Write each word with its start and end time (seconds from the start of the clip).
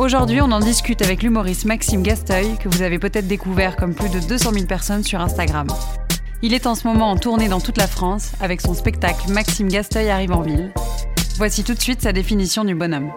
Aujourd'hui, 0.00 0.40
on 0.40 0.50
en 0.50 0.60
discute 0.60 1.02
avec 1.02 1.22
l'humoriste 1.22 1.66
Maxime 1.66 2.02
Gasteuil, 2.02 2.56
que 2.56 2.70
vous 2.70 2.80
avez 2.80 2.98
peut-être 2.98 3.28
découvert 3.28 3.76
comme 3.76 3.94
plus 3.94 4.08
de 4.08 4.18
200 4.18 4.52
000 4.54 4.64
personnes 4.64 5.04
sur 5.04 5.20
Instagram. 5.20 5.66
Il 6.40 6.54
est 6.54 6.66
en 6.66 6.74
ce 6.74 6.86
moment 6.86 7.10
en 7.10 7.18
tournée 7.18 7.50
dans 7.50 7.60
toute 7.60 7.76
la 7.76 7.86
France 7.86 8.32
avec 8.40 8.62
son 8.62 8.72
spectacle 8.72 9.30
Maxime 9.30 9.68
Gasteuil 9.68 10.08
arrive 10.08 10.32
en 10.32 10.40
ville. 10.40 10.72
Voici 11.36 11.64
tout 11.64 11.74
de 11.74 11.80
suite 11.80 12.00
sa 12.00 12.14
définition 12.14 12.64
du 12.64 12.74
bonhomme. 12.74 13.12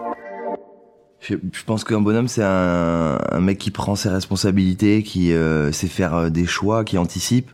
Je, 1.20 1.36
pense 1.64 1.84
qu'un 1.84 2.02
bonhomme, 2.02 2.28
c'est 2.28 2.44
un, 2.44 3.40
mec 3.40 3.56
qui 3.56 3.70
prend 3.70 3.96
ses 3.96 4.10
responsabilités, 4.10 5.02
qui 5.02 5.32
euh, 5.32 5.72
sait 5.72 5.88
faire 5.88 6.14
euh, 6.14 6.28
des 6.28 6.44
choix, 6.44 6.84
qui 6.84 6.98
anticipe. 6.98 7.50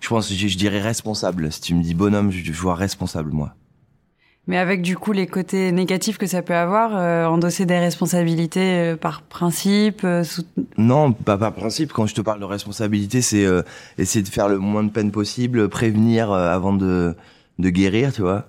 Je 0.00 0.08
pense, 0.08 0.32
je, 0.32 0.56
dirais 0.56 0.80
responsable. 0.80 1.50
Si 1.50 1.60
tu 1.60 1.74
me 1.74 1.82
dis 1.82 1.94
bonhomme, 1.94 2.30
je 2.30 2.52
vois 2.52 2.76
responsable, 2.76 3.32
moi. 3.32 3.56
Mais 4.46 4.58
avec 4.58 4.82
du 4.82 4.96
coup 4.96 5.12
les 5.12 5.26
côtés 5.26 5.72
négatifs 5.72 6.18
que 6.18 6.26
ça 6.26 6.42
peut 6.42 6.54
avoir, 6.54 6.94
euh, 6.94 7.24
endosser 7.24 7.64
des 7.64 7.78
responsabilités 7.78 8.92
euh, 8.92 8.96
par 8.96 9.22
principe, 9.22 10.02
euh, 10.04 10.22
Non, 10.76 11.12
pas 11.12 11.38
par 11.38 11.54
principe. 11.54 11.92
Quand 11.92 12.06
je 12.06 12.14
te 12.14 12.20
parle 12.20 12.40
de 12.40 12.44
responsabilité, 12.44 13.22
c'est 13.22 13.46
essayer 13.96 14.22
de 14.22 14.28
faire 14.28 14.48
le 14.48 14.58
moins 14.58 14.84
de 14.84 14.90
peine 14.90 15.10
possible, 15.10 15.68
prévenir 15.68 16.30
avant 16.32 16.74
de, 16.74 17.16
de 17.58 17.70
guérir, 17.70 18.12
tu 18.12 18.22
vois. 18.22 18.46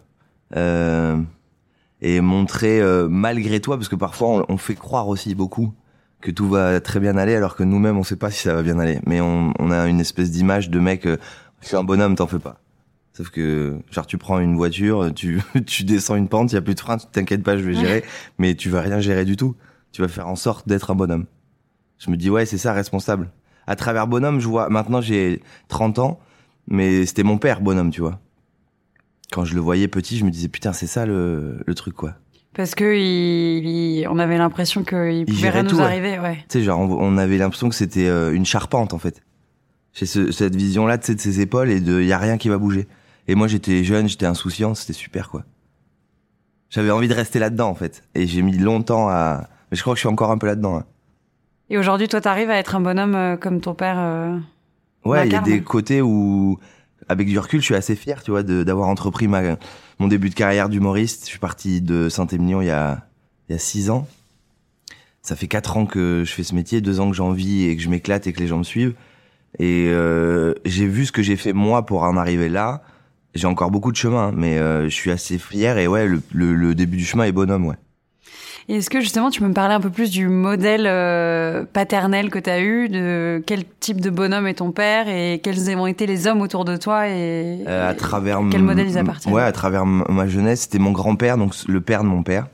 Et 2.01 2.21
montrer 2.21 2.81
malgré 3.09 3.61
toi, 3.61 3.77
parce 3.77 3.87
que 3.87 3.95
parfois 3.95 4.45
on, 4.49 4.57
fait 4.57 4.75
croire 4.75 5.07
aussi 5.07 5.33
beaucoup 5.33 5.73
que 6.21 6.31
tout 6.31 6.49
va 6.49 6.79
très 6.81 6.99
bien 6.99 7.17
aller, 7.17 7.35
alors 7.35 7.55
que 7.55 7.63
nous-mêmes 7.63 7.97
on 7.97 8.03
sait 8.03 8.15
pas 8.15 8.31
si 8.31 8.41
ça 8.41 8.53
va 8.53 8.63
bien 8.63 8.79
aller. 8.79 8.99
Mais 9.05 9.21
on, 9.21 9.53
on 9.59 9.71
a 9.71 9.87
une 9.87 10.01
espèce 10.01 10.31
d'image 10.31 10.69
de 10.69 10.79
mec, 10.79 11.05
je 11.05 11.67
suis 11.67 11.77
un 11.77 11.83
bonhomme, 11.83 12.15
t'en 12.15 12.27
fais 12.27 12.39
pas. 12.39 12.57
Sauf 13.15 13.29
que, 13.29 13.77
genre, 13.91 14.05
tu 14.05 14.17
prends 14.17 14.39
une 14.39 14.55
voiture, 14.57 15.11
tu, 15.15 15.41
tu 15.65 15.83
descends 15.85 16.15
une 16.17 16.27
pente, 16.27 16.51
il 16.51 16.55
y 16.55 16.57
a 16.57 16.61
plus 16.61 16.75
de 16.75 16.79
frein, 16.81 16.97
tu 16.97 17.05
t'inquiètes 17.11 17.43
pas, 17.43 17.57
je 17.57 17.63
vais 17.63 17.73
gérer, 17.73 18.03
mais 18.37 18.55
tu 18.55 18.69
vas 18.69 18.81
rien 18.81 18.99
gérer 18.99 19.23
du 19.23 19.37
tout. 19.37 19.55
Tu 19.93 20.01
vas 20.01 20.09
faire 20.09 20.27
en 20.27 20.35
sorte 20.35 20.67
d'être 20.67 20.91
un 20.91 20.95
bonhomme. 20.95 21.25
Je 21.97 22.11
me 22.11 22.17
dis, 22.17 22.29
ouais, 22.29 22.45
c'est 22.45 22.57
ça, 22.57 22.73
responsable. 22.73 23.31
À 23.67 23.77
travers 23.77 24.05
bonhomme, 24.07 24.41
je 24.41 24.47
vois, 24.49 24.67
maintenant 24.69 24.99
j'ai 24.99 25.41
30 25.69 25.99
ans, 25.99 26.19
mais 26.67 27.05
c'était 27.05 27.23
mon 27.23 27.37
père, 27.37 27.61
bonhomme, 27.61 27.89
tu 27.89 28.01
vois. 28.01 28.19
Quand 29.31 29.45
je 29.45 29.55
le 29.55 29.61
voyais 29.61 29.87
petit, 29.87 30.17
je 30.17 30.25
me 30.25 30.29
disais, 30.29 30.49
putain, 30.49 30.73
c'est 30.73 30.87
ça 30.87 31.05
le, 31.05 31.59
le 31.65 31.73
truc, 31.73 31.95
quoi. 31.95 32.15
parce 32.53 32.75
que 32.75 32.95
il, 32.95 33.65
il- 33.65 34.07
on 34.09 34.19
avait 34.19 34.37
l'impression 34.37 34.83
qu'il 34.83 35.25
pouvait 35.25 35.49
rien 35.49 35.63
tout, 35.63 35.77
nous 35.77 35.81
arriver, 35.81 36.19
ouais. 36.19 36.35
Tu 36.49 36.59
sais, 36.59 36.63
genre, 36.63 36.79
on, 36.79 36.91
on 36.99 37.17
avait 37.17 37.37
l'impression 37.37 37.69
que 37.69 37.75
c'était 37.75 38.07
euh, 38.07 38.33
une 38.33 38.45
charpente, 38.45 38.93
en 38.93 38.99
fait. 38.99 39.23
J'ai 39.93 40.05
ce- 40.05 40.31
cette 40.31 40.55
vision-là, 40.55 40.97
de 40.97 41.03
ses 41.17 41.39
épaules 41.41 41.71
et 41.71 41.79
de, 41.79 42.01
y 42.01 42.11
a 42.11 42.17
rien 42.19 42.37
qui 42.37 42.49
va 42.49 42.57
bouger. 42.57 42.87
Et 43.27 43.35
moi, 43.35 43.47
j'étais 43.47 43.83
jeune, 43.83 44.07
j'étais 44.07 44.25
insouciant, 44.25 44.75
c'était 44.75 44.93
super, 44.93 45.29
quoi. 45.29 45.43
J'avais 46.69 46.91
envie 46.91 47.07
de 47.07 47.13
rester 47.13 47.39
là-dedans, 47.39 47.69
en 47.69 47.75
fait. 47.75 48.03
Et 48.15 48.27
j'ai 48.27 48.41
mis 48.41 48.57
longtemps 48.57 49.07
à, 49.09 49.47
mais 49.71 49.77
je 49.77 49.81
crois 49.81 49.93
que 49.93 49.97
je 49.97 50.01
suis 50.01 50.09
encore 50.09 50.31
un 50.31 50.37
peu 50.37 50.47
là-dedans, 50.47 50.77
hein. 50.77 50.85
Et 51.69 51.77
aujourd'hui, 51.79 52.07
toi, 52.07 52.21
t'arrives 52.21 52.51
à 52.51 52.57
être 52.57 52.75
un 52.75 52.81
bonhomme 52.81 53.15
euh, 53.15 53.37
comme 53.37 53.59
ton 53.59 53.73
père. 53.73 53.95
euh, 53.97 54.37
Ouais, 55.03 55.27
il 55.27 55.33
y 55.33 55.35
a 55.35 55.41
des 55.41 55.61
côtés 55.61 56.01
où, 56.01 56.59
avec 57.09 57.27
du 57.27 57.39
recul, 57.39 57.59
je 57.59 57.65
suis 57.65 57.75
assez 57.75 57.95
fier, 57.95 58.21
tu 58.21 58.29
vois, 58.31 58.43
d'avoir 58.43 58.87
entrepris 58.87 59.27
ma, 59.27 59.41
mon 59.97 60.07
début 60.07 60.29
de 60.29 60.35
carrière 60.35 60.69
d'humoriste. 60.69 61.23
Je 61.23 61.29
suis 61.29 61.39
parti 61.39 61.81
de 61.81 62.09
Saint-Émilion 62.09 62.61
il 62.61 62.67
y 62.67 62.71
a, 62.71 63.07
il 63.49 63.53
y 63.53 63.55
a 63.55 63.59
six 63.59 63.89
ans. 63.89 64.07
Ça 65.23 65.35
fait 65.35 65.47
quatre 65.47 65.77
ans 65.77 65.87
que 65.87 66.23
je 66.25 66.31
fais 66.31 66.43
ce 66.43 66.53
métier, 66.53 66.81
deux 66.81 66.99
ans 66.99 67.09
que 67.09 67.15
j'en 67.15 67.31
vis 67.31 67.65
et 67.65 67.75
que 67.75 67.81
je 67.81 67.89
m'éclate 67.89 68.27
et 68.27 68.33
que 68.33 68.39
les 68.39 68.47
gens 68.47 68.59
me 68.59 68.63
suivent. 68.63 68.93
Et 69.57 69.87
euh, 69.89 70.53
j'ai 70.65 70.85
vu 70.87 71.05
ce 71.07 71.11
que 71.11 71.23
j'ai 71.23 71.35
fait 71.35 71.53
moi 71.53 71.85
pour 71.85 72.03
en 72.03 72.15
arriver 72.17 72.49
là. 72.49 72.83
J'ai 73.35 73.47
encore 73.47 73.69
beaucoup 73.69 73.91
de 73.91 73.97
chemin, 73.97 74.29
hein, 74.29 74.33
mais 74.35 74.57
euh, 74.57 74.85
je 74.85 74.93
suis 74.95 75.11
assez 75.11 75.37
fier 75.37 75.77
et 75.77 75.87
ouais, 75.87 76.07
le, 76.07 76.21
le, 76.33 76.55
le 76.55 76.73
début 76.73 76.97
du 76.97 77.05
chemin 77.05 77.25
est 77.25 77.31
bonhomme, 77.33 77.65
ouais. 77.65 77.75
Et 78.67 78.77
est-ce 78.77 78.89
que 78.89 78.99
justement, 78.99 79.29
tu 79.29 79.41
peux 79.41 79.47
me 79.47 79.53
parler 79.53 79.75
un 79.75 79.79
peu 79.79 79.91
plus 79.91 80.09
du 80.09 80.27
modèle 80.27 80.87
euh, 80.87 81.65
paternel 81.71 82.31
que 82.31 82.39
t'as 82.39 82.61
eu, 82.61 82.89
de 82.89 83.43
quel 83.45 83.63
type 83.79 84.01
de 84.01 84.09
bonhomme 84.09 84.47
est 84.47 84.55
ton 84.55 84.71
père 84.71 85.07
et 85.07 85.39
quels 85.43 85.69
ont 85.77 85.85
été 85.85 86.07
les 86.07 86.25
hommes 86.25 86.41
autour 86.41 86.65
de 86.65 86.75
toi 86.75 87.07
et 87.07 87.63
Euh, 87.67 87.89
à 87.89 87.93
travers 87.93 88.39
quel 88.49 88.63
modèle 88.63 88.87
ils 88.87 88.97
appartiennent? 88.97 89.35
Ouais, 89.35 89.43
à 89.43 89.51
travers 89.51 89.85
ma 89.85 90.27
jeunesse, 90.27 90.61
c'était 90.61 90.79
mon 90.79 90.93
grand-père, 90.93 91.37
donc 91.37 91.53
le 91.67 91.79
père 91.81 92.03
de 92.03 92.07
mon 92.07 92.23
père. 92.23 92.47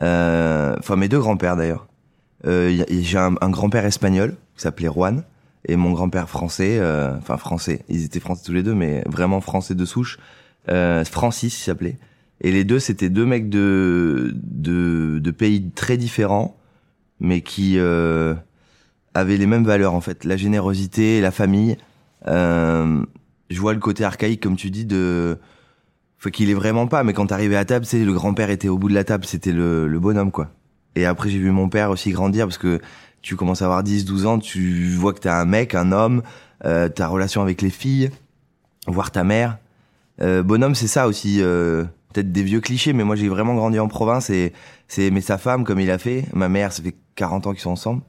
Enfin, 0.00 0.96
mes 0.96 1.08
deux 1.08 1.18
grands-pères 1.18 1.56
d'ailleurs. 1.56 1.86
J'ai 2.44 3.18
un, 3.18 3.34
un 3.40 3.50
grand-père 3.50 3.86
espagnol 3.86 4.34
qui 4.54 4.62
s'appelait 4.62 4.88
Juan 4.88 5.22
et 5.68 5.76
mon 5.76 5.92
grand-père 5.92 6.28
français, 6.28 6.78
euh, 6.80 7.16
enfin 7.18 7.36
français. 7.36 7.84
Ils 7.88 8.04
étaient 8.04 8.20
français 8.20 8.42
tous 8.44 8.52
les 8.52 8.62
deux, 8.62 8.74
mais 8.74 9.04
vraiment 9.06 9.40
français 9.40 9.74
de 9.74 9.84
souche. 9.84 10.18
Euh, 10.68 11.04
Francis 11.04 11.60
il 11.60 11.64
s'appelait. 11.64 11.98
Et 12.40 12.52
les 12.52 12.64
deux, 12.64 12.78
c'était 12.78 13.10
deux 13.10 13.26
mecs 13.26 13.48
de, 13.48 14.32
de 14.34 15.18
de 15.18 15.30
pays 15.30 15.70
très 15.70 15.96
différents, 15.96 16.56
mais 17.20 17.42
qui 17.42 17.78
euh, 17.78 18.34
avaient 19.14 19.36
les 19.36 19.46
mêmes 19.46 19.64
valeurs 19.64 19.94
en 19.94 20.00
fait, 20.00 20.24
la 20.24 20.36
générosité, 20.36 21.20
la 21.20 21.30
famille. 21.30 21.76
Euh, 22.26 23.04
je 23.50 23.60
vois 23.60 23.74
le 23.74 23.80
côté 23.80 24.04
archaïque, 24.04 24.42
comme 24.42 24.56
tu 24.56 24.70
dis, 24.70 24.86
de 24.86 25.38
faut 26.18 26.30
qu'il 26.30 26.50
est 26.50 26.54
vraiment 26.54 26.86
pas. 26.86 27.04
Mais 27.04 27.12
quand 27.12 27.26
t'arrivais 27.26 27.56
à 27.56 27.64
table, 27.64 27.84
c'est 27.84 28.04
le 28.04 28.12
grand-père 28.12 28.50
était 28.50 28.68
au 28.68 28.78
bout 28.78 28.88
de 28.88 28.94
la 28.94 29.04
table, 29.04 29.24
c'était 29.24 29.52
le, 29.52 29.86
le 29.86 30.00
bonhomme 30.00 30.30
quoi. 30.32 30.50
Et 30.96 31.04
après 31.04 31.28
j'ai 31.30 31.38
vu 31.38 31.50
mon 31.50 31.68
père 31.68 31.90
aussi 31.90 32.10
grandir 32.10 32.46
parce 32.46 32.58
que 32.58 32.80
tu 33.22 33.36
commences 33.36 33.62
à 33.62 33.66
avoir 33.66 33.82
10, 33.82 34.04
12 34.04 34.26
ans, 34.26 34.38
tu 34.38 34.90
vois 34.94 35.12
que 35.12 35.20
t'es 35.20 35.28
un 35.28 35.44
mec, 35.44 35.74
un 35.74 35.92
homme, 35.92 36.22
euh, 36.64 36.88
ta 36.88 37.06
relation 37.08 37.42
avec 37.42 37.62
les 37.62 37.70
filles, 37.70 38.10
voir 38.86 39.10
ta 39.10 39.24
mère. 39.24 39.58
Euh, 40.20 40.42
bonhomme, 40.42 40.74
c'est 40.74 40.86
ça 40.88 41.06
aussi. 41.08 41.38
euh, 41.40 41.84
Peut-être 42.14 42.32
des 42.32 42.42
vieux 42.42 42.60
clichés, 42.60 42.94
mais 42.94 43.04
moi 43.04 43.16
j'ai 43.16 43.28
vraiment 43.28 43.54
grandi 43.54 43.78
en 43.78 43.86
province 43.86 44.30
et 44.30 44.54
c'est 44.88 45.02
aimer 45.02 45.20
sa 45.20 45.36
femme 45.36 45.64
comme 45.64 45.78
il 45.78 45.90
a 45.90 45.98
fait. 45.98 46.24
Ma 46.32 46.48
mère, 46.48 46.72
ça 46.72 46.82
fait 46.82 46.94
40 47.16 47.46
ans 47.46 47.52
qu'ils 47.52 47.60
sont 47.60 47.70
ensemble. 47.70 48.00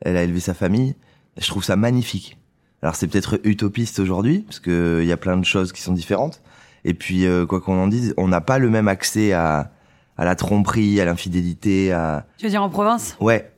Elle 0.00 0.16
a 0.16 0.24
élevé 0.24 0.40
sa 0.40 0.54
famille. 0.54 0.96
Je 1.38 1.46
trouve 1.46 1.62
ça 1.62 1.76
magnifique. 1.76 2.36
Alors 2.82 2.96
c'est 2.96 3.06
peut-être 3.06 3.38
utopiste 3.44 4.00
aujourd'hui 4.00 4.40
parce 4.40 4.58
que 4.58 4.98
il 5.02 5.06
y 5.06 5.12
a 5.12 5.16
plein 5.16 5.36
de 5.36 5.44
choses 5.44 5.72
qui 5.72 5.82
sont 5.82 5.92
différentes. 5.92 6.42
Et 6.84 6.94
puis 6.94 7.26
euh, 7.26 7.46
quoi 7.46 7.60
qu'on 7.60 7.80
en 7.80 7.86
dise, 7.86 8.12
on 8.16 8.26
n'a 8.26 8.40
pas 8.40 8.58
le 8.58 8.68
même 8.70 8.88
accès 8.88 9.32
à 9.32 9.70
à 10.16 10.24
la 10.24 10.34
tromperie, 10.34 11.00
à 11.00 11.04
l'infidélité, 11.04 11.92
à 11.92 12.26
Tu 12.38 12.46
veux 12.46 12.50
dire 12.50 12.62
en 12.62 12.68
province? 12.70 13.16
Ouais. 13.20 13.52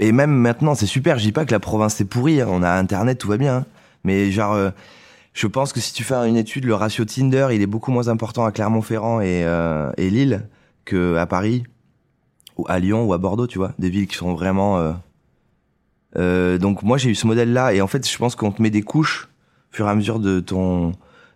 Et 0.00 0.12
même 0.12 0.32
maintenant, 0.32 0.74
c'est 0.74 0.86
super. 0.86 1.18
Je 1.18 1.24
dis 1.24 1.32
pas 1.32 1.44
que 1.44 1.52
la 1.52 1.60
province 1.60 1.94
c'est 1.94 2.06
pourri. 2.06 2.40
hein. 2.40 2.46
On 2.50 2.62
a 2.62 2.70
Internet, 2.70 3.18
tout 3.18 3.28
va 3.28 3.36
bien. 3.36 3.56
hein. 3.58 3.66
Mais 4.02 4.30
genre, 4.32 4.54
euh, 4.54 4.70
je 5.34 5.46
pense 5.46 5.72
que 5.72 5.78
si 5.80 5.92
tu 5.92 6.02
fais 6.04 6.14
une 6.26 6.36
étude, 6.38 6.64
le 6.64 6.74
ratio 6.74 7.04
Tinder, 7.04 7.48
il 7.52 7.60
est 7.62 7.66
beaucoup 7.66 7.92
moins 7.92 8.08
important 8.08 8.44
à 8.46 8.50
Clermont-Ferrand 8.50 9.20
et 9.20 9.44
euh, 9.44 9.92
et 9.98 10.08
Lille 10.10 10.48
que 10.86 11.16
à 11.16 11.26
Paris 11.26 11.64
ou 12.56 12.64
à 12.68 12.78
Lyon 12.78 13.04
ou 13.04 13.12
à 13.12 13.18
Bordeaux. 13.18 13.46
Tu 13.46 13.58
vois, 13.58 13.72
des 13.78 13.90
villes 13.90 14.06
qui 14.06 14.16
sont 14.16 14.32
vraiment 14.34 14.78
euh, 14.78 14.92
euh, 16.16 16.58
donc 16.58 16.82
moi 16.82 16.96
j'ai 16.96 17.10
eu 17.10 17.14
ce 17.14 17.26
modèle 17.26 17.52
là 17.52 17.72
et 17.74 17.82
en 17.82 17.86
fait 17.86 18.08
je 18.10 18.16
pense 18.18 18.34
qu'on 18.36 18.50
te 18.52 18.60
met 18.62 18.70
des 18.70 18.82
couches 18.82 19.28
au 19.72 19.76
fur 19.76 19.86
et 19.86 19.90
à 19.90 19.94
mesure 19.94 20.18
de 20.18 20.40
ton 20.40 20.92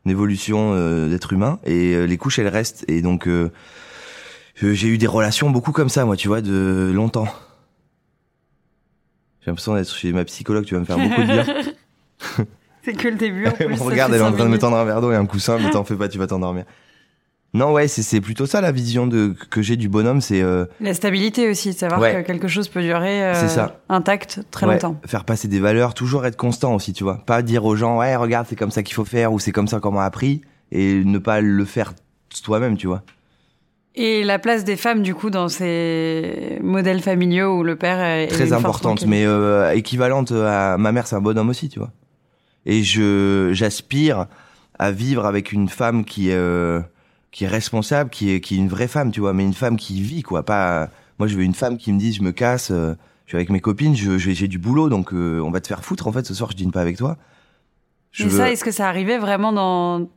évolution 0.07 0.75
d'être 1.09 1.33
humain 1.33 1.61
et 1.65 2.07
les 2.07 2.17
couches 2.19 2.39
elles 2.39 2.49
restent 2.49 2.85
et 2.89 3.01
donc 3.01 3.29
j'ai 4.61 4.89
eu 4.89 4.99
des 4.99 5.07
relations 5.07 5.49
beaucoup 5.51 5.71
comme 5.73 5.89
ça 5.89 6.05
moi 6.05 6.17
tu 6.17 6.29
vois 6.29 6.43
de 6.43 6.91
longtemps 6.93 7.29
j'ai 9.45 9.51
l'impression 9.51 9.75
d'être 9.75 9.93
chez 9.95 10.13
ma 10.13 10.25
psychologue 10.25 10.65
tu 10.65 10.75
vas 10.75 10.81
me 10.81 10.85
faire 10.87 10.99
beaucoup 10.99 11.21
de 11.21 11.27
bien 11.27 11.45
C'est 12.83 12.93
que 12.93 13.09
le 13.09 13.15
début. 13.17 13.47
En 13.47 13.51
plus, 13.53 13.81
Regarde, 13.81 14.13
elle 14.13 14.21
est 14.21 14.25
en 14.25 14.33
train 14.33 14.45
de 14.45 14.51
me 14.51 14.59
tendre 14.59 14.77
un 14.77 14.85
verre 14.85 15.01
d'eau 15.01 15.11
et 15.11 15.17
un 15.17 15.25
coussin, 15.25 15.59
mais 15.59 15.71
t'en 15.73 15.85
fais 15.85 15.97
pas, 15.97 16.07
tu 16.09 16.19
vas 16.19 16.27
t'endormir. 16.27 16.65
Non, 17.55 17.73
ouais, 17.73 17.87
c'est 17.89 18.21
plutôt 18.21 18.47
ça 18.47 18.61
la 18.61 18.73
vision 18.73 19.07
de 19.07 19.33
que 19.51 19.63
j'ai 19.63 19.77
du 19.77 19.89
bonhomme, 19.89 20.21
c'est 20.21 20.43
euh, 20.43 20.67
La 20.81 20.93
stabilité 20.93 21.49
aussi, 21.49 21.71
de 21.71 21.75
savoir 21.77 22.01
Ouais. 22.01 22.13
que 22.23 22.27
quelque 22.27 22.49
chose 22.49 22.69
peut 22.69 22.83
durer 22.83 23.23
euh, 23.25 23.49
ça. 23.49 23.81
intact 23.89 24.41
très 24.51 24.67
ouais, 24.67 24.75
longtemps. 24.75 25.01
faire 25.07 25.25
passer 25.25 25.47
des 25.49 25.61
valeurs, 25.61 25.95
toujours 25.95 26.27
être 26.27 26.37
constant 26.37 26.75
aussi, 26.75 26.93
tu 26.93 27.05
vois. 27.05 27.23
Pas 27.25 27.43
dire 27.43 27.65
aux 27.65 27.77
gens, 27.77 27.99
ouais, 27.99 28.17
regarde, 28.17 28.47
c'est 28.51 28.57
comme 28.57 28.73
ça 28.73 28.83
qu'il 28.83 28.95
faut 28.95 29.05
faire 29.05 29.33
ou 29.33 29.39
c'est 29.39 29.53
comme 29.53 29.69
ça 29.69 29.79
qu'on 29.81 29.93
m'a 29.93 30.05
appris 30.05 30.43
et 30.73 31.03
ne 31.05 31.19
pas 31.19 31.41
le 31.41 31.65
faire 31.65 31.93
toi-même, 32.43 32.77
tu 32.77 32.89
vois. 32.89 33.03
Et 33.97 34.25
la 34.25 34.39
place 34.41 34.65
des 34.65 34.77
femmes, 34.77 35.03
du 35.03 35.15
coup, 35.15 35.31
dans 35.31 35.49
ces 35.49 36.59
modèles 36.63 37.01
familiaux 37.01 37.59
où 37.59 37.63
le 37.63 37.77
père 37.77 38.01
est 38.03 38.27
Très 38.27 38.53
importante, 38.53 39.07
mais 39.07 39.25
euh, 39.25 39.73
équivalente 39.73 40.33
à 40.33 40.77
ma 40.79 40.91
mère, 40.91 41.07
c'est 41.07 41.15
un 41.17 41.21
bonhomme 41.21 41.49
aussi, 41.49 41.69
tu 41.69 41.79
vois. 41.79 41.93
Et 42.67 42.83
je 42.83 43.51
j'aspire 43.53 44.27
à 44.79 44.91
vivre 44.91 45.27
avec 45.27 45.53
une 45.53 45.69
femme 45.69 46.05
qui 46.05 46.31
est 46.31 46.35
euh, 46.35 46.81
qui 47.31 47.45
est 47.45 47.49
responsable, 47.49 48.11
qui 48.11 48.33
est 48.33 48.41
qui 48.41 48.55
est 48.55 48.59
une 48.59 48.69
vraie 48.69 48.89
femme, 48.89 49.13
tu 49.13 49.21
vois, 49.21 49.33
mais 49.33 49.45
une 49.45 49.55
femme 49.55 49.77
qui 49.77 50.01
vit 50.01 50.23
quoi, 50.23 50.45
pas 50.45 50.89
moi 51.19 51.29
je 51.29 51.37
veux 51.37 51.43
une 51.43 51.55
femme 51.55 51.77
qui 51.77 51.93
me 51.93 51.99
dise 51.99 52.17
je 52.17 52.23
me 52.23 52.33
casse, 52.33 52.71
euh, 52.71 52.95
je 53.27 53.31
suis 53.31 53.37
avec 53.37 53.51
mes 53.51 53.61
copines, 53.61 53.95
je 53.95 54.17
j'ai 54.19 54.49
du 54.49 54.59
boulot 54.59 54.89
donc 54.89 55.13
euh, 55.13 55.41
on 55.41 55.51
va 55.51 55.61
te 55.61 55.69
faire 55.69 55.85
foutre 55.85 56.07
en 56.09 56.13
fait 56.13 56.27
ce 56.27 56.35
soir 56.35 56.51
je 56.51 56.57
dîne 56.57 56.73
pas 56.73 56.81
avec 56.81 56.97
toi. 56.97 57.17
Je 58.13 58.25
Mais 58.25 58.31
veux- 58.31 58.39
ça, 58.39 58.51
est-ce 58.51 58.65
que 58.65 58.71
ça 58.71 58.89
arrivait 58.89 59.19
vraiment 59.19 59.53
dans 59.53 60.09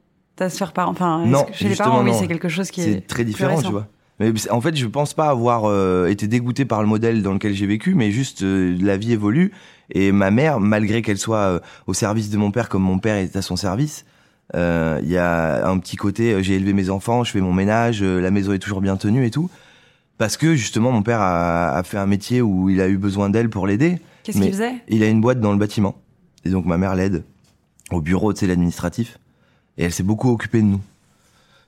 sphère 0.50 0.72
parent 0.74 0.92
Enfin, 0.92 1.25
Non, 1.25 1.44
que 1.45 1.54
chez 1.54 1.69
les 1.69 1.75
parents, 1.75 2.04
oui, 2.04 2.12
c'est 2.18 2.28
quelque 2.28 2.50
chose 2.50 2.72
qui 2.72 2.81
est. 2.81 2.94
c'est 2.94 3.07
très 3.07 3.24
différent, 3.25 3.62
tu 3.62 3.72
vois. 3.72 3.88
Mais 4.19 4.31
en 4.50 4.62
fait, 4.62 4.75
je 4.75 4.88
pense 4.88 5.13
pas 5.13 5.30
avoir 5.30 5.66
euh, 5.66 6.07
été 6.07 6.28
dégoûté 6.28 6.66
par 6.66 6.81
le 6.81 6.88
modèle 6.88 7.22
dans 7.22 7.34
lequel 7.34 7.54
j'ai 7.54 7.68
vécu, 7.68 7.94
mais 7.94 8.10
juste 8.12 8.42
euh, 8.42 8.75
la 8.81 8.98
vie 8.98 9.13
évolue 9.13 9.51
et 9.92 10.12
ma 10.12 10.31
mère, 10.31 10.60
malgré 10.60 11.04
qu'elle 11.04 11.19
soit 11.19 11.38
euh, 11.38 11.60
au 11.86 11.94
service 11.94 12.31
de 12.31 12.38
mon 12.38 12.50
père 12.50 12.68
comme 12.68 12.81
mon 12.81 12.98
père 12.98 13.16
est 13.18 13.36
à 13.36 13.44
son 13.44 13.56
service, 13.56 14.06
euh, 14.56 15.00
il 15.04 15.10
y 15.10 15.18
a 15.18 15.68
un 15.69 15.78
petit 15.78 15.98
côté 15.98 16.34
euh, 16.34 16.42
j'ai 16.42 16.56
élevé 16.56 16.74
mes 16.74 16.90
enfants, 16.90 17.24
je 17.24 17.31
fais 17.31 17.42
mon 17.42 17.54
ménage, 17.54 18.00
euh, 18.01 18.19
la 18.19 18.31
maison 18.31 18.54
est 18.54 18.60
toujours 18.60 18.81
bien 18.81 18.98
tenue 18.98 19.24
et 19.24 19.30
tout, 19.30 19.51
parce 20.18 20.36
que 20.36 20.56
justement 20.56 20.92
mon 20.92 21.04
père 21.04 21.22
a, 21.22 21.78
a 21.78 21.83
fait 21.83 21.98
un 22.00 22.07
métier 22.07 22.42
où 22.42 22.69
il 22.72 22.81
a 22.81 22.88
eu 22.88 22.98
besoin 22.98 23.30
d'elle 23.30 23.50
pour 23.51 23.68
l'aider. 23.68 24.00
Qu'est-ce 24.24 24.40
qu'il 24.42 24.51
faisait? 24.51 24.74
Il 24.88 25.04
a 25.04 25.07
une 25.10 25.22
boîte 25.22 25.40
dans 25.42 25.51
le 25.51 25.60
bâtiment. 25.60 25.95
Et 26.44 26.50
donc 26.50 26.66
ma 26.66 26.78
mère 26.80 26.95
l'aide 26.95 27.24
au 27.92 28.01
bureau, 28.01 28.33
tu 28.33 28.40
sais, 28.40 28.48
l'administratif. 28.48 29.19
Et 29.78 29.86
elle 29.86 29.94
s'est 29.94 30.04
beaucoup 30.04 30.30
occupée 30.32 30.62
de 30.62 30.68
nous. 30.68 30.82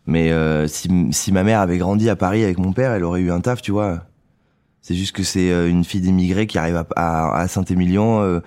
Mais 0.05 0.31
euh, 0.31 0.67
si, 0.67 0.89
si 1.11 1.31
ma 1.31 1.43
mère 1.43 1.59
avait 1.59 1.77
grandi 1.77 2.09
à 2.09 2.15
Paris 2.15 2.43
avec 2.43 2.57
mon 2.57 2.73
père, 2.73 2.91
elle 2.91 3.03
aurait 3.03 3.21
eu 3.21 3.31
un 3.31 3.41
taf, 3.41 3.61
tu 3.61 3.71
vois. 3.71 4.03
C'est 4.81 4.95
juste 4.95 5.15
que 5.15 5.23
c'est 5.23 5.51
euh, 5.51 5.69
une 5.69 5.83
fille 5.83 6.01
d'émigré 6.01 6.47
qui 6.47 6.57
arrive 6.57 6.83
à, 6.95 7.31
à, 7.35 7.47
Saint-Émilion, 7.47 8.21
euh, 8.21 8.39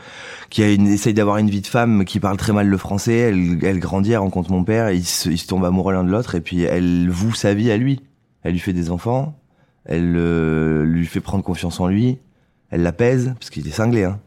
qui 0.50 0.62
a 0.62 0.72
une, 0.72 0.88
essaye 0.88 1.14
d'avoir 1.14 1.36
une 1.36 1.50
vie 1.50 1.60
de 1.60 1.66
femme, 1.66 2.04
qui 2.04 2.20
parle 2.20 2.36
très 2.36 2.52
mal 2.52 2.66
le 2.66 2.76
français. 2.78 3.16
Elle, 3.16 3.58
elle 3.62 3.78
grandit, 3.78 4.12
elle 4.12 4.18
rencontre 4.18 4.50
mon 4.50 4.64
père, 4.64 4.90
ils 4.90 5.04
se, 5.04 5.28
ils 5.28 5.38
se 5.38 5.46
tombent 5.46 5.64
amoureux 5.64 5.92
l'un 5.92 6.04
de 6.04 6.10
l'autre, 6.10 6.34
et 6.34 6.40
puis 6.40 6.62
elle 6.62 7.08
voue 7.10 7.34
sa 7.34 7.54
vie 7.54 7.70
à 7.70 7.76
lui. 7.76 8.00
Elle 8.42 8.52
lui 8.52 8.58
fait 8.58 8.72
des 8.72 8.90
enfants, 8.90 9.38
elle 9.84 10.14
euh, 10.16 10.84
lui 10.84 11.06
fait 11.06 11.20
prendre 11.20 11.44
confiance 11.44 11.78
en 11.80 11.86
lui, 11.86 12.18
elle 12.70 12.82
l'apaise, 12.82 13.34
parce 13.38 13.50
qu'il 13.50 13.68
est 13.68 13.72
cinglé, 13.72 14.04
hein. 14.04 14.18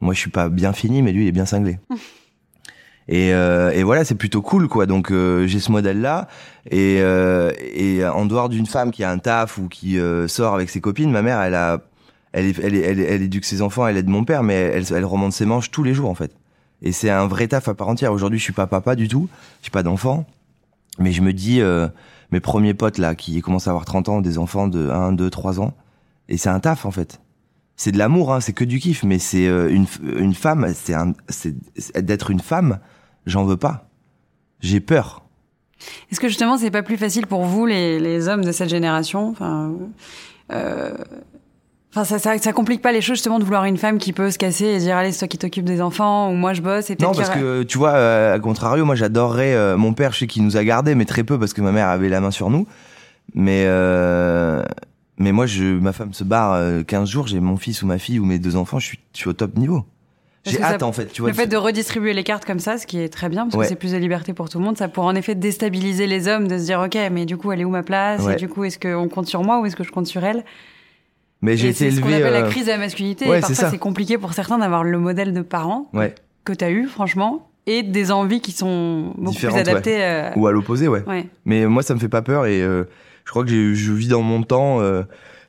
Moi, 0.00 0.12
je 0.12 0.18
suis 0.18 0.30
pas 0.30 0.50
bien 0.50 0.74
fini, 0.74 1.00
mais 1.00 1.12
lui, 1.12 1.24
il 1.24 1.28
est 1.28 1.32
bien 1.32 1.46
cinglé. 1.46 1.78
Et, 3.08 3.34
euh, 3.34 3.70
et 3.72 3.82
voilà, 3.82 4.04
c'est 4.04 4.14
plutôt 4.14 4.40
cool, 4.42 4.68
quoi. 4.68 4.86
Donc, 4.86 5.10
euh, 5.10 5.46
j'ai 5.46 5.60
ce 5.60 5.70
modèle-là. 5.72 6.26
Et, 6.70 6.98
euh, 7.00 7.50
et 7.60 8.04
en 8.06 8.24
dehors 8.26 8.48
d'une 8.48 8.66
femme 8.66 8.90
qui 8.90 9.04
a 9.04 9.10
un 9.10 9.18
taf 9.18 9.58
ou 9.58 9.68
qui 9.68 9.98
sort 10.28 10.54
avec 10.54 10.70
ses 10.70 10.80
copines, 10.80 11.10
ma 11.10 11.22
mère, 11.22 11.40
elle 11.42 11.54
a, 11.54 11.80
elle, 12.32 12.46
est- 12.46 12.58
elle, 12.62 12.74
est- 12.74 12.80
elle, 12.82 13.00
elle 13.00 13.22
éduque 13.22 13.44
ses 13.44 13.60
enfants, 13.62 13.86
elle 13.86 13.96
aide 13.98 14.08
mon 14.08 14.24
père, 14.24 14.42
mais 14.42 14.54
elle, 14.54 14.84
elle 14.94 15.04
remonte 15.04 15.32
ses 15.32 15.44
manches 15.46 15.70
tous 15.70 15.82
les 15.82 15.92
jours, 15.94 16.08
en 16.08 16.14
fait. 16.14 16.32
Et 16.82 16.92
c'est 16.92 17.10
un 17.10 17.26
vrai 17.26 17.46
taf 17.48 17.68
à 17.68 17.74
part 17.74 17.88
entière. 17.88 18.12
Aujourd'hui, 18.12 18.38
je 18.38 18.44
suis 18.44 18.52
pas 18.52 18.66
papa 18.66 18.96
du 18.96 19.08
tout. 19.08 19.28
J'ai 19.62 19.70
pas 19.70 19.82
d'enfant. 19.82 20.26
Mais 20.98 21.12
je 21.12 21.22
me 21.22 21.32
dis, 21.32 21.60
euh, 21.60 21.88
mes 22.30 22.40
premiers 22.40 22.74
potes, 22.74 22.98
là, 22.98 23.14
qui 23.14 23.40
commencent 23.42 23.66
à 23.68 23.70
avoir 23.70 23.84
30 23.84 24.08
ans, 24.08 24.20
des 24.20 24.38
enfants 24.38 24.68
de 24.68 24.88
1, 24.90 25.12
2, 25.12 25.28
3 25.30 25.60
ans. 25.60 25.74
Et 26.28 26.36
c'est 26.38 26.48
un 26.48 26.60
taf, 26.60 26.86
en 26.86 26.90
fait 26.90 27.20
c'est 27.76 27.90
de 27.90 27.98
l'amour, 27.98 28.32
hein, 28.32 28.38
c'est 28.40 28.52
que 28.52 28.62
du 28.62 28.78
kiff, 28.78 29.02
mais 29.02 29.18
c'est 29.18 29.48
euh, 29.48 29.68
une, 29.68 29.86
une 30.16 30.32
femme, 30.34 30.72
c'est 30.76 30.94
c'est- 31.28 32.00
d'être 32.06 32.30
une 32.30 32.38
femme, 32.38 32.78
j'en 33.26 33.44
veux 33.44 33.56
pas. 33.56 33.88
J'ai 34.60 34.80
peur. 34.80 35.24
Est-ce 36.10 36.20
que 36.20 36.28
justement, 36.28 36.56
c'est 36.56 36.70
pas 36.70 36.82
plus 36.82 36.96
facile 36.96 37.26
pour 37.26 37.44
vous, 37.44 37.66
les, 37.66 38.00
les 38.00 38.28
hommes 38.28 38.44
de 38.44 38.52
cette 38.52 38.70
génération 38.70 39.28
Enfin, 39.28 39.72
euh, 40.52 40.94
enfin 41.92 42.04
ça, 42.04 42.18
ça, 42.18 42.38
ça 42.38 42.52
complique 42.52 42.80
pas 42.80 42.92
les 42.92 43.00
choses 43.00 43.16
justement 43.16 43.38
de 43.38 43.44
vouloir 43.44 43.64
une 43.64 43.76
femme 43.76 43.98
qui 43.98 44.12
peut 44.12 44.30
se 44.30 44.38
casser 44.38 44.66
et 44.66 44.78
dire 44.78 44.96
allez, 44.96 45.12
c'est 45.12 45.20
toi 45.20 45.28
qui 45.28 45.38
t'occupes 45.38 45.64
des 45.64 45.82
enfants 45.82 46.30
ou 46.30 46.34
moi 46.34 46.54
je 46.54 46.62
bosse 46.62 46.90
et 46.90 46.96
Non, 47.00 47.12
parce 47.12 47.30
que 47.30 47.62
tu 47.64 47.76
vois, 47.76 47.94
euh, 47.94 48.34
à 48.34 48.38
contrario, 48.38 48.84
moi 48.84 48.94
j'adorerais 48.94 49.54
euh, 49.54 49.76
mon 49.76 49.92
père, 49.92 50.12
je 50.12 50.20
sais 50.20 50.26
qu'il 50.26 50.44
nous 50.44 50.56
a 50.56 50.64
gardés, 50.64 50.94
mais 50.94 51.04
très 51.04 51.24
peu 51.24 51.38
parce 51.38 51.52
que 51.52 51.60
ma 51.60 51.72
mère 51.72 51.88
avait 51.88 52.08
la 52.08 52.20
main 52.20 52.30
sur 52.30 52.50
nous. 52.50 52.66
Mais 53.34 53.64
euh, 53.66 54.62
mais 55.18 55.32
moi, 55.32 55.46
je, 55.46 55.64
ma 55.64 55.92
femme 55.92 56.12
se 56.12 56.24
barre 56.24 56.54
euh, 56.54 56.82
15 56.82 57.08
jours, 57.08 57.26
j'ai 57.26 57.40
mon 57.40 57.56
fils 57.56 57.82
ou 57.82 57.86
ma 57.86 57.98
fille 57.98 58.18
ou 58.18 58.24
mes 58.24 58.38
deux 58.38 58.56
enfants, 58.56 58.78
je 58.78 58.86
suis, 58.86 58.98
je 59.12 59.18
suis 59.18 59.28
au 59.28 59.32
top 59.32 59.56
niveau. 59.56 59.84
J'ai 60.44 60.58
ça- 60.58 60.64
hâte 60.74 60.82
en 60.82 60.92
fait, 60.92 61.06
tu 61.12 61.22
vois. 61.22 61.30
le 61.30 61.34
fait 61.36 61.46
de 61.46 61.56
redistribuer 61.56 62.12
les 62.12 62.22
cartes 62.24 62.44
comme 62.44 62.58
ça, 62.58 62.76
ce 62.78 62.86
qui 62.86 62.98
est 63.00 63.08
très 63.08 63.28
bien, 63.28 63.44
parce 63.44 63.54
Ouais. 63.56 63.62
que 63.64 63.68
c'est 63.68 63.76
plus 63.76 63.92
de 63.92 63.96
liberté 63.96 64.32
pour 64.34 64.48
tout 64.48 64.58
le 64.58 64.64
monde, 64.64 64.76
ça 64.76 64.88
pourrait 64.88 65.06
en 65.06 65.14
effet 65.14 65.34
déstabiliser 65.34 66.06
les 66.06 66.28
hommes 66.28 66.48
de 66.48 66.58
se 66.58 66.64
dire 66.64 66.80
ok, 66.80 66.98
mais 67.12 67.24
du 67.24 67.36
coup, 67.36 67.50
elle 67.52 67.60
est 67.60 67.64
où 67.64 67.70
ma 67.70 67.82
place? 67.82 68.22
Ouais. 68.22 68.34
Et 68.34 68.36
du 68.36 68.48
coup, 68.48 68.64
est-ce 68.64 68.78
qu'on 68.78 69.08
compte 69.08 69.26
sur 69.26 69.42
moi 69.42 69.60
ou 69.60 69.66
est-ce 69.66 69.76
que 69.76 69.84
je 69.84 69.90
compte 69.90 70.06
sur 70.06 70.22
elle? 70.24 70.44
Mais 71.42 71.56
j'ai 71.56 71.68
été 71.68 71.90
c'est 71.90 71.96
ce 71.96 72.00
qu'on 72.00 72.08
élevé. 72.08 72.30
la 72.30 72.44
euh, 72.44 72.48
crise 72.50 72.66
de 72.66 72.70
la 72.70 72.78
masculinité. 72.78 73.26
ouais, 73.28 73.38
et 73.38 73.42
c'est 73.42 73.48
parfois, 73.48 73.64
ça. 73.64 73.70
c'est 73.70 73.78
compliqué 73.78 74.16
pour 74.18 74.32
certains 74.32 74.58
d'avoir 74.58 74.82
le 74.84 74.98
modèle 74.98 75.32
de 75.32 75.42
parents 75.42 75.88
Ouais. 75.92 76.14
que 76.44 76.52
tu 76.52 76.64
as 76.64 76.70
eu, 76.70 76.86
franchement, 76.86 77.48
et 77.66 77.82
des 77.82 78.10
envies 78.12 78.40
qui 78.40 78.52
sont 78.52 79.12
beaucoup 79.16 79.30
Différentes, 79.32 79.62
plus 79.62 79.70
adaptées. 79.70 80.02
euh, 80.04 80.30
Ou 80.36 80.46
à 80.46 80.52
l'opposé, 80.52 80.88
ouais. 80.88 81.02
ouais. 81.06 81.26
Mais 81.44 81.66
moi, 81.66 81.82
ça 81.82 81.94
me 81.94 81.98
fait 81.98 82.08
pas 82.08 82.22
peur 82.22 82.46
et 82.46 82.62
euh, 82.62 82.84
je 83.24 83.30
crois 83.30 83.44
que 83.44 83.50
je 83.74 83.92
vis 83.92 84.08
dans 84.08 84.22
mon 84.22 84.42
temps. 84.42 84.80
euh, 84.80 85.02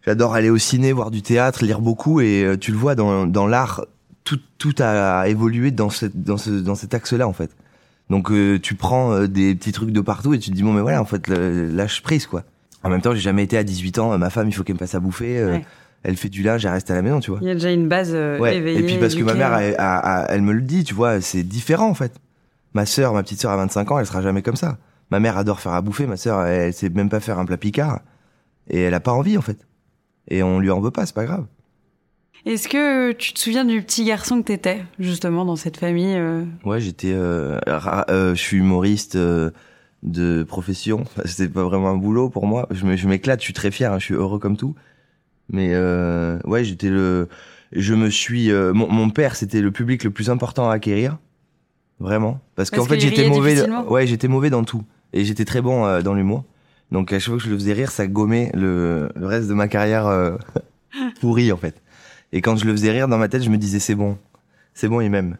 J'adore 0.05 0.35
aller 0.35 0.49
au 0.51 0.57
ciné, 0.59 0.91
voir 0.93 1.09
du 1.11 1.21
théâtre, 1.23 1.65
lire 1.65 1.81
beaucoup 1.81 2.21
et 2.21 2.45
tu 2.61 2.71
le 2.71 2.77
vois 2.77 2.93
dans, 2.93 3.25
dans 3.25 3.47
l'art, 3.47 3.85
tout, 4.25 4.39
tout 4.57 4.73
a 4.79 5.27
évolué 5.29 5.71
dans, 5.71 5.89
cette, 5.89 6.21
dans, 6.21 6.35
ce, 6.37 6.49
dans 6.49 6.75
cet 6.75 6.93
axe-là 6.93 7.25
en 7.27 7.33
fait. 7.33 7.51
Donc 8.09 8.29
euh, 8.31 8.59
tu 8.59 8.75
prends 8.75 9.13
euh, 9.13 9.27
des 9.27 9.55
petits 9.55 9.71
trucs 9.71 9.91
de 9.91 10.01
partout 10.01 10.33
et 10.33 10.39
tu 10.39 10.49
te 10.51 10.55
dis 10.55 10.61
bon 10.63 10.73
mais 10.73 10.81
voilà 10.81 11.01
en 11.01 11.05
fait 11.05 11.27
le- 11.29 11.69
lâche 11.69 12.01
prise 12.03 12.27
quoi. 12.27 12.43
En 12.83 12.89
même 12.89 13.01
temps 13.01 13.13
j'ai 13.13 13.21
jamais 13.21 13.43
été 13.43 13.57
à 13.57 13.63
18 13.63 13.97
ans, 13.99 14.17
ma 14.17 14.29
femme 14.29 14.47
il 14.49 14.51
faut 14.53 14.63
qu'elle 14.63 14.75
me 14.75 14.79
fasse 14.79 14.93
à 14.95 14.99
bouffer, 14.99 15.39
euh, 15.39 15.51
Ouais. 15.53 15.65
elle 16.03 16.17
fait 16.17 16.29
du 16.29 16.43
linge, 16.43 16.65
elle 16.65 16.71
reste 16.73 16.91
à 16.91 16.95
la 16.95 17.01
maison 17.01 17.19
tu 17.19 17.31
vois. 17.31 17.39
Il 17.41 17.47
y 17.47 17.51
a 17.51 17.55
déjà 17.55 17.71
une 17.71 17.87
base 17.87 18.11
euh, 18.13 18.37
Ouais. 18.39 18.57
éveillée. 18.57 18.79
Et 18.79 18.83
puis 18.83 18.97
parce 18.97 19.15
que 19.15 19.23
ma 19.23 19.33
mère, 19.33 19.55
elle, 19.55 19.75
elle 20.29 20.41
me 20.41 20.51
le 20.53 20.61
dit, 20.61 20.83
tu 20.83 20.93
vois, 20.93 21.21
c'est 21.21 21.41
différent 21.43 21.87
en 21.89 21.93
fait. 21.95 22.13
Ma 22.73 22.85
sœur, 22.85 23.13
ma 23.13 23.23
petite 23.23 23.39
sœur 23.41 23.51
à 23.51 23.57
25 23.57 23.91
ans, 23.91 23.99
elle 23.99 24.05
sera 24.05 24.21
jamais 24.21 24.41
comme 24.41 24.55
ça. 24.57 24.77
Ma 25.11 25.19
mère 25.19 25.37
adore 25.37 25.59
faire 25.61 25.71
à 25.73 25.81
bouffer, 25.81 26.07
ma 26.07 26.17
sœur, 26.17 26.45
elle, 26.45 26.61
elle 26.67 26.73
sait 26.73 26.89
même 26.89 27.09
pas 27.09 27.19
faire 27.21 27.39
un 27.39 27.45
plat 27.45 27.57
picard. 27.57 28.01
Et 28.69 28.81
elle 28.81 28.93
a 28.93 28.99
pas 28.99 29.13
envie 29.13 29.37
en 29.37 29.41
fait. 29.41 29.57
Et 30.27 30.43
on 30.43 30.59
lui 30.59 30.69
en 30.71 30.79
veut 30.81 30.91
pas, 30.91 31.05
c'est 31.05 31.15
pas 31.15 31.25
grave. 31.25 31.45
Est-ce 32.45 32.67
que 32.67 33.11
tu 33.13 33.33
te 33.33 33.39
souviens 33.39 33.65
du 33.65 33.81
petit 33.81 34.05
garçon 34.05 34.41
que 34.41 34.47
t'étais, 34.47 34.83
justement, 34.99 35.45
dans 35.45 35.55
cette 35.55 35.77
famille 35.77 36.15
euh, 36.15 36.43
Ouais, 36.63 36.79
j'étais, 36.79 37.11
euh, 37.11 37.59
euh, 37.67 38.35
je 38.35 38.39
suis 38.39 38.57
humoriste 38.57 39.15
euh, 39.15 39.49
de 40.03 40.43
profession. 40.43 41.05
C'était 41.25 41.51
pas 41.51 41.63
vraiment 41.63 41.89
un 41.89 41.97
boulot 41.97 42.29
pour 42.29 42.45
moi. 42.45 42.67
Je 42.69 43.07
m'éclate, 43.07 43.39
je 43.39 43.45
suis 43.45 43.53
très 43.53 43.71
fier, 43.71 43.91
hein, 43.91 43.97
je 43.97 44.05
suis 44.05 44.13
heureux 44.13 44.37
comme 44.37 44.57
tout. 44.57 44.75
Mais 45.49 45.71
euh, 45.73 46.37
ouais, 46.45 46.63
j'étais 46.63 46.89
le, 46.89 47.29
je 47.71 47.95
me 47.95 48.11
suis, 48.11 48.51
euh, 48.51 48.73
mon, 48.73 48.91
mon 48.91 49.09
père, 49.09 49.35
c'était 49.35 49.61
le 49.61 49.71
public 49.71 50.03
le 50.03 50.11
plus 50.11 50.29
important 50.29 50.69
à 50.69 50.73
acquérir, 50.75 51.17
vraiment, 51.99 52.39
parce 52.55 52.69
qu'en 52.69 52.85
fait 52.85 52.99
j'étais 52.99 53.27
mauvais. 53.27 53.67
Ouais, 53.87 54.05
j'étais 54.07 54.27
mauvais 54.27 54.49
dans 54.51 54.63
tout, 54.63 54.83
et 55.13 55.23
j'étais 55.23 55.45
très 55.45 55.61
bon 55.61 56.01
dans 56.01 56.13
l'humour. 56.15 56.45
Donc 56.91 57.11
à 57.13 57.19
chaque 57.19 57.29
fois 57.29 57.37
que 57.37 57.43
je 57.43 57.49
le 57.49 57.55
faisais 57.57 57.73
rire, 57.73 57.91
ça 57.91 58.07
gommait 58.07 58.51
le, 58.55 59.09
le 59.15 59.25
reste 59.27 59.47
de 59.47 59.53
ma 59.53 59.67
carrière 59.67 60.37
pourrie 61.21 61.51
en 61.51 61.57
fait. 61.57 61.79
Et 62.35 62.41
quand 62.41 62.57
je 62.57 62.65
le 62.65 62.73
faisais 62.73 62.91
rire 62.91 63.07
dans 63.07 63.17
ma 63.17 63.29
tête, 63.29 63.43
je 63.43 63.49
me 63.49 63.57
disais 63.57 63.79
c'est 63.79 63.95
bon, 63.95 64.17
c'est 64.73 64.89
bon, 64.89 64.99
il 64.99 65.09
m'aime. 65.09 65.37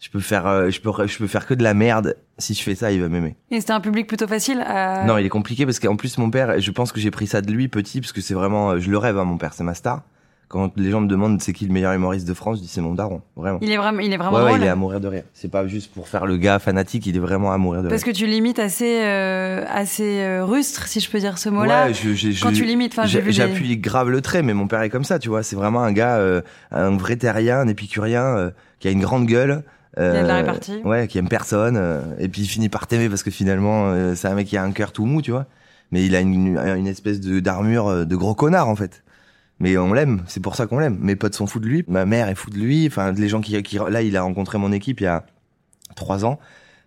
Je 0.00 0.10
peux 0.10 0.18
faire, 0.18 0.48
euh, 0.48 0.68
je 0.68 0.80
peux, 0.80 0.90
je 1.06 1.16
peux 1.16 1.28
faire 1.28 1.46
que 1.46 1.54
de 1.54 1.62
la 1.62 1.74
merde. 1.74 2.16
Si 2.38 2.54
je 2.54 2.62
fais 2.64 2.74
ça, 2.74 2.90
il 2.90 3.00
va 3.00 3.08
m'aimer. 3.08 3.36
Et 3.52 3.60
c'était 3.60 3.72
un 3.72 3.80
public 3.80 4.08
plutôt 4.08 4.26
facile 4.26 4.60
à... 4.66 5.04
Non, 5.04 5.16
il 5.18 5.26
est 5.26 5.28
compliqué 5.28 5.64
parce 5.64 5.78
qu'en 5.78 5.94
plus 5.94 6.18
mon 6.18 6.28
père, 6.28 6.60
je 6.60 6.70
pense 6.72 6.90
que 6.90 6.98
j'ai 6.98 7.12
pris 7.12 7.28
ça 7.28 7.40
de 7.40 7.52
lui 7.52 7.68
petit 7.68 8.00
parce 8.00 8.10
que 8.10 8.20
c'est 8.20 8.34
vraiment, 8.34 8.70
euh, 8.70 8.78
je 8.80 8.90
le 8.90 8.98
rêve, 8.98 9.16
hein, 9.16 9.24
mon 9.24 9.38
père, 9.38 9.54
c'est 9.54 9.62
ma 9.62 9.74
star. 9.74 10.02
Quand 10.48 10.72
les 10.76 10.90
gens 10.90 11.02
me 11.02 11.06
demandent 11.08 11.42
c'est 11.42 11.52
qui 11.52 11.66
le 11.66 11.72
meilleur 11.74 11.92
humoriste 11.92 12.26
de 12.26 12.32
France, 12.32 12.56
je 12.56 12.62
dis 12.62 12.68
c'est 12.68 12.80
mon 12.80 12.94
daron, 12.94 13.20
vraiment. 13.36 13.58
Il 13.60 13.70
est 13.70 13.76
vraiment, 13.76 14.00
il 14.00 14.10
est 14.10 14.16
vraiment 14.16 14.34
ouais, 14.38 14.44
ouais, 14.44 14.56
il 14.56 14.64
est 14.64 14.68
à 14.68 14.76
mourir 14.76 14.98
de 14.98 15.06
rire. 15.06 15.24
C'est 15.34 15.50
pas 15.50 15.66
juste 15.66 15.92
pour 15.92 16.08
faire 16.08 16.24
le 16.24 16.38
gars 16.38 16.58
fanatique, 16.58 17.04
il 17.06 17.16
est 17.16 17.20
vraiment 17.20 17.52
à 17.52 17.58
mourir 17.58 17.82
de 17.82 17.88
Parce 17.90 18.02
rire. 18.02 18.14
que 18.14 18.18
tu 18.18 18.26
limites 18.26 18.58
assez, 18.58 19.00
euh, 19.02 19.64
assez 19.68 20.20
euh, 20.22 20.46
rustre, 20.46 20.86
si 20.86 21.00
je 21.00 21.10
peux 21.10 21.18
dire 21.18 21.36
ce 21.36 21.50
mot-là. 21.50 21.88
Ouais, 21.88 21.92
je, 21.94 22.08
Quand 22.42 22.48
je- 22.48 22.54
tu 22.54 22.64
limites, 22.64 22.92
enfin, 22.98 23.06
des- 23.06 23.30
J'appuie 23.30 23.76
grave 23.76 24.08
le 24.08 24.22
trait, 24.22 24.42
mais 24.42 24.54
mon 24.54 24.66
père 24.68 24.80
est 24.80 24.88
comme 24.88 25.04
ça, 25.04 25.18
tu 25.18 25.28
vois. 25.28 25.42
C'est 25.42 25.54
vraiment 25.56 25.82
un 25.82 25.92
gars, 25.92 26.16
euh, 26.16 26.40
un 26.72 26.96
vrai 26.96 27.16
terrien, 27.16 27.58
un 27.60 27.68
épicurien, 27.68 28.24
euh, 28.24 28.50
qui 28.80 28.88
a 28.88 28.90
une 28.90 29.00
grande 29.00 29.26
gueule. 29.26 29.62
euh, 29.98 30.12
Il 30.12 30.16
y 30.16 30.18
a 30.18 30.22
de 30.22 30.28
la 30.28 30.36
répartie. 30.36 30.80
Ouais, 30.84 31.08
qui 31.08 31.18
aime 31.18 31.28
personne. 31.28 31.76
euh, 31.76 32.00
et 32.18 32.28
puis 32.28 32.42
il 32.42 32.46
finit 32.46 32.68
par 32.70 32.86
t'aimer 32.86 33.10
parce 33.10 33.22
que 33.22 33.30
finalement, 33.30 33.90
euh, 33.90 34.14
c'est 34.14 34.28
un 34.28 34.34
mec 34.34 34.46
qui 34.46 34.56
a 34.56 34.62
un 34.62 34.70
cœur 34.72 34.92
tout 34.92 35.04
mou, 35.04 35.20
tu 35.20 35.30
vois. 35.30 35.44
Mais 35.90 36.04
il 36.06 36.14
a 36.16 36.20
une, 36.20 36.56
une 36.58 36.86
espèce 36.86 37.20
de 37.20 37.40
d'armure 37.40 37.88
euh, 37.88 38.04
de 38.04 38.16
gros 38.16 38.34
connard, 38.34 38.68
en 38.68 38.76
fait. 38.76 39.02
Mais 39.60 39.76
on 39.76 39.92
l'aime, 39.92 40.22
c'est 40.26 40.40
pour 40.40 40.54
ça 40.54 40.66
qu'on 40.66 40.78
l'aime. 40.78 40.98
Mes 41.00 41.16
potes 41.16 41.34
sont 41.34 41.46
fous 41.46 41.58
de 41.58 41.66
lui, 41.66 41.84
ma 41.88 42.04
mère 42.04 42.28
est 42.28 42.36
fou 42.36 42.50
de 42.50 42.58
lui. 42.58 42.86
Enfin, 42.86 43.12
les 43.12 43.28
gens 43.28 43.40
qui, 43.40 43.60
qui 43.62 43.78
là, 43.90 44.02
il 44.02 44.16
a 44.16 44.22
rencontré 44.22 44.58
mon 44.58 44.70
équipe 44.72 45.00
il 45.00 45.04
y 45.04 45.08
a 45.08 45.26
trois 45.96 46.24
ans, 46.24 46.38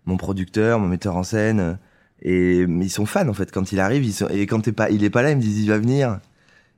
mon 0.05 0.17
producteur, 0.17 0.79
mon 0.79 0.87
metteur 0.87 1.15
en 1.15 1.23
scène, 1.23 1.59
euh, 1.59 1.73
et 2.21 2.59
ils 2.61 2.89
sont 2.89 3.05
fans 3.05 3.27
en 3.27 3.33
fait. 3.33 3.51
Quand 3.51 3.71
il 3.71 3.79
arrive, 3.79 4.05
ils 4.05 4.13
sont, 4.13 4.27
et 4.29 4.45
quand 4.47 4.61
t'es 4.61 4.71
pas, 4.71 4.89
il 4.89 5.03
est 5.03 5.09
pas 5.09 5.21
là, 5.21 5.31
ils 5.31 5.37
me 5.37 5.41
disent 5.41 5.59
il 5.59 5.69
va 5.69 5.77
venir. 5.77 6.19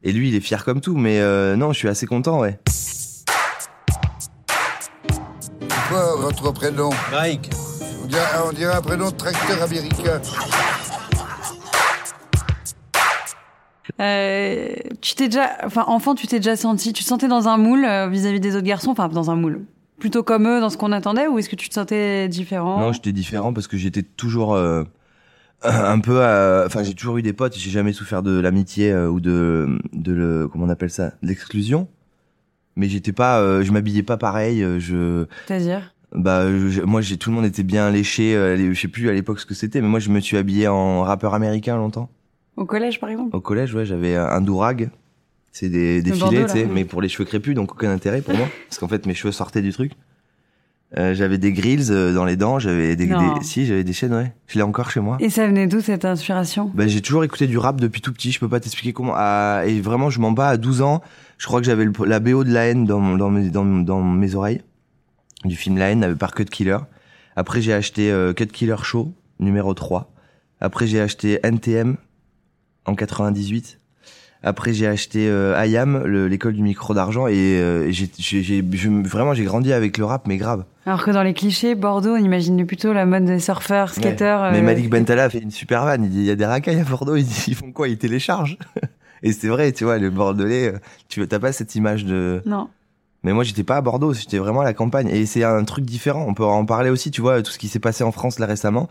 Et 0.03 0.11
lui, 0.11 0.29
il 0.29 0.35
est 0.35 0.41
fier 0.41 0.65
comme 0.65 0.81
tout. 0.81 0.97
Mais 0.97 1.19
euh, 1.19 1.55
non, 1.55 1.71
je 1.73 1.77
suis 1.77 1.87
assez 1.87 2.05
content, 2.05 2.39
ouais. 2.39 2.59
Quoi 5.89 6.15
votre 6.17 6.51
prénom? 6.51 6.89
Mike. 7.11 7.51
on 8.03 8.07
dirait, 8.07 8.21
on 8.47 8.51
dirait 8.51 8.73
un 8.73 8.81
prénom 8.81 9.11
de 9.11 9.15
tracteur 9.15 9.61
américain. 9.61 10.21
Euh, 13.99 14.69
tu 15.01 15.15
t'es 15.15 15.27
déjà, 15.27 15.51
enfin, 15.63 15.83
enfant, 15.87 16.15
tu 16.15 16.27
t'es 16.27 16.37
déjà 16.39 16.55
senti, 16.55 16.93
tu 16.93 17.03
te 17.03 17.07
sentais 17.07 17.27
dans 17.27 17.47
un 17.47 17.57
moule 17.57 17.85
euh, 17.85 18.07
vis-à-vis 18.07 18.39
des 18.39 18.55
autres 18.55 18.65
garçons, 18.65 18.91
enfin, 18.91 19.07
dans 19.09 19.29
un 19.31 19.35
moule? 19.35 19.61
Plutôt 19.99 20.23
comme 20.23 20.47
eux, 20.47 20.59
dans 20.59 20.69
ce 20.69 20.77
qu'on 20.77 20.91
attendait, 20.91 21.27
ou 21.27 21.37
est-ce 21.39 21.49
que 21.49 21.55
tu 21.55 21.69
te 21.69 21.73
sentais 21.73 22.27
différent? 22.27 22.79
Non, 22.79 22.91
j'étais 22.93 23.11
différent 23.11 23.53
parce 23.53 23.67
que 23.67 23.77
j'étais 23.77 24.03
toujours 24.03 24.53
euh, 24.55 24.83
un 25.63 25.99
peu, 25.99 26.17
enfin, 26.65 26.83
j'ai 26.83 26.93
toujours 26.93 27.17
eu 27.17 27.21
des 27.21 27.33
potes. 27.33 27.57
J'ai 27.57 27.69
jamais 27.71 27.93
souffert 27.93 28.23
de 28.23 28.39
l'amitié 28.39 28.91
euh, 28.91 29.07
ou 29.09 29.19
de, 29.19 29.77
de 29.93 30.11
le, 30.13 30.47
comment 30.47 30.65
on 30.65 30.69
appelle 30.69 30.89
ça, 30.89 31.13
l'exclusion. 31.21 31.87
Mais 32.75 32.89
j'étais 32.89 33.11
pas, 33.13 33.39
euh, 33.39 33.63
je 33.63 33.71
m'habillais 33.71 34.03
pas 34.03 34.17
pareil. 34.17 34.65
Je, 34.79 35.25
C'est-à-dire? 35.45 35.93
bah, 36.13 36.47
je- 36.47 36.81
moi, 36.81 37.01
j'ai 37.01 37.17
tout 37.17 37.29
le 37.29 37.35
monde 37.35 37.45
était 37.45 37.63
bien 37.63 37.89
léché. 37.91 38.35
euh, 38.35 38.73
je 38.73 38.79
sais 38.79 38.87
plus 38.87 39.09
à 39.09 39.13
l'époque 39.13 39.39
ce 39.39 39.45
que 39.45 39.53
c'était, 39.53 39.79
mais 39.79 39.87
moi, 39.87 39.99
je 39.99 40.09
me 40.09 40.19
suis 40.19 40.37
habillé 40.37 40.67
en 40.67 41.01
rappeur 41.03 41.33
américain 41.35 41.77
longtemps. 41.77 42.09
Au 42.55 42.65
collège, 42.65 42.99
par 42.99 43.09
exemple 43.09 43.35
Au 43.35 43.41
collège, 43.41 43.73
ouais, 43.73 43.85
j'avais 43.85 44.15
un 44.15 44.41
durag. 44.41 44.89
C'est 45.51 45.69
des, 45.69 46.01
des 46.01 46.09
Le 46.11 46.15
filets, 46.15 46.45
tu 46.45 46.51
sais, 46.53 46.65
mais 46.65 46.83
pour 46.85 47.01
les 47.01 47.09
cheveux 47.09 47.25
crépus, 47.25 47.53
donc 47.55 47.71
aucun 47.73 47.91
intérêt 47.91 48.21
pour 48.21 48.35
moi, 48.35 48.47
parce 48.69 48.79
qu'en 48.79 48.87
fait 48.87 49.05
mes 49.05 49.13
cheveux 49.13 49.31
sortaient 49.31 49.61
du 49.61 49.71
truc. 49.71 49.91
Euh, 50.97 51.15
j'avais 51.15 51.39
des 51.39 51.51
grills 51.53 51.87
euh, 51.89 52.13
dans 52.13 52.23
les 52.25 52.35
dents, 52.35 52.59
j'avais 52.59 52.95
des, 52.95 53.07
des- 53.07 53.43
si, 53.43 53.65
j'avais 53.65 53.83
des 53.83 53.93
chaînes, 53.93 54.13
ouais. 54.13 54.31
Je 54.47 54.57
l'ai 54.57 54.61
encore 54.63 54.91
chez 54.91 54.99
moi. 54.99 55.17
Et 55.19 55.31
ça 55.31 55.47
venait 55.47 55.65
d'où 55.65 55.79
cette 55.81 56.05
inspiration? 56.05 56.69
Ben, 56.75 56.87
j'ai 56.87 57.01
toujours 57.01 57.23
écouté 57.23 57.47
du 57.47 57.57
rap 57.57 57.81
depuis 57.81 57.99
tout 58.01 58.13
petit, 58.13 58.31
je 58.31 58.39
peux 58.39 58.47
pas 58.49 58.59
t'expliquer 58.59 58.93
comment. 58.93 59.13
Ah, 59.15 59.63
et 59.65 59.81
vraiment, 59.81 60.11
je 60.11 60.19
m'en 60.19 60.31
bats 60.31 60.49
à 60.49 60.57
12 60.57 60.83
ans. 60.83 61.01
Je 61.39 61.47
crois 61.47 61.59
que 61.61 61.65
j'avais 61.65 61.85
le- 61.85 61.93
la 62.05 62.19
BO 62.19 62.43
de 62.43 62.51
la 62.53 62.65
haine 62.65 62.85
dans, 62.85 62.99
mon- 62.99 63.17
dans, 63.17 63.31
mes, 63.31 63.49
dans, 63.49 63.65
dans 63.65 64.03
mes 64.03 64.35
oreilles, 64.35 64.61
du 65.45 65.55
film 65.55 65.77
La 65.79 65.89
haine 65.89 66.15
par 66.15 66.33
Cut 66.35 66.45
Killer. 66.45 66.77
Après, 67.35 67.59
j'ai 67.61 67.73
acheté 67.73 68.11
euh, 68.11 68.33
Cut 68.33 68.45
Killer 68.47 68.75
Show, 68.83 69.11
numéro 69.39 69.73
3. 69.73 70.11
Après, 70.61 70.85
j'ai 70.85 71.01
acheté 71.01 71.39
NTM 71.43 71.97
en 72.85 72.95
98. 72.95 73.79
Après, 74.45 74.73
j'ai 74.73 74.87
acheté 74.87 75.29
euh, 75.29 75.55
IAM, 75.65 76.03
le- 76.03 76.27
l'école 76.27 76.53
du 76.53 76.61
micro 76.63 76.93
d'argent, 76.93 77.27
et 77.27 77.33
euh, 77.37 77.89
je- 77.91 79.07
vraiment, 79.07 79.33
j'ai 79.33 79.45
grandi 79.45 79.71
avec 79.71 79.97
le 79.97 80.03
rap, 80.03 80.27
mais 80.27 80.35
grave. 80.35 80.65
Alors 80.85 81.01
que 81.05 81.11
dans 81.11 81.23
les 81.23 81.33
clichés, 81.33 81.75
Bordeaux, 81.75 82.15
on 82.15 82.17
imagine 82.17 82.65
plutôt 82.65 82.91
la 82.91 83.05
mode 83.05 83.23
des 83.23 83.39
surfeurs, 83.39 83.93
skateurs. 83.93 84.51
Mais 84.51 84.59
euh, 84.59 84.61
Malik 84.63 84.89
Bentala 84.89 85.29
fait 85.29 85.39
une 85.39 85.51
super 85.51 85.85
vanne. 85.85 86.03
Il 86.03 86.09
dit, 86.09 86.17
il 86.19 86.25
y 86.25 86.29
a 86.31 86.35
des 86.35 86.45
racailles 86.45 86.81
à 86.81 86.83
Bordeaux. 86.83 87.15
Ils 87.15 87.55
font 87.55 87.71
quoi? 87.71 87.87
Ils 87.87 87.97
téléchargent. 87.97 88.57
Et 89.23 89.31
c'est 89.31 89.47
vrai, 89.47 89.71
tu 89.71 89.85
vois, 89.85 89.97
le 89.97 90.09
Bordelais, 90.09 90.73
euh, 90.73 90.77
tu 91.07 91.25
t'as 91.25 91.39
pas 91.39 91.53
cette 91.53 91.75
image 91.75 92.03
de. 92.03 92.41
Non. 92.45 92.67
Mais 93.23 93.31
moi, 93.31 93.45
j'étais 93.45 93.63
pas 93.63 93.77
à 93.77 93.81
Bordeaux, 93.81 94.11
j'étais 94.13 94.37
vraiment 94.39 94.59
à 94.59 94.65
la 94.65 94.73
campagne. 94.73 95.07
Et 95.07 95.25
c'est 95.25 95.45
un 95.45 95.63
truc 95.63 95.85
différent. 95.85 96.25
On 96.27 96.33
peut 96.33 96.43
en 96.43 96.65
parler 96.65 96.89
aussi, 96.89 97.09
tu 97.11 97.21
vois, 97.21 97.41
tout 97.41 97.51
ce 97.53 97.57
qui 97.57 97.69
s'est 97.69 97.79
passé 97.79 98.03
en 98.03 98.11
France 98.11 98.37
là 98.39 98.45
récemment. 98.45 98.89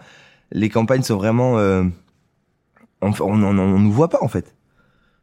Les 0.50 0.70
campagnes 0.70 1.02
sont 1.02 1.16
vraiment. 1.18 1.58
On, 3.02 3.12
on 3.20 3.78
nous 3.78 3.92
voit 3.92 4.08
pas 4.08 4.18
en 4.22 4.28
fait. 4.28 4.54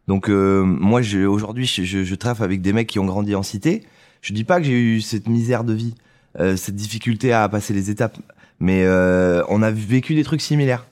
Donc 0.10 0.28
euh, 0.28 0.64
moi, 0.64 1.02
aujourd'hui, 1.28 1.66
je, 1.68 1.84
je, 1.84 2.04
je 2.04 2.16
avec 2.42 2.62
des 2.62 2.74
mecs 2.74 2.88
qui 2.88 2.98
ont 2.98 3.06
grandi 3.06 3.36
en 3.36 3.44
cité. 3.44 3.84
Je 4.22 4.34
dis 4.34 4.44
pas 4.44 4.60
que 4.60 4.66
j'ai 4.66 4.74
eu 4.74 5.02
cette 5.02 5.28
misère 5.28 5.64
de 5.64 5.74
vie, 5.74 5.94
euh, 6.40 6.58
cette 6.58 6.76
difficulté 6.76 7.32
à 7.32 7.48
passer 7.48 7.74
les 7.74 7.90
étapes, 7.92 8.18
mais 8.60 8.84
euh, 8.86 9.44
on 9.50 9.62
a 9.62 9.72
vécu 9.72 10.16
des 10.16 10.24
trucs 10.24 10.42
similaires. 10.42 10.88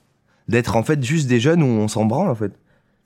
D'être 0.48 0.76
en 0.76 0.84
fait 0.84 1.04
juste 1.04 1.28
des 1.28 1.40
jeunes 1.40 1.64
où 1.64 1.66
on 1.66 1.88
s'en 1.88 2.06
branle 2.06 2.30
en 2.30 2.36
fait. 2.36 2.50
Tu 2.50 2.58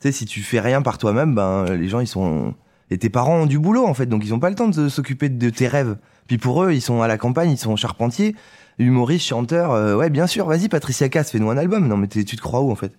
sais, 0.01 0.11
si 0.11 0.25
tu 0.25 0.41
fais 0.41 0.59
rien 0.59 0.81
par 0.81 0.97
toi-même, 0.97 1.33
ben 1.33 1.65
les 1.75 1.87
gens 1.87 2.01
ils 2.01 2.07
sont 2.07 2.53
et 2.89 2.97
tes 2.97 3.09
parents 3.09 3.37
ont 3.37 3.45
du 3.45 3.57
boulot 3.57 3.85
en 3.85 3.93
fait, 3.93 4.05
donc 4.05 4.25
ils 4.25 4.33
ont 4.33 4.39
pas 4.39 4.49
le 4.49 4.55
temps 4.55 4.67
de 4.67 4.89
s'occuper 4.89 5.29
de 5.29 5.49
tes 5.49 5.69
rêves. 5.69 5.95
Puis 6.27 6.37
pour 6.37 6.61
eux, 6.61 6.73
ils 6.73 6.81
sont 6.81 7.01
à 7.01 7.07
la 7.07 7.17
campagne, 7.17 7.51
ils 7.51 7.57
sont 7.57 7.77
charpentiers, 7.77 8.35
humoristes, 8.79 9.25
chanteurs. 9.27 9.71
euh, 9.71 9.95
ouais, 9.95 10.09
bien 10.09 10.27
sûr, 10.27 10.45
vas-y 10.45 10.67
Patricia 10.67 11.07
Cass, 11.07 11.31
fais-nous 11.31 11.49
un 11.49 11.57
album. 11.57 11.87
Non 11.87 11.95
mais 11.95 12.07
tu 12.07 12.25
te 12.25 12.41
crois 12.41 12.59
où 12.61 12.69
en 12.69 12.75
fait? 12.75 12.91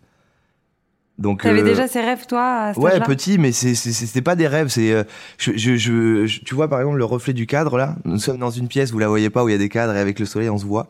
Donc 1.23 1.43
T'avais 1.43 1.61
euh, 1.61 1.65
déjà 1.65 1.87
ces 1.87 2.01
rêves, 2.01 2.27
toi, 2.27 2.43
à 2.65 2.75
cet 2.75 2.83
Ouais, 2.83 2.99
petit, 3.01 3.39
mais 3.39 3.53
c'était 3.53 4.23
pas 4.23 4.35
des 4.35 4.49
rêves. 4.49 4.69
C'est 4.69 4.93
euh, 4.93 5.05
je, 5.39 5.53
je, 5.57 5.77
je, 5.77 6.41
tu 6.41 6.55
vois 6.55 6.69
par 6.69 6.81
exemple 6.81 6.99
le 6.99 7.05
reflet 7.05 7.33
du 7.33 7.47
cadre 7.47 7.79
là. 7.79 7.95
Nous 8.05 8.19
sommes 8.19 8.39
dans 8.39 8.51
une 8.51 8.67
pièce, 8.67 8.91
vous 8.91 8.99
la 8.99 9.07
voyez 9.09 9.31
pas, 9.31 9.45
où 9.45 9.49
il 9.49 9.53
y 9.53 9.55
a 9.55 9.59
des 9.59 9.69
cadres 9.69 9.95
et 9.95 10.01
avec 10.01 10.19
le 10.19 10.27
soleil 10.27 10.51
on 10.51 10.59
se 10.59 10.67
voit. 10.67 10.89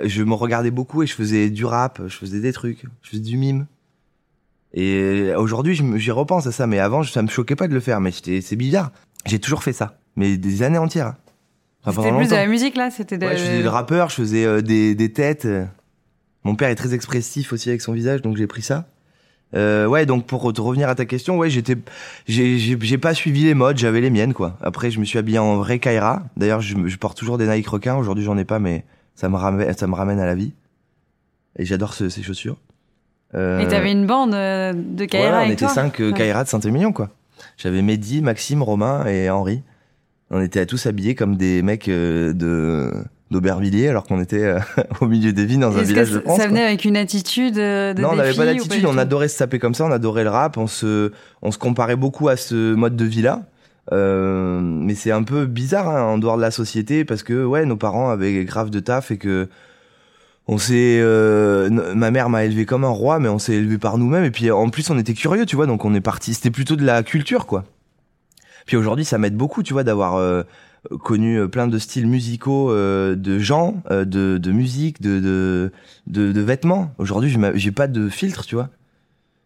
Je 0.00 0.22
me 0.24 0.34
regardais 0.34 0.70
beaucoup 0.72 1.02
et 1.02 1.06
je 1.06 1.14
faisais 1.14 1.50
du 1.50 1.64
rap, 1.64 2.00
je 2.06 2.16
faisais 2.16 2.40
des 2.40 2.52
trucs, 2.52 2.84
je 3.02 3.10
faisais 3.10 3.22
du 3.22 3.36
mime. 3.36 3.66
Et 4.72 5.32
aujourd'hui, 5.36 5.80
j'y 5.96 6.10
repense 6.10 6.46
à 6.46 6.52
ça, 6.52 6.66
mais 6.66 6.78
avant, 6.78 7.02
ça 7.02 7.22
me 7.22 7.28
choquait 7.28 7.56
pas 7.56 7.66
de 7.68 7.74
le 7.74 7.80
faire. 7.80 8.00
Mais 8.00 8.10
c'était- 8.12 8.40
c'est 8.40 8.56
bizarre. 8.56 8.92
J'ai 9.26 9.38
toujours 9.38 9.62
fait 9.62 9.72
ça, 9.72 9.98
mais 10.16 10.36
des 10.36 10.62
années 10.62 10.78
entières. 10.78 11.14
Enfin, 11.84 12.02
C'était 12.02 12.16
plus 12.16 12.28
de 12.28 12.34
la 12.34 12.46
musique, 12.46 12.76
là 12.76 12.90
C'était 12.90 13.18
de... 13.18 13.26
Ouais, 13.26 13.36
je 13.36 13.42
faisais 13.44 13.62
le 13.62 13.68
rappeur, 13.68 14.10
je 14.10 14.14
faisais 14.16 14.44
euh, 14.44 14.60
des, 14.62 14.94
des 14.94 15.12
têtes. 15.12 15.48
Mon 16.44 16.54
père 16.54 16.68
est 16.68 16.74
très 16.74 16.92
expressif 16.94 17.52
aussi 17.52 17.68
avec 17.68 17.80
son 17.80 17.92
visage, 17.92 18.20
donc 18.22 18.36
j'ai 18.36 18.46
pris 18.46 18.62
ça. 18.62 18.86
Euh, 19.56 19.86
ouais, 19.86 20.06
donc 20.06 20.26
pour 20.26 20.52
te 20.52 20.60
revenir 20.60 20.88
à 20.88 20.94
ta 20.94 21.04
question, 21.06 21.36
ouais, 21.36 21.50
j'étais, 21.50 21.76
j'ai, 22.28 22.98
pas 22.98 23.14
suivi 23.14 23.44
les 23.44 23.54
modes, 23.54 23.78
j'avais 23.78 24.00
les 24.00 24.10
miennes, 24.10 24.32
quoi. 24.34 24.56
Après, 24.62 24.90
je 24.90 25.00
me 25.00 25.04
suis 25.04 25.18
habillé 25.18 25.38
en 25.38 25.56
vrai 25.56 25.78
Kaira. 25.80 26.22
D'ailleurs, 26.36 26.60
je, 26.60 26.76
je 26.86 26.96
porte 26.96 27.18
toujours 27.18 27.36
des 27.38 27.48
Nike 27.48 27.66
requins. 27.66 27.96
Aujourd'hui, 27.96 28.22
j'en 28.24 28.38
ai 28.38 28.44
pas, 28.44 28.58
mais 28.60 28.84
ça 29.16 29.28
me 29.28 29.36
ramène, 29.36 29.72
ça 29.76 29.86
me 29.88 29.94
ramène 29.94 30.20
à 30.20 30.26
la 30.26 30.34
vie. 30.36 30.52
Et 31.58 31.64
j'adore 31.64 31.94
ce- 31.94 32.08
ces 32.08 32.22
chaussures. 32.22 32.56
Euh, 33.34 33.58
Et 33.60 33.68
t'avais 33.68 33.92
une 33.92 34.06
bande 34.06 34.34
euh, 34.34 34.72
de 34.72 35.04
Kaira 35.04 35.38
on 35.38 35.40
avec 35.40 35.52
était 35.52 35.64
toi 35.66 35.74
cinq 35.74 36.00
euh, 36.00 36.10
Ouais. 36.10 36.16
Kaira 36.16 36.44
de 36.44 36.48
Saint-Émilion, 36.48 36.92
quoi. 36.92 37.10
J'avais 37.56 37.82
Mehdi, 37.82 38.22
Maxime, 38.22 38.62
Romain 38.62 39.04
et 39.06 39.30
Henri. 39.30 39.62
On 40.30 40.40
était 40.40 40.64
tous 40.66 40.86
habillés 40.86 41.14
comme 41.16 41.36
des 41.36 41.62
mecs 41.62 41.88
euh, 41.88 42.32
de 42.32 42.92
d'Aubervilliers, 43.30 43.88
alors 43.88 44.04
qu'on 44.04 44.20
était 44.20 44.42
euh, 44.44 44.58
au 45.00 45.06
milieu 45.06 45.32
des 45.32 45.44
vignes 45.46 45.60
dans 45.60 45.76
un 45.76 45.82
village 45.82 46.10
de 46.10 46.14
ça- 46.16 46.20
France. 46.22 46.36
ça 46.38 46.42
quoi. 46.44 46.48
venait 46.50 46.64
avec 46.64 46.84
une 46.84 46.96
attitude 46.96 47.58
euh, 47.58 47.94
de 47.94 48.02
Non, 48.02 48.10
on 48.12 48.16
n'avait 48.16 48.34
pas 48.34 48.44
d'attitude, 48.44 48.84
on 48.86 48.98
adorait 48.98 49.28
se 49.28 49.38
taper 49.38 49.58
comme 49.58 49.74
ça, 49.74 49.84
on 49.84 49.92
adorait 49.92 50.24
le 50.24 50.30
rap, 50.30 50.56
on 50.56 50.66
se, 50.66 51.12
on 51.42 51.50
se 51.52 51.58
comparait 51.58 51.96
beaucoup 51.96 52.28
à 52.28 52.36
ce 52.36 52.74
mode 52.74 52.96
de 52.96 53.04
vie-là. 53.04 53.42
Euh, 53.92 54.60
mais 54.62 54.94
c'est 54.94 55.10
un 55.10 55.22
peu 55.22 55.46
bizarre 55.46 55.88
hein, 55.88 56.02
en 56.02 56.18
dehors 56.18 56.36
de 56.36 56.42
la 56.42 56.50
société 56.52 57.04
parce 57.04 57.22
que 57.22 57.44
ouais, 57.44 57.64
nos 57.64 57.76
parents 57.76 58.10
avaient 58.10 58.44
grave 58.44 58.70
de 58.70 58.78
taf 58.78 59.10
et 59.10 59.16
que 59.18 59.48
on 60.46 60.58
s'est, 60.58 60.98
euh, 61.00 61.68
ma 61.94 62.10
mère 62.10 62.28
m'a 62.28 62.44
élevé 62.44 62.66
comme 62.66 62.84
un 62.84 62.88
roi, 62.88 63.20
mais 63.20 63.28
on 63.28 63.38
s'est 63.38 63.54
élevé 63.54 63.78
par 63.78 63.98
nous-mêmes 63.98 64.24
et 64.24 64.30
puis 64.30 64.50
en 64.50 64.68
plus 64.70 64.90
on 64.90 64.98
était 64.98 65.14
curieux, 65.14 65.46
tu 65.46 65.54
vois, 65.56 65.66
donc 65.66 65.84
on 65.84 65.94
est 65.94 66.00
parti. 66.00 66.34
C'était 66.34 66.50
plutôt 66.50 66.76
de 66.76 66.84
la 66.84 67.02
culture, 67.04 67.46
quoi. 67.46 67.64
Puis 68.66 68.76
aujourd'hui, 68.76 69.04
ça 69.04 69.18
m'aide 69.18 69.36
beaucoup, 69.36 69.62
tu 69.62 69.72
vois, 69.72 69.84
d'avoir 69.84 70.16
euh, 70.16 70.42
connu 71.00 71.38
euh, 71.38 71.48
plein 71.48 71.66
de 71.66 71.78
styles 71.78 72.06
musicaux, 72.06 72.70
euh, 72.70 73.14
de 73.14 73.38
gens, 73.38 73.82
euh, 73.90 74.04
de, 74.04 74.38
de 74.38 74.52
musique, 74.52 75.00
de, 75.00 75.20
de, 76.06 76.32
de, 76.32 76.40
vêtements. 76.40 76.92
Aujourd'hui, 76.98 77.34
j'ai 77.54 77.72
pas 77.72 77.86
de 77.86 78.08
filtre, 78.08 78.44
tu 78.46 78.54
vois. 78.54 78.70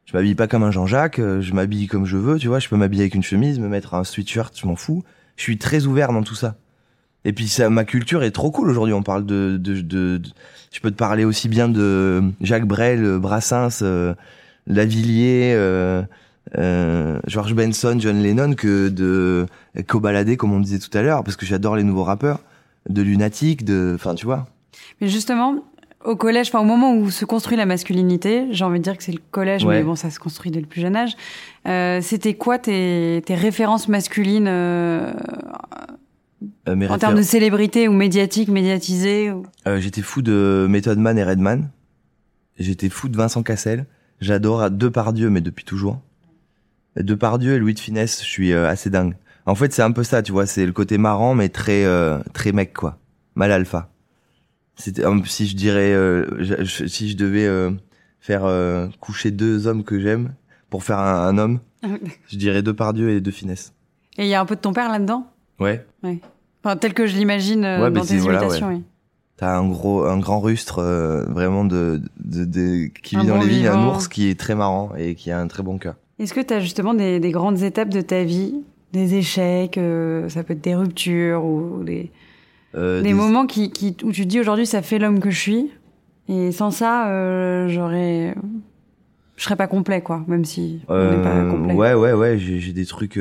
Je 0.07 0.12
m'habille 0.17 0.35
pas 0.35 0.47
comme 0.47 0.62
un 0.62 0.71
Jean-Jacques, 0.71 1.19
euh, 1.19 1.41
je 1.41 1.55
m'habille 1.55 1.87
comme 1.87 2.05
je 2.05 2.17
veux, 2.17 2.38
tu 2.38 2.49
vois. 2.49 2.59
Je 2.59 2.69
peux 2.69 2.76
m'habiller 2.76 3.05
avec 3.05 3.14
une 3.14 3.23
chemise, 3.23 3.59
me 3.59 3.69
mettre 3.69 3.95
un 3.95 4.05
sweatshirt, 4.05 4.53
je 4.55 4.67
m'en 4.67 4.76
fous. 4.76 5.03
Je 5.37 5.43
suis 5.43 5.59
très 5.59 5.87
ouvert 5.87 6.12
dans 6.12 6.23
tout 6.23 6.35
ça. 6.35 6.57
Et 7.25 7.33
puis 7.33 7.49
ça, 7.49 7.71
ma 7.71 7.85
culture 7.85 8.23
est 8.23 8.31
trop 8.31 8.50
cool 8.50 8.71
aujourd'hui. 8.71 8.93
On 8.95 9.03
parle 9.03 9.25
de, 9.25 9.57
de, 9.59 9.81
de, 9.81 10.19
de- 10.19 10.31
je 10.73 10.81
peux 10.81 10.91
te 10.91 10.97
parler 10.97 11.25
aussi 11.25 11.49
bien 11.49 11.69
de 11.69 12.23
Jacques 12.43 12.67
Brel, 12.67 13.19
Brassens, 13.19 13.81
euh, 13.83 14.14
Lavillier, 14.67 15.55
euh, 16.58 17.18
George 17.26 17.54
Benson, 17.54 17.96
John 17.98 18.22
Lennon 18.22 18.54
que 18.54 18.88
de 18.88 19.46
Cobaladé, 19.86 20.36
comme 20.36 20.52
on 20.52 20.60
disait 20.60 20.78
tout 20.78 20.96
à 20.96 21.02
l'heure, 21.02 21.24
parce 21.24 21.36
que 21.36 21.46
j'adore 21.46 21.76
les 21.76 21.82
nouveaux 21.84 22.04
rappeurs, 22.04 22.40
de 22.88 23.02
Lunatic, 23.02 23.64
de, 23.64 23.92
enfin 23.94 24.14
tu 24.14 24.26
vois. 24.26 24.46
Mais 25.00 25.08
justement, 25.08 25.56
au 26.04 26.16
collège, 26.16 26.48
enfin 26.48 26.60
au 26.60 26.64
moment 26.64 26.94
où 26.94 27.10
se 27.10 27.24
construit 27.24 27.56
la 27.56 27.64
masculinité, 27.66 28.46
j'ai 28.50 28.64
envie 28.64 28.78
de 28.78 28.84
dire 28.84 28.96
que 28.96 29.02
c'est 29.02 29.12
le 29.12 29.20
collège, 29.30 29.64
Ouais. 29.64 29.78
mais 29.78 29.82
bon, 29.84 29.94
ça 29.94 30.10
se 30.10 30.18
construit 30.20 30.50
dès 30.50 30.60
le 30.60 30.66
plus 30.66 30.80
jeune 30.82 30.96
âge. 30.96 31.16
Euh, 31.66 32.00
C'était 32.02 32.34
quoi 32.34 32.58
tes, 32.58 33.22
tes 33.24 33.34
références 33.34 33.88
masculines 33.88 34.46
euh, 34.48 35.12
Euh, 36.68 36.88
en 36.88 36.98
termes 36.98 37.14
de 37.16 37.22
célébrité 37.22 37.88
ou 37.88 37.92
médiatique, 37.92 38.48
médiatisée 38.50 39.30
ou... 39.32 39.46
Euh, 39.66 39.80
j'étais 39.80 40.02
fou 40.02 40.20
de 40.20 40.66
Method 40.68 40.98
Man 40.98 41.16
et 41.16 41.24
Redman. 41.24 41.70
J'étais 42.58 42.90
fou 42.90 43.08
de 43.08 43.16
Vincent 43.16 43.42
Cassel. 43.42 43.86
J'adore 44.20 44.70
Depardieu, 44.70 45.30
mais 45.30 45.40
depuis 45.40 45.64
toujours. 45.64 46.00
Depardieu 46.96 47.54
et 47.54 47.58
Louis 47.58 47.74
de 47.74 47.80
Finesse, 47.80 48.20
je 48.22 48.26
suis 48.28 48.52
euh, 48.52 48.68
assez 48.68 48.90
dingue. 48.90 49.14
En 49.46 49.54
fait, 49.54 49.72
c'est 49.72 49.82
un 49.82 49.90
peu 49.92 50.04
ça, 50.04 50.22
tu 50.22 50.32
vois, 50.32 50.46
c'est 50.46 50.64
le 50.64 50.72
côté 50.72 50.96
marrant, 50.98 51.34
mais 51.34 51.48
très 51.48 51.84
euh, 51.84 52.18
très 52.32 52.52
mec, 52.52 52.72
quoi. 52.72 52.98
Mal 53.34 53.52
alpha. 53.52 53.90
Si 54.76 54.92
je 54.92 55.56
dirais, 55.56 55.92
euh, 55.92 56.64
si 56.64 57.10
je 57.10 57.16
devais 57.16 57.46
euh, 57.46 57.70
faire 58.20 58.44
euh, 58.44 58.88
coucher 59.00 59.30
deux 59.30 59.66
hommes 59.66 59.84
que 59.84 60.00
j'aime 60.00 60.34
pour 60.70 60.82
faire 60.82 60.98
un, 60.98 61.26
un 61.28 61.38
homme, 61.38 61.60
je 62.28 62.36
dirais 62.36 62.62
deux 62.62 62.74
par 62.74 62.92
Dieu 62.94 63.10
et 63.10 63.20
deux 63.20 63.30
finesses. 63.30 63.72
Et 64.16 64.24
il 64.24 64.28
y 64.28 64.34
a 64.34 64.40
un 64.40 64.46
peu 64.46 64.56
de 64.56 64.60
ton 64.60 64.72
père 64.72 64.88
là-dedans? 64.90 65.26
Ouais. 65.60 65.84
Enfin, 66.64 66.76
tel 66.76 66.94
que 66.94 67.06
je 67.06 67.16
l'imagine 67.16 67.64
euh, 67.64 67.82
Ouais, 67.84 67.90
dans 67.90 68.04
tes 68.04 68.16
voilà, 68.18 68.40
imitations, 68.42 68.68
ouais. 68.68 68.74
oui. 68.76 68.82
T'as 69.36 69.56
un 69.56 69.68
gros, 69.68 70.04
un 70.04 70.18
grand 70.18 70.40
rustre, 70.40 70.78
euh, 70.78 71.24
vraiment 71.26 71.64
de, 71.64 72.00
de, 72.20 72.44
de- 72.44 72.86
qui 73.02 73.16
Un 73.16 73.20
vit 73.22 73.26
dans 73.26 73.36
les 73.38 73.46
vignes, 73.48 73.66
un 73.66 73.86
ours 73.88 74.08
qui 74.08 74.28
est 74.30 74.38
très 74.38 74.54
marrant 74.54 74.92
et 74.96 75.14
qui 75.16 75.30
a 75.32 75.38
un 75.40 75.48
très 75.48 75.62
bon 75.64 75.76
cœur. 75.78 75.96
Est-ce 76.18 76.33
que 76.35 76.40
tu 76.40 76.54
as 76.54 76.61
justement 76.61 76.94
des, 76.94 77.21
des 77.21 77.30
grandes 77.30 77.62
étapes 77.62 77.88
de 77.88 78.00
ta 78.00 78.25
vie? 78.25 78.54
Des 78.92 79.14
échecs, 79.14 79.76
euh, 79.78 80.28
ça 80.28 80.44
peut 80.44 80.52
être 80.52 80.61
des 80.61 80.75
ruptures 80.76 81.44
ou 81.44 81.83
des, 81.83 82.11
Euh, 82.76 83.02
des 83.02 83.09
des- 83.09 83.14
moments 83.14 83.47
qui, 83.47 83.71
qui, 83.71 83.97
où 84.04 84.12
tu 84.12 84.23
te 84.23 84.28
dis 84.28 84.40
aujourd'hui 84.40 84.66
ça 84.66 84.83
fait 84.83 84.99
l'homme 84.99 85.18
que 85.21 85.30
je 85.30 85.38
suis. 85.40 85.71
Et 86.28 86.52
sans 86.52 86.71
ça 86.71 87.09
euh, 87.11 87.68
j'aurais 87.68 88.35
je 89.37 89.42
serais 89.44 89.56
pas 89.56 89.66
complet 89.66 90.00
quoi 90.00 90.25
même 90.28 90.44
si 90.44 90.80
on 90.88 90.94
n'est 90.94 91.23
pas 91.23 91.30
Euh, 91.30 91.50
complet. 91.50 91.75
ouais, 91.75 91.94
ouais, 91.94 92.12
ouais, 92.12 92.38
j'ai 92.38 92.73
des 92.73 92.87
trucs. 92.87 93.18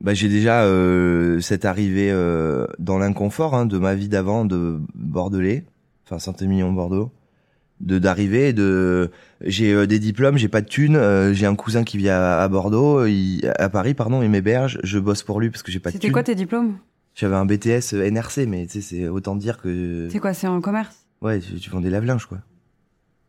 Bah, 0.00 0.12
j'ai 0.14 0.28
déjà 0.28 0.64
euh, 0.64 1.40
cette 1.40 1.64
arrivée 1.64 2.10
euh, 2.10 2.66
dans 2.78 2.98
l'inconfort 2.98 3.54
hein, 3.54 3.66
de 3.66 3.78
ma 3.78 3.94
vie 3.94 4.08
d'avant 4.08 4.44
de 4.44 4.78
Bordelais, 4.94 5.64
enfin 6.04 6.18
Saint-Émilion 6.18 6.72
Bordeaux, 6.72 7.10
de 7.80 7.98
d'arriver, 7.98 8.52
de 8.52 9.10
j'ai 9.42 9.72
euh, 9.72 9.86
des 9.86 9.98
diplômes, 9.98 10.38
j'ai 10.38 10.48
pas 10.48 10.62
de 10.62 10.66
thunes, 10.68 10.96
euh, 10.96 11.34
j'ai 11.34 11.46
un 11.46 11.54
cousin 11.54 11.84
qui 11.84 11.98
vit 11.98 12.08
à, 12.08 12.40
à 12.40 12.48
Bordeaux, 12.48 13.04
il, 13.06 13.40
à 13.58 13.68
Paris 13.68 13.92
pardon, 13.94 14.22
il 14.22 14.30
m'héberge, 14.30 14.78
je 14.82 14.98
bosse 14.98 15.22
pour 15.22 15.40
lui 15.40 15.50
parce 15.50 15.62
que 15.62 15.70
j'ai 15.70 15.78
pas 15.80 15.90
de 15.90 15.94
c'était 15.94 16.06
thunes. 16.06 16.12
quoi 16.12 16.22
tes 16.22 16.34
diplômes? 16.34 16.78
J'avais 17.14 17.34
un 17.36 17.46
BTS 17.46 17.92
NRC, 17.94 18.46
mais 18.46 18.66
tu 18.66 18.74
sais, 18.74 18.80
c'est 18.80 19.08
autant 19.08 19.36
dire 19.36 19.58
que 19.60 20.08
c'est 20.10 20.18
quoi 20.18 20.32
c'est 20.34 20.46
en 20.46 20.60
commerce? 20.60 20.96
Ouais, 21.22 21.38
tu, 21.40 21.54
tu 21.56 21.70
vends 21.70 21.80
des 21.80 21.90
lave-linges 21.90 22.26
quoi. 22.26 22.38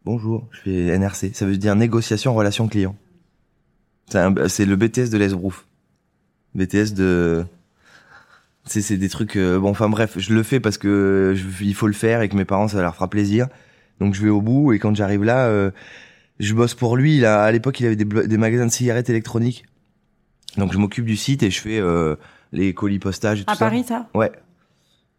Bonjour, 0.06 0.48
je 0.52 0.60
fais 0.62 0.98
NRC, 0.98 1.32
ça 1.34 1.46
veut 1.46 1.58
dire 1.58 1.76
négociation 1.76 2.34
relation 2.34 2.68
client. 2.70 2.96
C'est 4.10 4.66
le 4.66 4.76
BTS 4.78 5.10
de 5.10 5.18
l'Esbrouf. 5.18 5.66
BTS 6.56 6.94
de 6.94 7.44
c'est 8.64 8.82
c'est 8.82 8.98
des 8.98 9.10
trucs 9.10 9.36
euh, 9.36 9.60
bon 9.60 9.70
enfin 9.70 9.90
bref, 9.90 10.14
je 10.18 10.34
le 10.34 10.44
fais 10.44 10.60
parce 10.62 10.78
que 10.78 11.34
je- 11.36 11.64
il 11.64 11.74
faut 11.76 11.88
le 11.88 11.94
faire 11.94 12.22
et 12.22 12.30
que 12.30 12.36
mes 12.36 12.46
parents 12.46 12.68
ça 12.70 12.82
leur 12.82 12.96
fera 12.96 13.10
plaisir. 13.10 13.48
Donc 14.00 14.14
je 14.14 14.22
vais 14.22 14.30
au 14.30 14.42
bout 14.42 14.74
et 14.74 14.80
quand 14.80 14.96
j'arrive 14.96 15.24
là 15.24 15.48
euh, 15.48 15.72
je 16.40 16.54
bosse 16.54 16.76
pour 16.76 16.98
lui, 16.98 17.26
à 17.26 17.52
l'époque 17.52 17.80
il 17.80 17.86
avait 17.88 17.96
des, 17.96 18.38
magasins 18.38 18.68
de 18.68 18.72
cigarettes 18.72 19.10
électroniques. 19.10 19.66
Donc 20.58 20.72
je 20.72 20.78
m'occupe 20.78 21.06
du 21.06 21.16
site 21.18 21.44
et 21.44 21.50
je 21.50 21.60
fais 21.60 21.80
euh, 21.80 22.16
les 22.52 22.74
colis 22.74 23.00
postages 23.00 23.42
et 23.42 23.46
tout 23.46 23.52
à 23.52 23.56
ça. 23.56 23.66
Paris 23.66 23.84
ça? 23.84 24.08
Ouais. 24.14 24.32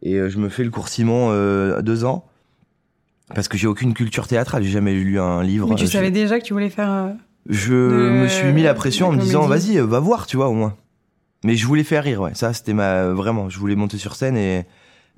Et 0.03 0.15
euh, 0.15 0.29
je 0.29 0.39
me 0.39 0.49
fais 0.49 0.65
le 0.65 0.71
cours 0.71 0.89
Simon 0.89 1.31
euh, 1.31 1.83
deux 1.83 2.05
ans 2.05 2.25
parce 3.35 3.49
que 3.49 3.59
j'ai 3.59 3.67
aucune 3.67 3.95
culture 3.95 4.27
théâtrale. 4.27 4.63
J'ai 4.63 4.71
jamais 4.71 4.95
lu 4.95 5.19
un 5.19 5.43
livre. 5.43 5.69
mais 5.69 5.75
tu 5.75 5.87
savais 5.87 6.11
déjà 6.11 6.39
que 6.39 6.45
tu 6.45 6.53
voulais 6.53 6.71
faire 6.71 7.15
Je 7.49 7.75
de- 7.75 8.11
me 8.23 8.29
suis 8.29 8.53
mis 8.53 8.63
la 8.63 8.75
pression 8.75 9.09
en 9.09 9.13
me 9.13 9.21
disant 9.21 9.47
vas-y, 9.47 9.79
va 9.79 9.99
voir, 9.99 10.27
tu 10.27 10.37
vois 10.37 10.49
au 10.49 10.55
moins. 10.55 10.77
Mais 11.45 11.55
je 11.55 11.67
voulais 11.67 11.85
faire 11.85 12.05
rire, 12.05 12.21
ouais. 12.21 12.35
Ça 12.35 12.53
c'était 12.53 12.73
ma 12.75 13.09
vraiment. 13.09 13.49
Je 13.49 13.59
voulais 13.59 13.77
monter 13.77 13.99
sur 13.99 14.15
scène 14.17 14.37
et 14.37 14.67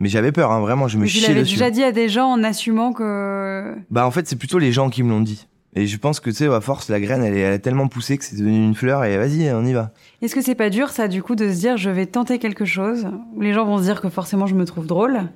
mais 0.01 0.09
j'avais 0.09 0.33
peur, 0.33 0.51
hein, 0.51 0.61
vraiment. 0.61 0.89
Je 0.89 0.99
me 0.99 1.05
tu 1.05 1.13
chiais 1.19 1.29
l'avais 1.29 1.41
dessus. 1.43 1.55
déjà 1.55 1.71
dit 1.71 1.85
à 1.85 1.93
des 1.93 2.09
gens 2.09 2.27
en 2.27 2.43
assumant 2.43 2.93
que 2.93 3.75
Bah 3.91 4.07
en 4.07 4.11
fait 4.11 4.27
c'est 4.27 4.37
plutôt 4.37 4.59
les 4.59 4.73
gens 4.73 4.91
qui 4.91 5.03
me 5.03 5.11
l'ont 5.11 5.21
dit. 5.21 5.47
Et 5.77 5.87
je 5.87 5.97
pense 5.99 6.19
que 6.19 6.31
tu 6.31 6.37
sais 6.37 6.47
à 6.49 6.61
force 6.61 6.89
la 6.89 6.99
graine 6.99 7.23
elle 7.23 7.37
est, 7.37 7.41
elle 7.41 7.53
est 7.55 7.59
tellement 7.61 7.87
poussée 7.87 8.19
que 8.19 8.25
c'est 8.25 8.35
devenu 8.37 8.57
une 8.65 8.75
fleur 8.75 9.05
et 9.05 9.17
vas-y 9.17 9.53
on 9.53 9.65
y 9.65 9.73
va. 9.73 9.93
est-ce 10.21 10.35
que 10.35 10.43
c'est 10.43 10.57
pas 10.57 10.69
dur 10.69 10.89
ça 10.91 11.07
du 11.07 11.23
coup 11.23 11.37
de 11.37 11.49
se 11.49 11.55
dire 11.61 11.77
je 11.77 11.91
vais 11.91 12.07
tenter 12.07 12.41
quelque 12.41 12.65
chose 12.65 13.07
où 13.37 13.41
les 13.41 13.53
gens 13.53 13.65
vont 13.65 13.79
se 13.79 13.85
dire 13.85 14.01
que 14.01 14.09
forcément 14.09 14.47
je 14.47 14.57
me 14.57 14.65
trouve 14.65 14.87
drôle 14.87 15.29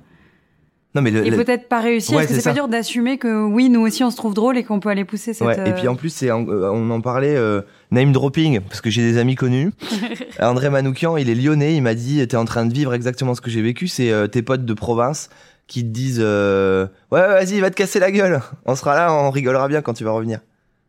Non 0.95 1.01
mais 1.01 1.11
le, 1.11 1.25
et 1.25 1.29
le- 1.29 1.37
peut-être 1.43 1.67
pas 1.67 1.81
réussir 1.81 2.15
Ouais, 2.17 2.23
est-ce 2.23 2.33
que 2.33 2.39
c'est 2.39 2.49
pas 2.49 2.53
dur 2.55 2.67
d'assumer 2.69 3.17
que 3.17 3.43
oui 3.45 3.69
nous 3.69 3.81
aussi 3.81 4.03
on 4.03 4.09
se 4.11 4.15
trouve 4.15 4.33
drôle 4.33 4.57
et 4.57 4.63
qu'on 4.63 4.79
peut 4.79 4.89
aller 4.89 5.03
pousser 5.05 5.33
cette 5.33 5.45
Ouais, 5.45 5.69
et 5.69 5.73
puis 5.73 5.87
euh, 5.87 5.91
en 5.91 5.95
plus, 5.95 6.09
c'est 6.09 6.31
euh, 6.31 6.35
on 6.71 6.89
en 6.89 7.01
parlait 7.01 7.35
euh, 7.35 7.61
name 7.91 8.11
dropping 8.13 8.61
parce 8.61 8.79
que 8.81 8.89
j'ai 8.89 9.01
des 9.01 9.17
amis 9.17 9.35
connus. 9.35 9.71
André 10.39 10.69
Manoukian, 10.69 11.17
il 11.17 11.29
est 11.29 11.35
lyonnais, 11.35 11.75
il 11.75 11.81
m'a 11.81 11.93
dit 11.95 12.25
t'es 12.27 12.37
en 12.37 12.45
train 12.45 12.65
de 12.65 12.73
vivre 12.73 12.93
exactement 12.93 13.35
ce 13.35 13.41
que 13.41 13.49
j'ai 13.49 13.61
vécu, 13.61 13.87
c'est 13.87 14.09
euh, 14.11 14.27
tes 14.27 14.41
potes 14.41 14.65
de 14.65 14.73
province 14.73 15.29
qui 15.67 15.81
te 15.83 15.87
disent 15.89 16.19
euh, 16.21 16.87
ouais 17.11 17.19
vas-y 17.27 17.59
va 17.59 17.69
te 17.69 17.75
casser 17.75 17.99
la 17.99 18.11
gueule, 18.11 18.39
on 18.65 18.75
sera 18.75 18.95
là, 18.95 19.13
on 19.13 19.31
rigolera 19.31 19.67
bien 19.67 19.81
quand 19.81 19.93
tu 19.93 20.03
vas 20.03 20.11
revenir. 20.11 20.39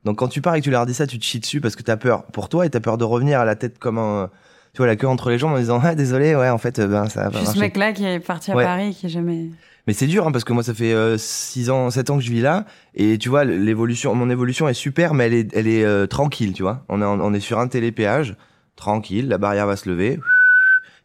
Donc 0.05 0.19
quand 0.19 0.29
tu 0.29 0.41
pars 0.41 0.55
et 0.55 0.61
que 0.61 0.65
tu 0.65 0.71
leur 0.71 0.87
dis 0.87 0.95
ça, 0.95 1.07
tu 1.09 1.19
te 1.19 1.25
chies 1.25 1.41
dessus 1.41 1.61
parce 1.61 1.75
que 1.75 1.83
t'as 1.83 1.97
peur 1.97 2.23
pour 2.27 2.49
toi 2.49 2.65
et 2.65 2.71
t'as 2.71 2.79
peur 2.81 2.97
de 2.97 3.03
revenir 3.05 3.41
à 3.41 3.45
la 3.45 3.57
tête 3.57 3.79
comme 3.81 3.99
un 3.99 4.31
tu 4.73 4.79
vois 4.83 4.87
la 4.87 4.95
queue 4.97 5.09
entre 5.09 5.31
les 5.31 5.39
jambes 5.39 5.55
en 5.55 5.59
disant 5.59 5.81
ah 5.83 5.95
désolé 5.95 6.37
ouais 6.37 6.51
en 6.51 6.59
fait 6.59 6.79
euh, 6.79 6.87
ben 6.87 7.09
ça 7.09 7.23
va 7.25 7.31
pas 7.31 7.41
ce 7.41 7.45
marcher. 7.47 7.61
mec-là 7.61 7.93
qui 7.93 8.05
est 8.05 8.21
parti 8.21 8.53
à 8.53 8.55
Ouais. 8.55 8.63
Paris 8.65 8.95
qui 8.95 9.07
est 9.07 9.09
jamais. 9.09 9.47
Mais 9.87 9.93
c'est 9.93 10.07
dur 10.07 10.27
hein, 10.27 10.33
parce 10.33 10.45
que 10.45 10.53
moi 10.53 10.63
ça 10.63 10.75
fait 10.75 11.17
6 11.17 11.71
ans, 11.71 11.91
7 11.91 12.11
ans 12.11 12.19
que 12.19 12.25
je 12.25 12.31
vis 12.31 12.41
là 12.41 12.65
et 12.95 13.19
tu 13.19 13.29
vois 13.29 13.45
l'évolution 13.45 14.15
mon 14.15 14.31
évolution 14.31 14.69
est 14.69 14.75
super 14.75 15.15
mais 15.15 15.27
elle 15.27 15.35
est 15.35 15.55
elle 15.55 15.69
est 15.69 15.85
euh, 15.85 16.07
tranquille, 16.07 16.53
tu 16.53 16.63
vois. 16.63 16.85
On 16.89 17.01
est 17.01 17.05
on 17.05 17.33
est 17.33 17.41
sur 17.41 17.59
un 17.59 17.69
télépéage, 17.69 18.37
tranquille, 18.75 19.29
la 19.29 19.39
barrière 19.39 19.67
va 19.67 19.77
se 19.77 19.89
lever 19.89 20.19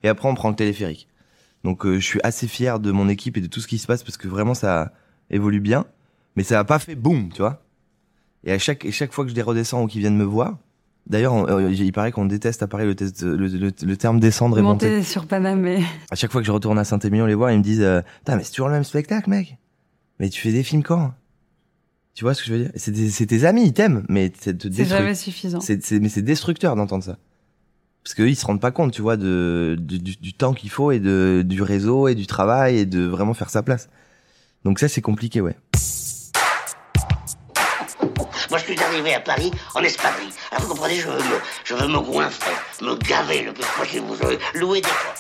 et 0.04 0.08
après 0.08 0.28
on 0.28 0.36
prend 0.36 0.50
le 0.50 0.56
téléphérique. 0.56 1.08
Donc 1.64 1.86
euh, 1.86 2.00
je 2.00 2.06
suis 2.06 2.20
assez 2.24 2.48
fier 2.48 2.80
de 2.80 2.92
mon 2.92 3.08
équipe 3.08 3.38
et 3.38 3.42
de 3.42 3.48
tout 3.48 3.60
ce 3.60 3.68
qui 3.68 3.78
se 3.78 3.86
passe 3.86 4.04
parce 4.04 4.18
que 4.18 4.28
vraiment 4.28 4.56
ça 4.56 4.92
évolue 5.30 5.60
bien 5.60 5.86
mais 6.36 6.44
ça 6.44 6.60
a 6.60 6.64
pas 6.64 6.80
fait 6.80 6.96
boum, 6.96 7.30
tu 7.32 7.42
vois. 7.42 7.64
Et 8.44 8.52
à 8.52 8.58
chaque 8.58 8.86
et 8.86 8.92
chaque 8.92 9.14
fois 9.14 9.26
que 9.26 9.30
je 9.30 9.36
les 9.36 9.42
redescends 9.42 9.84
ou 9.84 9.88
qu'ils 9.88 10.02
viennent 10.02 10.18
me 10.18 10.24
voir 10.24 10.58
D'ailleurs, 11.08 11.50
euh, 11.50 11.72
il 11.72 11.92
paraît 11.92 12.12
qu'on 12.12 12.26
déteste 12.26 12.64
à 12.64 12.68
Paris 12.68 12.86
le, 12.86 12.96
test- 12.96 13.24
le, 13.24 13.36
le- 13.48 13.72
le 13.82 13.98
terme 13.98 14.20
descendre 14.20 14.58
et 14.60 14.62
monter. 14.62 14.90
Monter 14.90 15.04
sur 15.04 15.26
Paname, 15.26 15.60
mais. 15.62 15.80
À 16.12 16.16
chaque 16.16 16.32
fois 16.32 16.42
que 16.42 16.48
je 16.48 16.52
retourne 16.52 16.78
à 16.80 16.84
Saint-Émilion 16.84 17.26
les 17.26 17.34
voir, 17.36 17.52
ils 17.52 17.58
me 17.58 17.64
disent 17.64 17.82
euh, 17.82 18.02
Putain, 18.20 18.38
mais 18.38 18.44
c'est 18.44 18.52
toujours 18.52 18.68
le 18.68 18.74
même 18.76 18.84
spectacle, 18.84 19.30
mec. 19.30 19.58
Mais 20.20 20.30
tu 20.30 20.40
fais 20.40 20.52
des 20.52 20.64
films 20.64 20.84
quand 20.84 21.14
Tu 22.14 22.24
vois 22.24 22.34
ce 22.34 22.42
que 22.44 22.48
je 22.48 22.54
veux 22.54 22.60
dire? 22.66 22.72
C'est 22.76 23.26
tes 23.26 23.46
amis, 23.46 23.66
ils 23.66 23.74
t'aiment, 23.74 24.06
mais 24.10 24.32
c'est 24.40 24.58
te 24.58 24.64
C'est 24.64 24.70
détruit. 24.70 24.98
jamais 25.00 25.16
suffisant. 25.16 25.60
Mais 26.00 26.10
c'est 26.10 26.22
destructeur 26.22 26.76
d'entendre 26.76 27.04
ça. 27.04 27.18
Parce 28.04 28.14
qu'eux, 28.16 28.30
ils 28.30 28.36
se 28.36 28.46
rendent 28.46 28.62
pas 28.62 28.72
compte, 28.72 28.92
tu 28.94 29.02
vois, 29.02 29.18
de, 29.18 29.76
du, 29.80 30.00
du- 30.00 30.16
du 30.16 30.34
temps 30.34 30.54
qu'il 30.54 30.70
faut 30.70 30.92
et 30.92 31.00
de, 31.00 31.44
du 31.46 31.62
réseau 31.62 32.08
et 32.08 32.16
du 32.16 32.26
travail 32.26 32.78
et 32.78 32.86
de 32.86 33.06
vraiment 33.06 33.34
faire 33.34 33.50
sa 33.50 33.64
place. 33.64 33.90
Donc 34.64 34.80
ça, 34.80 34.88
c'est 34.88 35.02
compliqué, 35.02 35.42
ouais. 35.42 35.56
Arrivé 39.02 39.16
à 39.16 39.20
Paris 39.20 39.52
en 39.76 39.82
espadrille. 39.82 40.30
Alors, 40.52 40.64
vous 40.64 40.70
comprenez, 40.70 40.96
je 40.96 41.08
veux 41.08 41.18
me, 41.18 41.40
je 41.64 41.74
veux 41.74 41.88
me 41.88 42.00
goinfrer, 42.00 42.52
me 42.82 42.96
gaver 42.96 43.44
le 43.44 43.54
plus 43.54 43.66
possible. 43.78 44.06
Vous 44.08 44.16
savez, 44.16 44.38
louer 44.56 44.82
des 44.82 44.88
fois. 44.88 45.14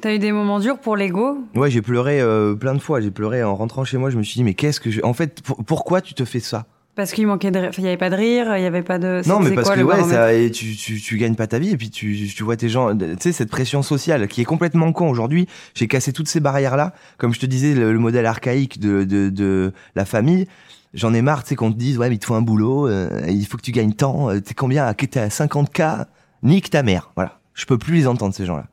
T'as 0.00 0.12
eu 0.14 0.18
des 0.18 0.32
moments 0.32 0.58
durs 0.58 0.78
pour 0.80 0.96
l'ego? 0.96 1.38
Ouais, 1.54 1.70
j'ai 1.70 1.82
pleuré 1.82 2.20
euh, 2.20 2.54
plein 2.54 2.74
de 2.74 2.80
fois. 2.80 3.00
J'ai 3.00 3.12
pleuré 3.12 3.44
en 3.44 3.54
rentrant 3.54 3.84
chez 3.84 3.98
moi. 3.98 4.10
Je 4.10 4.18
me 4.18 4.24
suis 4.24 4.34
dit, 4.34 4.44
mais 4.44 4.54
qu'est-ce 4.54 4.80
que 4.80 4.90
je... 4.90 5.00
En 5.04 5.12
fait, 5.14 5.42
pour- 5.42 5.64
pourquoi 5.64 6.00
tu 6.00 6.14
te 6.14 6.24
fais 6.24 6.40
ça? 6.40 6.66
Parce 6.94 7.12
qu'il 7.12 7.26
manquait 7.26 7.50
de. 7.50 7.58
Enfin, 7.58 7.70
il 7.78 7.84
y 7.84 7.86
avait 7.86 7.96
pas 7.96 8.10
de 8.10 8.16
rire, 8.16 8.54
il 8.54 8.62
y 8.62 8.66
avait 8.66 8.82
pas 8.82 8.98
de. 8.98 9.22
Non, 9.26 9.40
mais 9.40 9.52
parce 9.52 9.68
quoi, 9.68 9.76
que 9.76 9.80
ouais, 9.80 9.94
baromètre 9.96 10.10
ça, 10.10 10.34
et 10.34 10.50
tu, 10.50 10.76
tu, 10.76 11.00
tu 11.00 11.16
gagnes 11.16 11.36
pas 11.36 11.46
ta 11.46 11.58
vie 11.58 11.70
et 11.70 11.76
puis 11.78 11.88
tu, 11.88 12.28
tu 12.36 12.42
vois 12.42 12.58
tes 12.58 12.68
gens, 12.68 12.94
tu 12.94 13.06
sais, 13.18 13.32
cette 13.32 13.48
pression 13.48 13.80
sociale 13.82 14.28
qui 14.28 14.42
est 14.42 14.44
complètement 14.44 14.92
con 14.92 15.08
aujourd'hui. 15.08 15.48
J'ai 15.74 15.88
cassé 15.88 16.12
toutes 16.12 16.28
ces 16.28 16.40
barrières 16.40 16.76
là. 16.76 16.92
Comme 17.16 17.32
je 17.32 17.40
te 17.40 17.46
disais, 17.46 17.72
le, 17.72 17.94
le 17.94 17.98
modèle 17.98 18.26
archaïque 18.26 18.78
de, 18.78 19.04
de, 19.04 19.30
de 19.30 19.72
la 19.94 20.04
famille. 20.04 20.48
J'en 20.94 21.14
ai 21.14 21.22
marre, 21.22 21.42
tu 21.42 21.50
sais, 21.50 21.54
qu'on 21.56 21.72
te 21.72 21.78
dise, 21.78 21.96
ouais, 21.98 22.08
mais 22.10 22.16
il 22.16 22.18
te 22.18 22.26
faut 22.26 22.34
un 22.34 22.42
boulot, 22.42 22.86
euh, 22.86 23.08
il 23.28 23.46
faut 23.46 23.56
que 23.56 23.62
tu 23.62 23.72
gagnes 23.72 23.94
tant, 23.94 24.28
euh, 24.30 24.40
t'es 24.40 24.52
combien, 24.54 24.92
t'es 24.92 25.18
à 25.18 25.28
50K, 25.28 26.06
nique 26.42 26.68
ta 26.70 26.82
mère. 26.82 27.10
Voilà. 27.16 27.38
Je 27.54 27.64
peux 27.64 27.78
plus 27.78 27.94
les 27.94 28.06
entendre, 28.06 28.34
ces 28.34 28.44
gens-là. 28.44 28.66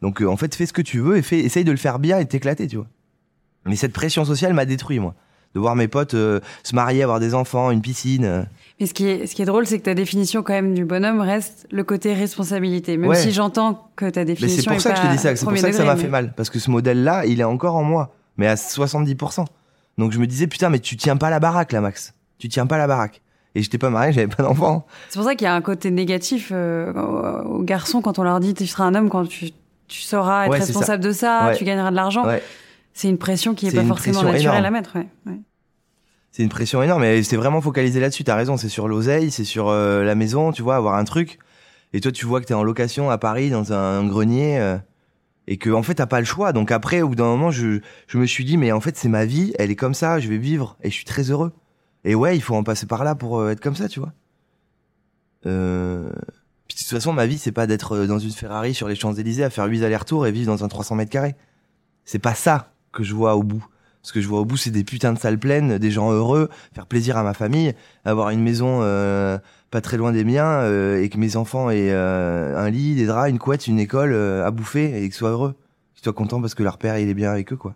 Donc, 0.00 0.22
euh, 0.22 0.26
en 0.28 0.36
fait, 0.36 0.54
fais 0.54 0.66
ce 0.66 0.72
que 0.72 0.82
tu 0.82 1.00
veux 1.00 1.16
et 1.16 1.22
fais, 1.22 1.40
essaye 1.40 1.64
de 1.64 1.70
le 1.72 1.76
faire 1.76 1.98
bien 1.98 2.18
et 2.18 2.24
de 2.24 2.28
t'éclater, 2.28 2.68
tu 2.68 2.76
vois. 2.76 2.86
Mais 3.64 3.74
cette 3.74 3.92
pression 3.92 4.24
sociale 4.24 4.52
m'a 4.54 4.64
détruit, 4.64 5.00
moi. 5.00 5.14
De 5.54 5.60
voir 5.60 5.74
mes 5.74 5.88
potes 5.88 6.12
se 6.12 6.40
marier, 6.74 7.02
avoir 7.02 7.18
des 7.18 7.34
enfants, 7.34 7.70
une 7.70 7.80
piscine. 7.80 8.46
Mais 8.78 8.86
ce 8.86 8.92
qui 8.92 9.06
est, 9.08 9.26
ce 9.26 9.34
qui 9.34 9.40
est 9.40 9.46
drôle, 9.46 9.66
c'est 9.66 9.78
que 9.78 9.84
ta 9.84 9.94
définition 9.94 10.42
quand 10.42 10.52
même 10.52 10.74
du 10.74 10.84
bonhomme 10.84 11.20
reste 11.20 11.66
le 11.72 11.82
côté 11.82 12.12
responsabilité. 12.12 12.98
Même 12.98 13.08
Ouais. 13.08 13.16
si 13.16 13.32
j'entends 13.32 13.90
que 13.96 14.08
ta 14.10 14.20
Mais 14.20 14.26
définition 14.26 14.58
c'est 14.62 14.66
pour 14.68 14.76
est 14.76 14.80
ça 14.80 14.90
que 14.90 14.96
je 14.98 15.02
te 15.02 15.12
dis 15.12 15.18
ça, 15.18 15.34
c'est 15.34 15.44
pour 15.46 15.56
ça 15.56 15.70
que 15.70 15.76
ça 15.76 15.84
m'a 15.84 15.96
fait 15.96 16.02
mais- 16.04 16.08
mal. 16.10 16.34
Parce 16.36 16.50
que 16.50 16.58
ce 16.58 16.70
modèle-là, 16.70 17.24
il 17.24 17.40
est 17.40 17.44
encore 17.44 17.74
en 17.76 17.82
moi, 17.84 18.14
mais 18.36 18.46
à 18.46 18.56
70%. 18.56 19.46
Donc 19.98 20.12
je 20.12 20.18
me 20.18 20.26
disais, 20.26 20.46
putain, 20.46 20.68
mais 20.68 20.78
tu 20.78 20.96
tiens 20.96 21.16
pas 21.16 21.30
la 21.30 21.40
baraque 21.40 21.72
là, 21.72 21.80
Max. 21.80 22.14
Tu 22.38 22.48
tiens 22.48 22.66
pas 22.66 22.78
la 22.78 22.86
baraque. 22.86 23.22
Et 23.54 23.62
j'étais 23.62 23.78
pas 23.78 23.88
marié, 23.88 24.12
j'avais 24.12 24.26
pas 24.28 24.42
d'enfant. 24.42 24.86
C'est 25.08 25.18
pour 25.18 25.26
ça 25.26 25.34
qu'il 25.34 25.46
y 25.46 25.48
a 25.48 25.54
un 25.54 25.62
côté 25.62 25.90
négatif 25.90 26.50
euh, 26.52 26.92
aux 27.44 27.62
garçons 27.62 28.02
quand 28.02 28.18
on 28.18 28.22
leur 28.22 28.38
dit 28.40 28.52
tu 28.52 28.66
seras 28.66 28.84
un 28.84 28.94
homme 28.94 29.08
quand 29.08 29.26
tu, 29.26 29.50
tu 29.88 30.02
sauras 30.02 30.44
être 30.44 30.50
Ouais, 30.50 30.60
c'est 30.60 30.72
ça. 30.72 30.78
responsable 30.80 31.02
de 31.02 31.12
ça, 31.12 31.46
Ouais. 31.46 31.56
tu 31.56 31.64
gagneras 31.64 31.90
de 31.90 31.96
l'argent. 31.96 32.26
Ouais. 32.26 32.42
C'est 32.92 33.08
une 33.08 33.16
pression 33.18 33.54
qui 33.54 33.66
est, 33.68 33.74
pas 33.74 33.82
forcément 33.84 34.22
naturelle 34.22 34.40
énorme. 34.42 34.64
à 34.64 34.70
mettre. 34.70 34.96
Ouais. 34.96 35.06
Ouais. 35.26 35.40
C'est 36.32 36.42
une 36.42 36.50
pression 36.50 36.82
énorme, 36.82 37.02
et 37.04 37.22
c'est 37.22 37.36
vraiment 37.36 37.62
focalisé 37.62 37.98
là-dessus. 37.98 38.24
T'as 38.24 38.34
raison, 38.36 38.58
c'est 38.58 38.68
sur 38.68 38.88
l'oseille, 38.88 39.30
c'est 39.30 39.44
sur 39.44 39.68
euh, 39.70 40.04
la 40.04 40.14
maison, 40.14 40.52
tu 40.52 40.60
vois, 40.60 40.76
avoir 40.76 40.96
un 40.96 41.04
truc. 41.04 41.38
Et 41.94 42.00
toi, 42.02 42.12
tu 42.12 42.26
vois 42.26 42.42
que 42.42 42.46
t'es 42.46 42.52
en 42.52 42.62
location 42.62 43.08
à 43.08 43.16
Paris 43.16 43.48
dans 43.48 43.72
un 43.72 44.06
grenier. 44.06 44.58
euh, 44.58 44.76
et 45.46 45.58
que 45.58 45.70
en 45.70 45.82
fait 45.82 45.94
t'as 45.94 46.06
pas 46.06 46.20
le 46.20 46.26
choix. 46.26 46.52
Donc 46.52 46.70
après 46.70 47.02
au 47.02 47.08
bout 47.08 47.14
d'un 47.14 47.24
moment 47.24 47.50
je, 47.50 47.80
je 48.06 48.18
me 48.18 48.26
suis 48.26 48.44
dit 48.44 48.56
mais 48.56 48.72
en 48.72 48.80
fait 48.80 48.96
c'est 48.96 49.08
ma 49.08 49.24
vie 49.24 49.52
elle 49.58 49.70
est 49.70 49.76
comme 49.76 49.94
ça 49.94 50.18
je 50.18 50.28
vais 50.28 50.38
vivre 50.38 50.76
et 50.82 50.90
je 50.90 50.94
suis 50.94 51.04
très 51.04 51.30
heureux. 51.30 51.52
Et 52.04 52.14
ouais 52.14 52.36
il 52.36 52.40
faut 52.40 52.54
en 52.54 52.62
passer 52.62 52.86
par 52.86 53.04
là 53.04 53.14
pour 53.14 53.38
euh, 53.38 53.50
être 53.50 53.60
comme 53.60 53.76
ça 53.76 53.88
tu 53.88 54.00
vois. 54.00 54.12
Euh... 55.44 56.10
puis 56.66 56.76
de 56.76 56.80
toute 56.80 56.90
façon 56.90 57.12
ma 57.12 57.26
vie 57.26 57.38
c'est 57.38 57.52
pas 57.52 57.66
d'être 57.66 57.92
euh, 57.92 58.06
dans 58.06 58.18
une 58.18 58.30
Ferrari 58.30 58.74
sur 58.74 58.88
les 58.88 58.96
Champs 58.96 59.14
Élysées 59.14 59.44
à 59.44 59.50
faire 59.50 59.66
8 59.66 59.84
allers-retours 59.84 60.26
et 60.26 60.32
vivre 60.32 60.52
dans 60.52 60.64
un 60.64 60.68
300 60.68 60.96
mètres 60.96 61.10
carrés. 61.10 61.36
C'est 62.04 62.18
pas 62.18 62.34
ça 62.34 62.72
que 62.92 63.02
je 63.02 63.14
vois 63.14 63.36
au 63.36 63.42
bout. 63.42 63.64
Ce 64.06 64.12
que 64.12 64.20
je 64.20 64.28
vois 64.28 64.38
au 64.38 64.44
bout, 64.44 64.56
c'est 64.56 64.70
des 64.70 64.84
putains 64.84 65.12
de 65.12 65.18
salles 65.18 65.36
pleines, 65.36 65.78
des 65.78 65.90
gens 65.90 66.12
heureux, 66.12 66.48
faire 66.72 66.86
plaisir 66.86 67.16
à 67.16 67.24
ma 67.24 67.34
famille, 67.34 67.74
avoir 68.04 68.30
une 68.30 68.40
maison 68.40 68.78
euh, 68.82 69.36
pas 69.70 69.80
très 69.80 69.96
loin 69.96 70.12
des 70.12 70.24
miens, 70.24 70.60
euh, 70.60 71.02
et 71.02 71.08
que 71.08 71.18
mes 71.18 71.36
enfants 71.36 71.70
aient 71.70 71.90
euh, 71.92 72.56
un 72.56 72.70
lit, 72.70 72.94
des 72.94 73.06
draps, 73.06 73.30
une 73.30 73.38
couette, 73.38 73.66
une 73.66 73.78
école 73.80 74.12
euh, 74.12 74.46
à 74.46 74.50
bouffer, 74.50 74.96
et 74.98 75.02
qu'ils 75.02 75.12
soient 75.14 75.30
heureux. 75.30 75.54
Qu'ils 75.94 76.04
soient 76.04 76.12
contents 76.12 76.40
parce 76.40 76.54
que 76.54 76.62
leur 76.62 76.78
père, 76.78 76.98
il 76.98 77.08
est 77.08 77.14
bien 77.14 77.30
avec 77.30 77.52
eux, 77.52 77.56
quoi. 77.56 77.74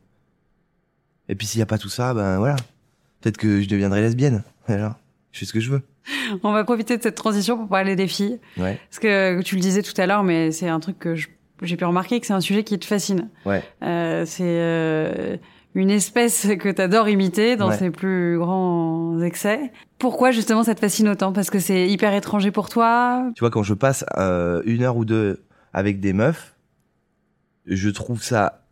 Et 1.28 1.34
puis 1.34 1.46
s'il 1.46 1.58
y 1.58 1.62
a 1.62 1.66
pas 1.66 1.78
tout 1.78 1.88
ça, 1.88 2.12
ben 2.14 2.38
voilà. 2.38 2.56
Peut-être 3.20 3.36
que 3.36 3.60
je 3.60 3.68
deviendrai 3.68 4.00
lesbienne. 4.00 4.42
Voilà. 4.66 4.98
Je 5.32 5.40
fais 5.40 5.46
ce 5.46 5.52
que 5.52 5.60
je 5.60 5.70
veux. 5.70 5.82
On 6.42 6.52
va 6.52 6.64
profiter 6.64 6.96
de 6.96 7.02
cette 7.02 7.14
transition 7.14 7.56
pour 7.56 7.68
parler 7.68 7.94
des 7.96 8.08
filles. 8.08 8.40
Ouais. 8.56 8.78
Parce 8.88 8.98
que 8.98 9.40
tu 9.42 9.54
le 9.54 9.60
disais 9.60 9.82
tout 9.82 9.98
à 10.00 10.06
l'heure, 10.06 10.22
mais 10.24 10.50
c'est 10.50 10.68
un 10.68 10.80
truc 10.80 10.98
que 10.98 11.14
je- 11.14 11.28
j'ai 11.62 11.76
pu 11.76 11.84
remarquer 11.84 12.18
que 12.20 12.26
c'est 12.26 12.32
un 12.32 12.40
sujet 12.40 12.64
qui 12.64 12.78
te 12.78 12.84
fascine. 12.86 13.28
Ouais. 13.44 13.62
Euh, 13.82 14.24
c'est 14.26 14.42
euh, 14.44 15.36
une 15.74 15.90
espèce 15.90 16.48
que 16.58 16.68
tu 16.68 16.80
adores 16.82 17.08
imiter 17.08 17.56
dans 17.56 17.68
Ouais. 17.68 17.76
ses 17.78 17.90
plus 17.90 18.38
grands 18.38 19.20
excès. 19.22 19.72
Pourquoi 19.98 20.30
justement 20.32 20.64
ça 20.64 20.74
te 20.74 20.80
fascine 20.80 21.08
autant? 21.08 21.32
Parce 21.32 21.50
que 21.50 21.58
c'est 21.60 21.88
hyper 21.88 22.12
étranger 22.14 22.50
pour 22.50 22.68
toi? 22.68 23.30
Tu 23.36 23.40
vois, 23.40 23.50
quand 23.50 23.62
je 23.62 23.74
passe 23.74 24.04
euh, 24.16 24.62
une 24.64 24.82
heure 24.82 24.96
ou 24.96 25.04
deux 25.04 25.44
avec 25.72 26.00
des 26.00 26.12
meufs, 26.12 26.54
je 27.66 27.88
trouve 27.90 28.22
ça 28.22 28.64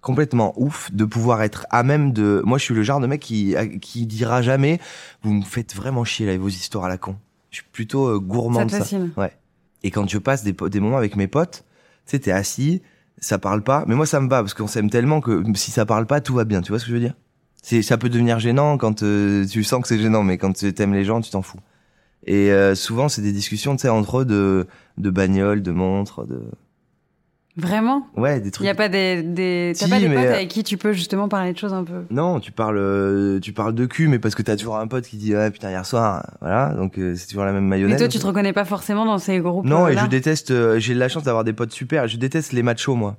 complètement 0.00 0.52
ouf 0.56 0.92
de 0.92 1.04
pouvoir 1.04 1.42
être 1.42 1.66
à 1.70 1.82
même 1.84 2.12
de. 2.12 2.42
Moi, 2.44 2.58
je 2.58 2.64
suis 2.64 2.74
le 2.74 2.82
genre 2.82 3.00
de 3.00 3.06
mec 3.06 3.20
qui 3.20 3.54
qui 3.80 4.04
dira 4.06 4.42
jamais 4.42 4.80
vous 5.22 5.32
me 5.32 5.42
faites 5.42 5.74
vraiment 5.74 6.04
chier 6.04 6.26
là 6.26 6.32
avec 6.32 6.42
vos 6.42 6.48
histoires 6.48 6.84
à 6.84 6.88
la 6.88 6.98
con. 6.98 7.16
Je 7.50 7.56
suis 7.58 7.66
plutôt 7.70 8.06
euh, 8.08 8.18
gourmand 8.18 8.60
Ça 8.60 8.64
de 8.64 8.70
te 8.70 8.74
ça. 8.74 8.78
fascine 8.80 9.12
Ouais. 9.16 9.32
Et 9.84 9.90
quand 9.90 10.08
je 10.08 10.18
passe 10.18 10.42
des, 10.44 10.52
des 10.52 10.80
moments 10.80 10.96
avec 10.96 11.16
mes 11.16 11.28
potes, 11.28 11.64
tu 12.06 12.10
sais, 12.12 12.18
t'es 12.18 12.32
assis, 12.32 12.82
ça 13.22 13.38
parle 13.38 13.62
pas, 13.62 13.84
mais 13.86 13.94
moi 13.94 14.04
ça 14.04 14.20
me 14.20 14.28
va 14.28 14.40
parce 14.40 14.52
qu'on 14.52 14.66
s'aime 14.66 14.90
tellement 14.90 15.20
que 15.20 15.42
si 15.54 15.70
ça 15.70 15.86
parle 15.86 16.06
pas, 16.06 16.20
tout 16.20 16.34
va 16.34 16.44
bien. 16.44 16.60
Tu 16.60 16.72
vois 16.72 16.78
ce 16.78 16.84
que 16.84 16.90
je 16.90 16.94
veux 16.94 17.00
dire? 17.00 17.14
C'est 17.62 17.80
ça 17.82 17.96
peut 17.96 18.08
devenir 18.08 18.40
gênant 18.40 18.76
quand 18.76 19.04
euh, 19.04 19.46
tu 19.46 19.62
sens 19.64 19.80
que 19.80 19.88
c'est 19.88 20.00
gênant, 20.00 20.24
mais 20.24 20.36
quand 20.38 20.52
tu 20.52 20.74
t'aimes 20.74 20.92
les 20.92 21.04
gens, 21.04 21.20
tu 21.20 21.30
t'en 21.30 21.42
fous. 21.42 21.60
Et 22.26 22.50
euh, 22.52 22.74
souvent 22.74 23.08
c'est 23.08 23.22
des 23.22 23.32
discussions, 23.32 23.76
tu 23.76 23.82
sais, 23.82 23.88
entre 23.88 24.20
eux 24.20 24.24
de 24.24 24.66
de 24.98 25.10
bagnoles, 25.10 25.62
de 25.62 25.70
montres, 25.70 26.26
de 26.26 26.40
Vraiment 27.56 28.06
ouais, 28.16 28.40
des 28.40 28.48
Il 28.48 28.50
trucs. 28.50 28.66
y 28.66 28.70
a 28.70 28.74
pas 28.74 28.88
des, 28.88 29.22
des... 29.22 29.74
t'as 29.78 29.84
Si, 29.84 29.90
pas 29.90 29.98
des 30.00 30.08
mais, 30.08 30.14
potes 30.14 30.24
euh, 30.24 30.34
avec 30.36 30.48
qui 30.48 30.64
tu 30.64 30.78
peux 30.78 30.92
justement 30.94 31.28
parler 31.28 31.52
de 31.52 31.58
choses 31.58 31.74
un 31.74 31.84
peu 31.84 32.04
Non, 32.10 32.40
tu 32.40 32.50
parles, 32.50 32.78
euh, 32.78 33.40
tu 33.40 33.52
parles 33.52 33.74
de 33.74 33.84
cul, 33.84 34.08
mais 34.08 34.18
parce 34.18 34.34
que 34.34 34.40
t'as 34.40 34.56
toujours 34.56 34.78
un 34.78 34.86
pote 34.86 35.04
qui 35.04 35.18
dit 35.18 35.34
ah 35.34 35.50
putain 35.50 35.68
hier 35.68 35.84
soir, 35.84 36.24
voilà, 36.40 36.72
donc 36.74 36.96
euh, 36.98 37.14
c'est 37.14 37.26
toujours 37.26 37.44
la 37.44 37.52
même 37.52 37.64
Mais 37.64 37.76
mayonnaise. 37.76 37.98
toi, 37.98 38.08
tu 38.08 38.18
te 38.18 38.26
reconnais 38.26 38.54
pas 38.54 38.64
forcément 38.64 39.04
dans 39.04 39.18
ces 39.18 39.38
groupes 39.40 39.66
Non, 39.66 39.86
et 39.86 39.94
là 39.94 40.04
je 40.04 40.06
déteste. 40.08 40.50
euh, 40.50 40.78
J'ai 40.78 40.94
la 40.94 41.10
chance 41.10 41.24
d'avoir 41.24 41.44
des 41.44 41.52
potes 41.52 41.72
super. 41.72 42.08
Je 42.08 42.16
déteste 42.16 42.52
les 42.52 42.62
machos, 42.62 42.94
moi. 42.94 43.18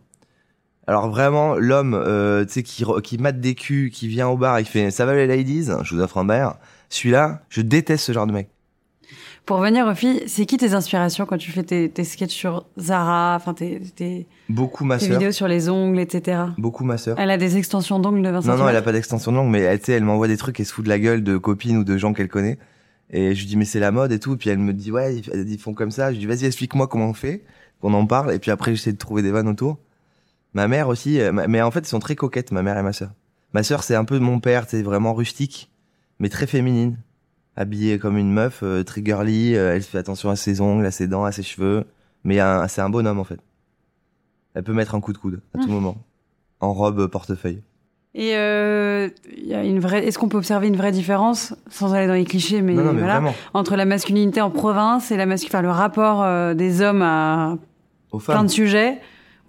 Alors 0.87 1.09
vraiment, 1.09 1.55
l'homme, 1.55 1.93
euh, 1.93 2.43
tu 2.43 2.53
sais, 2.53 2.63
qui 2.63 2.83
qui 3.03 3.17
mate 3.19 3.39
des 3.39 3.53
culs, 3.55 3.91
qui 3.91 4.07
vient 4.07 4.27
au 4.29 4.35
bar, 4.35 4.59
il 4.59 4.65
fait 4.65 4.89
ça 4.89 5.05
va 5.05 5.13
les 5.13 5.27
ladies, 5.27 5.69
je 5.83 5.95
vous 5.95 6.01
offre 6.01 6.17
un 6.17 6.25
verre. 6.25 6.55
Celui-là, 6.89 7.41
je 7.49 7.61
déteste 7.61 8.03
ce 8.05 8.11
genre 8.11 8.25
de 8.27 8.33
mec. 8.33 8.49
Pour 9.45 9.57
venir 9.59 9.85
aux 9.87 9.93
filles, 9.95 10.23
c'est 10.25 10.45
qui 10.45 10.55
tes 10.55 10.73
inspirations 10.73 11.25
quand 11.25 11.37
tu 11.37 11.51
fais 11.51 11.63
tes, 11.63 11.89
tes 11.89 12.05
sketchs 12.05 12.33
sur 12.33 12.65
Zara, 12.79 13.35
enfin 13.35 13.53
tes, 13.53 13.81
tes, 13.81 14.25
Beaucoup 14.47 14.85
ma 14.85 14.97
tes 14.97 15.09
vidéos 15.09 15.31
sur 15.33 15.49
les 15.49 15.67
ongles, 15.69 15.99
etc. 15.99 16.39
beaucoup 16.57 16.85
ma 16.85 16.97
sœur. 16.97 17.19
Elle 17.19 17.29
a 17.29 17.37
des 17.37 17.57
extensions 17.57 17.99
d'ongles 17.99 18.21
de 18.21 18.29
20 18.29 18.45
Non, 18.45 18.57
non, 18.57 18.69
elle 18.69 18.75
a 18.77 18.81
pas 18.81 18.93
d'extension 18.93 19.33
de 19.33 19.37
langue, 19.37 19.49
mais 19.49 19.59
elle, 19.59 19.81
elle 19.89 20.03
m'envoie 20.05 20.29
des 20.29 20.37
trucs 20.37 20.61
et 20.61 20.63
se 20.63 20.71
fout 20.73 20.85
de 20.85 20.89
la 20.89 20.97
gueule 20.97 21.23
de 21.23 21.35
copines 21.37 21.75
ou 21.77 21.83
de 21.83 21.97
gens 21.97 22.13
qu'elle 22.13 22.29
connaît. 22.29 22.57
Et 23.09 23.35
je 23.35 23.39
lui 23.41 23.47
dis, 23.47 23.57
mais 23.57 23.65
c'est 23.65 23.81
la 23.81 23.91
mode 23.91 24.11
et 24.13 24.19
tout. 24.19 24.37
Puis 24.37 24.49
elle 24.49 24.59
me 24.59 24.73
dit, 24.73 24.91
ouais, 24.91 25.17
ils 25.17 25.59
font 25.59 25.73
comme 25.73 25.91
ça. 25.91 26.13
Je 26.13 26.17
dis, 26.19 26.25
vas-y, 26.25 26.45
explique-moi 26.45 26.87
comment 26.87 27.07
on 27.09 27.13
fait, 27.13 27.43
qu'on 27.81 27.93
en 27.93 28.05
parle. 28.07 28.33
Et 28.33 28.39
puis 28.39 28.49
après, 28.49 28.73
j'essaie 28.73 28.93
de 28.93 28.97
trouver 28.97 29.21
des 29.21 29.31
vannes 29.31 29.49
autour. 29.49 29.77
Ma 30.53 30.67
mère 30.69 30.87
aussi, 30.87 31.19
euh, 31.19 31.31
ma- 31.33 31.47
mais 31.47 31.61
en 31.61 31.69
fait, 31.69 31.81
ils 31.81 31.87
sont 31.87 31.99
très 31.99 32.15
coquettes, 32.15 32.51
ma 32.51 32.63
mère 32.63 32.77
et 32.77 32.83
ma 32.83 32.93
sœur. 32.93 33.11
Ma 33.53 33.61
sœur, 33.61 33.83
c'est 33.83 33.95
un 33.95 34.05
peu 34.05 34.19
mon 34.19 34.39
père, 34.39 34.65
c'est 34.67 34.81
vraiment 34.83 35.13
rustique, 35.13 35.69
mais 36.19 36.29
très 36.29 36.47
féminine. 36.47 36.97
Habillée 37.55 37.99
comme 37.99 38.17
une 38.17 38.31
meuf, 38.31 38.61
euh, 38.63 38.83
très 38.83 39.03
girly. 39.03 39.55
euh, 39.55 39.75
elle 39.75 39.83
fait 39.83 39.97
attention 39.97 40.29
à 40.29 40.35
ses 40.35 40.61
ongles, 40.61 40.85
à 40.85 40.91
ses 40.91 41.07
dents, 41.07 41.23
à 41.23 41.31
ses 41.31 41.43
cheveux. 41.43 41.85
Mais 42.23 42.39
c'est 42.67 42.81
un 42.81 42.89
bonhomme, 42.89 43.19
en 43.19 43.23
fait. 43.23 43.39
Elle 44.53 44.63
peut 44.63 44.73
mettre 44.73 44.95
un 44.95 45.01
coup 45.01 45.13
de 45.13 45.17
coude 45.17 45.41
à 45.57 45.61
tout 45.61 45.69
moment. 45.69 45.97
En 46.59 46.73
robe 46.73 46.99
euh, 46.99 47.07
portefeuille. 47.07 47.61
Et 48.15 48.35
euh, 48.35 49.09
il 49.35 49.47
y 49.47 49.55
a 49.55 49.63
une 49.63 49.79
vraie. 49.79 50.05
Est-ce 50.05 50.19
qu'on 50.19 50.29
peut 50.29 50.37
observer 50.37 50.67
une 50.67 50.75
vraie 50.75 50.91
différence, 50.91 51.55
sans 51.69 51.95
aller 51.95 52.05
dans 52.05 52.13
les 52.13 52.25
clichés, 52.25 52.61
mais, 52.61 52.73
non, 52.73 52.83
non, 52.83 52.93
mais 52.93 52.99
voilà, 52.99 53.15
vraiment. 53.15 53.35
entre 53.55 53.75
la 53.75 53.85
masculinité 53.85 54.39
en 54.39 54.51
province 54.51 55.11
et 55.11 55.17
la 55.17 55.25
mascu... 55.25 55.47
enfin, 55.47 55.63
le 55.63 55.71
rapport 55.71 56.21
euh, 56.21 56.53
des 56.53 56.81
hommes 56.81 57.01
à 57.01 57.57
Aux 58.11 58.19
plein 58.19 58.43
de 58.43 58.49
sujets, 58.49 58.99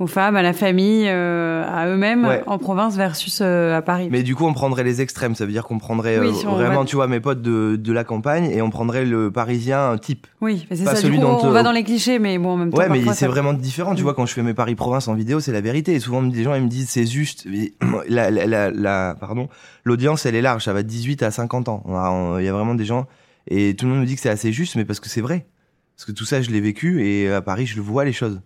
aux 0.01 0.09
femmes, 0.09 0.35
à 0.35 0.43
la 0.43 0.53
famille, 0.53 1.05
euh, 1.07 1.63
à 1.67 1.87
eux-mêmes, 1.87 2.25
Ouais. 2.27 2.43
en 2.47 2.59
province 2.59 2.97
versus 2.97 3.39
euh, 3.41 3.77
à 3.77 3.81
Paris. 3.81 4.09
Mais 4.11 4.25
du 4.25 4.35
coup, 4.35 4.45
on 4.45 4.53
prendrait 4.53 4.83
les 4.83 5.01
extrêmes. 5.01 5.35
Ça 5.37 5.47
veut 5.47 5.53
dire 5.53 5.63
qu'on 5.65 5.79
prendrait 5.79 6.19
Oui, 6.19 6.27
euh, 6.29 6.33
si 6.33 6.47
on 6.49 6.55
vraiment, 6.57 6.81
va- 6.81 6.85
tu 6.87 6.97
vois, 6.97 7.07
mes 7.07 7.21
potes 7.21 7.43
de, 7.43 7.77
de 7.77 7.93
la 7.93 8.03
campagne 8.03 8.51
et 8.51 8.61
on 8.61 8.71
prendrait 8.71 9.05
le 9.05 9.31
parisien 9.31 9.97
type. 9.99 10.27
Oui, 10.41 10.67
c'est 10.69 10.77
ça. 10.85 10.95
Du 10.95 11.01
celui 11.01 11.17
coup, 11.17 11.23
dont, 11.23 11.39
on 11.43 11.47
euh, 11.47 11.53
va 11.53 11.63
dans 11.63 11.71
les 11.71 11.85
clichés, 11.85 12.19
mais 12.19 12.39
bon, 12.39 12.51
en 12.51 12.57
même 12.57 12.71
temps. 12.71 12.79
Ouais, 12.79 12.89
mais 12.89 13.03
c'est 13.05 13.15
ça- 13.15 13.29
vraiment 13.29 13.53
différent. 13.53 13.95
Tu 13.95 14.01
Mm. 14.01 14.05
vois, 14.05 14.15
quand 14.15 14.27
je 14.27 14.35
fais 14.35 14.43
mes 14.43 14.53
Paris 14.55 14.75
province 14.75 15.07
en 15.07 15.15
vidéo, 15.15 15.39
c'est 15.39 15.53
la 15.53 15.61
vérité. 15.61 15.95
Et 15.95 16.01
souvent, 16.01 16.23
des 16.25 16.43
gens, 16.43 16.55
ils 16.55 16.63
me 16.63 16.69
disent, 16.69 16.89
c'est 16.89 17.07
juste. 17.07 17.47
La, 18.09 18.31
la, 18.31 18.47
la, 18.47 18.71
la- 18.71 19.17
pardon, 19.19 19.49
l'audience, 19.85 20.27
elle 20.27 20.35
est 20.35 20.43
large. 20.43 20.65
Ça 20.65 20.73
va 20.73 20.83
de 20.83 20.89
18 20.89 21.23
à 21.23 21.31
50 21.31 21.69
ans. 21.69 21.83
On 21.87 21.95
on- 21.97 22.39
Il 22.39 22.45
y 22.45 22.49
a 22.49 22.53
vraiment 22.53 22.75
des 22.75 22.85
gens. 22.85 23.07
Et 23.49 23.75
tout 23.77 23.87
le 23.87 23.93
monde 23.93 24.01
me 24.01 24.07
dit 24.07 24.15
que 24.17 24.21
c'est 24.21 24.29
assez 24.31 24.53
juste, 24.53 24.75
mais 24.77 24.85
parce 24.85 24.99
que 25.01 25.09
c'est 25.09 25.21
vrai. 25.21 25.47
Parce 25.97 26.05
que 26.07 26.13
tout 26.13 26.25
ça, 26.25 26.43
je 26.43 26.51
l'ai 26.51 26.61
vécu 26.61 27.07
et 27.07 27.31
à 27.31 27.41
Paris, 27.41 27.67
je 27.67 27.77
le 27.77 27.83
vois 27.83 28.05
les 28.05 28.13
choses. 28.13 28.41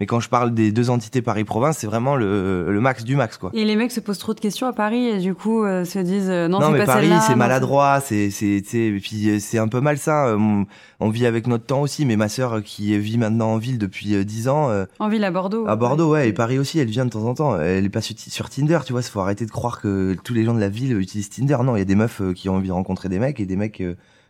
Mais 0.00 0.06
quand 0.06 0.18
je 0.18 0.30
parle 0.30 0.54
des 0.54 0.72
deux 0.72 0.88
entités 0.88 1.20
Paris-Province, 1.20 1.76
c'est 1.76 1.86
vraiment 1.86 2.16
le, 2.16 2.72
le 2.72 2.80
max 2.80 3.04
du 3.04 3.16
max, 3.16 3.36
quoi. 3.36 3.50
Et 3.52 3.64
les 3.66 3.76
mecs 3.76 3.92
se 3.92 4.00
posent 4.00 4.18
trop 4.18 4.32
de 4.32 4.40
questions 4.40 4.66
à 4.66 4.72
Paris 4.72 5.06
et 5.06 5.18
du 5.18 5.34
coup 5.34 5.62
euh, 5.62 5.84
se 5.84 5.98
disent 5.98 6.30
euh, 6.30 6.48
non, 6.48 6.58
Non, 6.58 6.66
c'est 6.68 6.72
mais 6.72 6.78
pas 6.78 6.86
Paris, 6.86 7.10
c'est 7.26 7.36
maladroit, 7.36 8.00
c'est, 8.00 8.30
c'est, 8.30 8.62
et 8.72 8.98
puis 8.98 9.28
euh, 9.28 9.38
c'est 9.38 9.58
un 9.58 9.68
peu 9.68 9.80
malsain. 9.82 10.28
euh, 10.28 10.64
On, 11.00 11.10
vit 11.10 11.26
avec 11.26 11.46
notre 11.46 11.66
temps 11.66 11.82
aussi, 11.82 12.06
mais 12.06 12.16
ma 12.16 12.30
sœur 12.30 12.62
qui 12.62 12.98
vit 12.98 13.18
maintenant 13.18 13.52
en 13.52 13.58
ville 13.58 13.76
depuis 13.78 14.14
euh, 14.14 14.24
10 14.24 14.48
ans, 14.48 14.70
euh, 14.70 14.86
En 15.00 15.08
ville 15.10 15.22
à 15.24 15.30
Bordeaux. 15.30 15.66
à 15.68 15.76
Bordeaux, 15.76 16.12
ouais, 16.12 16.28
et 16.28 16.32
Paris 16.32 16.58
aussi, 16.58 16.78
elle 16.78 16.88
vient 16.88 17.04
de 17.04 17.10
temps 17.10 17.24
en 17.26 17.34
temps. 17.34 17.60
Elle 17.60 17.84
est 17.84 17.90
pas 17.90 18.00
sur, 18.00 18.18
sur 18.18 18.48
Tinder, 18.48 18.78
tu 18.86 18.92
vois, 18.92 19.02
il 19.02 19.08
faut 19.08 19.20
arrêter 19.20 19.44
de 19.44 19.50
croire 19.50 19.82
que 19.82 20.16
tous 20.24 20.32
les 20.32 20.44
gens 20.44 20.54
de 20.54 20.60
la 20.60 20.70
ville 20.70 20.96
utilisent 20.98 21.28
Tinder. 21.28 21.58
Non, 21.62 21.76
il 21.76 21.80
y 21.80 21.82
a 21.82 21.84
des 21.84 21.94
meufs 21.94 22.22
qui 22.34 22.48
ont 22.48 22.54
envie 22.56 22.68
de 22.68 22.72
rencontrer 22.72 23.10
des 23.10 23.18
mecs 23.18 23.38
et 23.38 23.44
des 23.44 23.56
mecs 23.56 23.82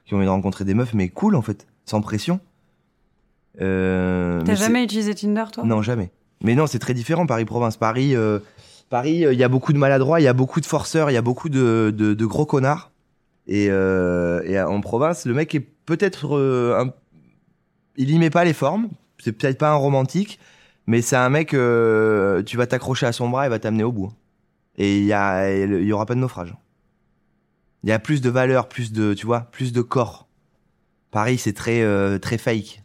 qui 0.05 0.15
ont 0.15 0.17
envie 0.17 0.27
de 0.27 0.31
rencontrer 0.31 0.65
des 0.65 0.75
meufs, 0.75 0.95
mais 0.95 1.09
cool 1.11 1.37
en 1.37 1.43
fait, 1.43 1.69
sans 1.85 2.01
pression. 2.01 2.41
Euh, 3.61 4.43
T'as 4.45 4.55
jamais 4.55 4.85
utilisé 4.85 5.15
Tinder, 5.15 5.45
toi? 5.53 5.65
Non, 5.65 5.83
jamais. 5.83 6.11
Mais 6.43 6.55
non, 6.55 6.67
c'est 6.67 6.79
très 6.79 6.95
différent 6.95 7.27
Paris-Province. 7.27 7.77
Paris, 7.77 8.15
euh, 8.15 8.39
Paris, 8.89 9.25
euh, 9.27 9.33
il 9.33 9.39
y 9.39 9.45
a 9.45 9.49
beaucoup 9.49 9.73
de 9.73 9.79
maladroits, 9.79 10.21
il 10.21 10.25
y 10.25 10.29
a 10.29 10.33
beaucoup 10.33 10.61
de 10.61 10.67
forceurs, 10.67 11.11
il 11.11 11.15
y 11.15 11.19
a 11.19 11.23
beaucoup 11.23 11.49
de, 11.49 11.93
de, 11.97 12.15
de 12.15 12.27
gros 12.27 12.47
connards. 12.47 12.93
Et, 13.47 13.69
euh, 13.71 14.43
et 14.45 14.61
en 14.61 14.81
province, 14.81 15.27
le 15.27 15.35
mec 15.35 15.55
est 15.55 15.61
peut-être, 15.61 16.37
euh, 16.37 16.79
un... 16.81 16.93
il 17.97 18.11
y 18.11 18.19
met 18.19 18.31
pas 18.31 18.45
les 18.45 18.53
formes. 18.53 18.89
C'est 19.19 19.33
peut-être 19.33 19.59
pas 19.59 19.71
un 19.71 19.75
romantique, 19.75 20.39
mais 20.87 21.03
c'est 21.03 21.17
un 21.17 21.29
mec, 21.29 21.53
euh, 21.53 22.43
tu 22.43 22.57
vas 22.57 22.67
t'accrocher 22.67 23.07
à 23.07 23.13
son 23.13 23.29
bras, 23.29 23.47
il 23.47 23.51
va 23.51 23.59
t'amener 23.59 23.85
au 23.85 23.93
bout. 23.93 24.13
Et 24.79 24.99
il 24.99 25.05
y 25.05 25.13
a, 25.13 25.53
il 25.53 25.85
y 25.85 25.93
aura 25.93 26.07
pas 26.07 26.15
de 26.15 26.21
naufrage. 26.21 26.55
Il 27.83 27.91
y 27.91 27.93
a 27.93 27.99
plus 27.99 28.23
de 28.23 28.31
valeur, 28.31 28.69
plus 28.69 28.93
de, 28.93 29.13
tu 29.13 29.27
vois, 29.27 29.41
plus 29.41 29.73
de 29.73 29.83
corps. 29.83 30.27
Paris, 31.11 31.37
c'est 31.37 31.53
très, 31.53 31.83
euh, 31.83 32.19
très 32.19 32.39
fake. 32.39 32.83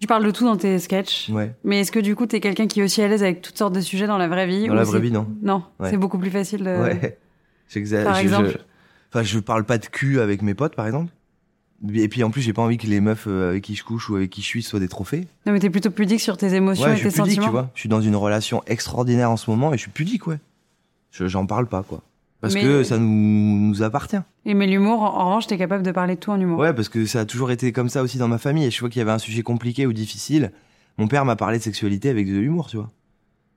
Tu 0.00 0.06
parles 0.06 0.24
de 0.24 0.30
tout 0.30 0.44
dans 0.44 0.56
tes 0.56 0.78
sketchs. 0.78 1.28
Ouais. 1.30 1.54
Mais 1.64 1.80
est-ce 1.80 1.92
que 1.92 1.98
du 2.00 2.14
coup, 2.16 2.26
t'es 2.26 2.40
quelqu'un 2.40 2.66
qui 2.66 2.80
est 2.80 2.82
aussi 2.82 3.00
à 3.00 3.08
l'aise 3.08 3.22
avec 3.22 3.40
toutes 3.40 3.56
sortes 3.56 3.74
de 3.74 3.80
sujets 3.80 4.06
dans 4.06 4.18
la 4.18 4.28
vraie 4.28 4.46
vie 4.46 4.66
Dans 4.66 4.74
la 4.74 4.82
vraie 4.84 5.00
vie, 5.00 5.10
non. 5.12 5.26
Non, 5.42 5.62
Ouais. 5.80 5.90
c'est 5.90 5.96
beaucoup 5.96 6.18
plus 6.18 6.30
facile 6.30 6.60
de. 6.64 6.70
Ouais. 6.76 7.18
J'exagère. 7.68 8.06
Par 8.06 8.18
exemple 8.18 8.48
je- 8.52 8.58
Enfin, 9.12 9.22
je 9.22 9.38
parle 9.38 9.64
pas 9.64 9.78
de 9.78 9.86
cul 9.86 10.18
avec 10.20 10.42
mes 10.42 10.54
potes, 10.54 10.74
par 10.74 10.86
exemple. 10.86 11.12
Et 11.94 12.08
puis 12.08 12.24
en 12.24 12.30
plus, 12.30 12.42
j'ai 12.42 12.52
pas 12.52 12.62
envie 12.62 12.78
que 12.78 12.86
les 12.86 13.00
meufs 13.00 13.26
euh, 13.28 13.50
avec 13.50 13.62
qui 13.64 13.74
je 13.76 13.84
couche 13.84 14.10
ou 14.10 14.16
avec 14.16 14.30
qui 14.30 14.40
je 14.42 14.46
suis 14.46 14.62
soient 14.62 14.80
des 14.80 14.88
trophées. 14.88 15.26
Non, 15.46 15.52
mais 15.52 15.60
t'es 15.60 15.70
plutôt 15.70 15.90
pudique 15.90 16.20
sur 16.20 16.36
tes 16.36 16.52
émotions 16.54 16.84
Ouais, 16.86 16.94
et 16.94 16.96
je 16.96 17.04
tes 17.04 17.10
suis 17.10 17.20
pudique, 17.22 17.34
sentiments. 17.36 17.46
tu 17.46 17.52
vois. 17.52 17.70
Je 17.74 17.80
suis 17.80 17.88
dans 17.88 18.00
une 18.00 18.16
relation 18.16 18.62
extraordinaire 18.66 19.30
en 19.30 19.36
ce 19.36 19.48
moment 19.50 19.72
et 19.72 19.76
je 19.76 19.82
suis 19.82 19.90
pudique, 19.90 20.26
ouais. 20.26 20.38
Je, 21.12 21.26
j'en 21.28 21.46
parle 21.46 21.66
pas, 21.68 21.82
quoi. 21.84 22.02
Parce 22.44 22.54
Mais- 22.54 22.62
que 22.62 22.82
ça 22.84 22.98
nous, 22.98 23.06
nous 23.68 23.82
appartient. 23.82 24.18
Et 24.44 24.54
mais 24.54 24.66
l'humour, 24.66 25.00
en 25.02 25.06
en 25.20 25.26
revanche, 25.28 25.46
t'es 25.46 25.56
capable 25.56 25.82
de 25.82 25.92
parler 25.92 26.14
de 26.16 26.20
tout 26.20 26.30
en 26.30 26.38
humour. 26.40 26.58
Ouais, 26.58 26.74
parce 26.74 26.88
que 26.90 27.06
ça 27.06 27.20
a 27.20 27.24
toujours 27.24 27.50
été 27.50 27.72
comme 27.72 27.88
ça 27.88 28.02
aussi 28.02 28.18
dans 28.18 28.28
ma 28.28 28.38
famille. 28.38 28.64
Et 28.66 28.70
je 28.70 28.78
vois 28.80 28.90
qu'il 28.90 28.98
y 28.98 29.02
avait 29.02 29.12
un 29.12 29.18
sujet 29.18 29.42
compliqué 29.42 29.86
ou 29.86 29.92
difficile. 29.94 30.52
Mon 30.98 31.08
père 31.08 31.24
m'a 31.24 31.36
parlé 31.36 31.56
de 31.58 31.62
sexualité 31.62 32.10
avec 32.10 32.26
de 32.28 32.36
l'humour, 32.38 32.66
tu 32.68 32.76
vois. 32.76 32.90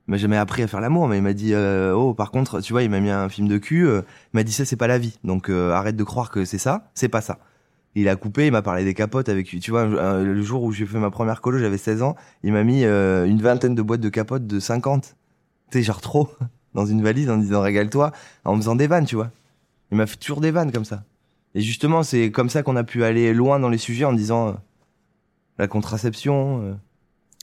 Il 0.08 0.12
m'a 0.12 0.18
jamais 0.18 0.38
appris 0.38 0.64
à 0.64 0.68
faire 0.68 0.80
l'amour, 0.80 1.08
mais 1.10 1.18
il 1.18 1.22
m'a 1.22 1.34
dit 1.34 1.54
euh, 1.54 1.94
oh 1.94 2.14
par 2.14 2.32
contre, 2.32 2.62
tu 2.62 2.72
vois, 2.72 2.82
il 2.82 2.90
m'a 2.90 3.02
mis 3.02 3.10
un 3.10 3.28
film 3.28 3.48
de 3.50 3.58
cul. 3.58 3.86
euh, 3.86 4.04
il 4.34 4.38
m'a 4.38 4.44
dit 4.44 4.54
ça 4.54 4.64
c'est 4.64 4.78
pas 4.78 4.88
la 4.88 4.98
vie, 4.98 5.20
donc 5.26 5.50
euh, 5.50 5.72
arrête 5.74 5.98
de 5.98 6.04
croire 6.06 6.30
que 6.32 6.46
c'est 6.46 6.58
ça, 6.58 6.90
c'est 6.94 7.10
pas 7.10 7.20
ça. 7.20 7.40
Il 7.94 8.08
a 8.08 8.16
coupé, 8.16 8.46
il 8.46 8.52
m'a 8.54 8.62
parlé 8.62 8.86
des 8.86 8.94
capotes 8.94 9.28
avec, 9.28 9.48
tu 9.60 9.70
vois, 9.72 9.82
un- 9.82 10.24
le 10.24 10.42
jour 10.44 10.64
où 10.64 10.72
j'ai 10.72 10.86
fait 10.86 10.98
ma 11.00 11.10
première 11.12 11.42
colo, 11.42 11.58
j'avais 11.58 11.78
16 11.78 12.04
ans, 12.04 12.16
il 12.44 12.54
m'a 12.54 12.64
mis 12.64 12.86
euh, 12.86 13.26
une 13.26 13.42
vingtaine 13.42 13.76
de 13.76 13.82
boîtes 13.82 14.00
de 14.00 14.08
capotes 14.10 14.48
de 14.48 14.60
50. 14.62 15.16
Tu 15.72 15.80
sais, 15.80 15.84
genre 15.84 16.00
trop, 16.00 16.30
dans 16.78 16.86
une 16.86 17.02
valise 17.02 17.28
en 17.30 17.38
disant 17.38 17.62
régale-toi, 17.62 18.12
en 18.46 18.56
faisant 18.56 18.76
des 18.76 18.86
vannes, 18.86 19.06
tu 19.06 19.16
vois. 19.16 19.32
Il 19.92 19.98
m'a 19.98 20.06
fait 20.06 20.16
toujours 20.18 20.42
des 20.42 20.52
vannes 20.52 20.72
comme 20.72 20.86
ça. 20.86 21.04
Et 21.56 21.62
justement, 21.62 22.04
c'est 22.04 22.30
comme 22.30 22.50
ça 22.50 22.62
qu'on 22.62 22.76
a 22.76 22.84
pu 22.84 23.04
aller 23.04 23.34
loin 23.34 23.60
dans 23.60 23.70
les 23.70 23.80
sujets 23.80 24.06
en 24.06 24.14
disant 24.14 24.50
euh, 24.50 24.52
la 25.58 25.68
contraception, 25.68 26.62
euh, 26.62 26.74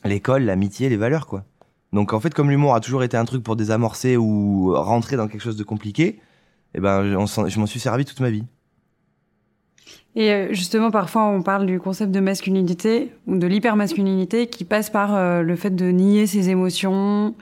l'école, 0.08 0.44
l'amitié, 0.44 0.88
les 0.88 0.96
valeurs, 0.96 1.26
quoi. 1.26 1.44
Donc 1.92 2.12
en 2.12 2.20
fait, 2.20 2.32
comme 2.32 2.48
l'humour 2.48 2.76
a 2.76 2.80
toujours 2.80 3.02
été 3.02 3.16
un 3.16 3.24
truc 3.24 3.42
pour 3.42 3.56
désamorcer 3.56 4.16
ou 4.16 4.72
rentrer 4.72 5.16
dans 5.16 5.26
quelque 5.26 5.42
chose 5.42 5.56
de 5.56 5.64
compliqué, 5.64 6.20
eh 6.74 6.80
ben, 6.80 7.02
je 7.04 7.58
m'en 7.58 7.66
suis 7.66 7.80
servi 7.80 8.04
toute 8.04 8.20
ma 8.20 8.30
vie. 8.30 8.44
Et 10.14 10.32
euh, 10.32 10.52
justement, 10.52 10.92
parfois, 10.92 11.24
on 11.24 11.42
parle 11.42 11.66
du 11.66 11.80
concept 11.80 12.12
de 12.12 12.20
masculinité 12.20 13.12
ou 13.26 13.36
de 13.36 13.46
l'hypermasculinité 13.48 14.46
qui 14.46 14.64
passe 14.64 14.90
par 14.90 15.42
le 15.42 15.56
fait 15.56 15.74
de 15.74 15.86
nier 15.86 16.28
ses 16.28 16.50
émotions, 16.50 17.34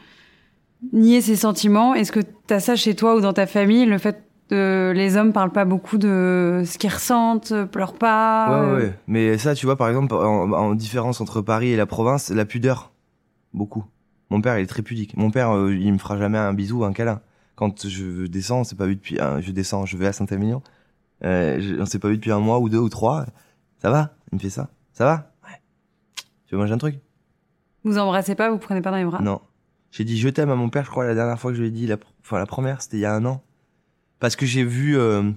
nier 0.92 1.20
ses 1.20 1.36
sentiments. 1.36 1.94
Est-ce 1.94 2.12
que 2.12 2.20
tu 2.20 2.54
as 2.54 2.60
ça 2.60 2.76
chez 2.76 2.94
toi 2.94 3.16
ou 3.16 3.20
dans 3.20 3.32
ta 3.32 3.46
famille, 3.46 3.86
le 3.86 3.98
fait 3.98 4.24
que 4.50 4.92
les 4.94 5.16
hommes 5.16 5.32
parlent 5.32 5.52
pas 5.52 5.64
beaucoup 5.64 5.96
de 5.98 6.62
ce 6.66 6.76
qu'ils 6.78 6.92
ressentent, 6.92 7.54
pleurent 7.70 7.94
pas 7.94 8.48
Ouais, 8.48 8.54
euh, 8.68 8.76
ouais, 8.76 8.82
ouais. 8.84 8.98
Mais 9.06 9.38
ça, 9.38 9.54
tu 9.54 9.66
vois, 9.66 9.76
par 9.76 9.88
exemple, 9.88 10.14
en, 10.14 10.52
en 10.52 10.74
différence 10.74 11.20
entre 11.20 11.40
Paris 11.40 11.68
et 11.70 11.76
la 11.76 11.86
province, 11.86 12.30
la 12.30 12.44
pudeur, 12.44 12.92
beaucoup. 13.54 13.84
Mon 14.30 14.40
père, 14.40 14.58
il 14.58 14.62
est 14.62 14.66
très 14.66 14.82
pudique. 14.82 15.16
Mon 15.16 15.30
père, 15.30 15.54
euh, 15.56 15.74
il 15.74 15.92
me 15.92 15.98
fera 15.98 16.16
jamais 16.18 16.38
un 16.38 16.52
bisou, 16.54 16.80
ou 16.80 16.84
un 16.84 16.92
câlin. 16.92 17.20
Quand 17.54 17.86
je 17.86 18.26
descends, 18.26 18.60
on 18.60 18.64
s'est 18.64 18.76
pas 18.76 18.86
vu 18.86 18.96
depuis. 18.96 19.18
je 19.40 19.52
descends, 19.52 19.86
je 19.86 19.96
vais 19.96 20.06
à 20.06 20.12
Saint-Émilion. 20.12 20.62
Euh, 21.24 21.60
je- 21.60 21.80
on 21.80 21.86
s'est 21.86 21.98
pas 21.98 22.08
vu 22.08 22.16
depuis 22.16 22.32
un 22.32 22.40
mois 22.40 22.58
ou 22.58 22.68
deux 22.68 22.78
ou 22.78 22.88
trois. 22.88 23.26
Ça 23.80 23.90
va? 23.90 24.10
Il 24.32 24.36
me 24.36 24.40
fait 24.40 24.50
ça. 24.50 24.68
Ça 24.92 25.04
va? 25.04 25.32
Ouais. 25.44 25.60
Tu 26.46 26.54
veux 26.54 26.60
manger 26.60 26.72
un 26.72 26.78
truc? 26.78 26.96
Vous 27.84 27.98
embrassez 27.98 28.34
pas, 28.34 28.50
vous 28.50 28.58
prenez 28.58 28.80
pas 28.80 28.90
dans 28.90 28.96
les 28.96 29.04
bras? 29.04 29.20
Non. 29.20 29.40
J'ai 29.92 30.04
dit 30.04 30.18
je 30.18 30.28
t'aime 30.28 30.50
à 30.50 30.56
mon 30.56 30.70
père, 30.70 30.84
je 30.84 30.90
crois, 30.90 31.04
la 31.06 31.14
dernière 31.14 31.38
fois 31.38 31.52
que 31.52 31.56
je 31.56 31.62
lui 31.62 31.68
ai 31.68 31.70
dit, 31.70 31.86
la, 31.86 31.96
enfin 32.24 32.38
la 32.38 32.46
première, 32.46 32.82
c'était 32.82 32.96
il 32.96 33.00
y 33.00 33.04
a 33.06 33.14
un 33.14 33.24
an. 33.24 33.42
Parce 34.18 34.34
que 34.36 34.46
j'ai 34.46 34.64
vu 34.64 34.96
euh, 34.98 35.30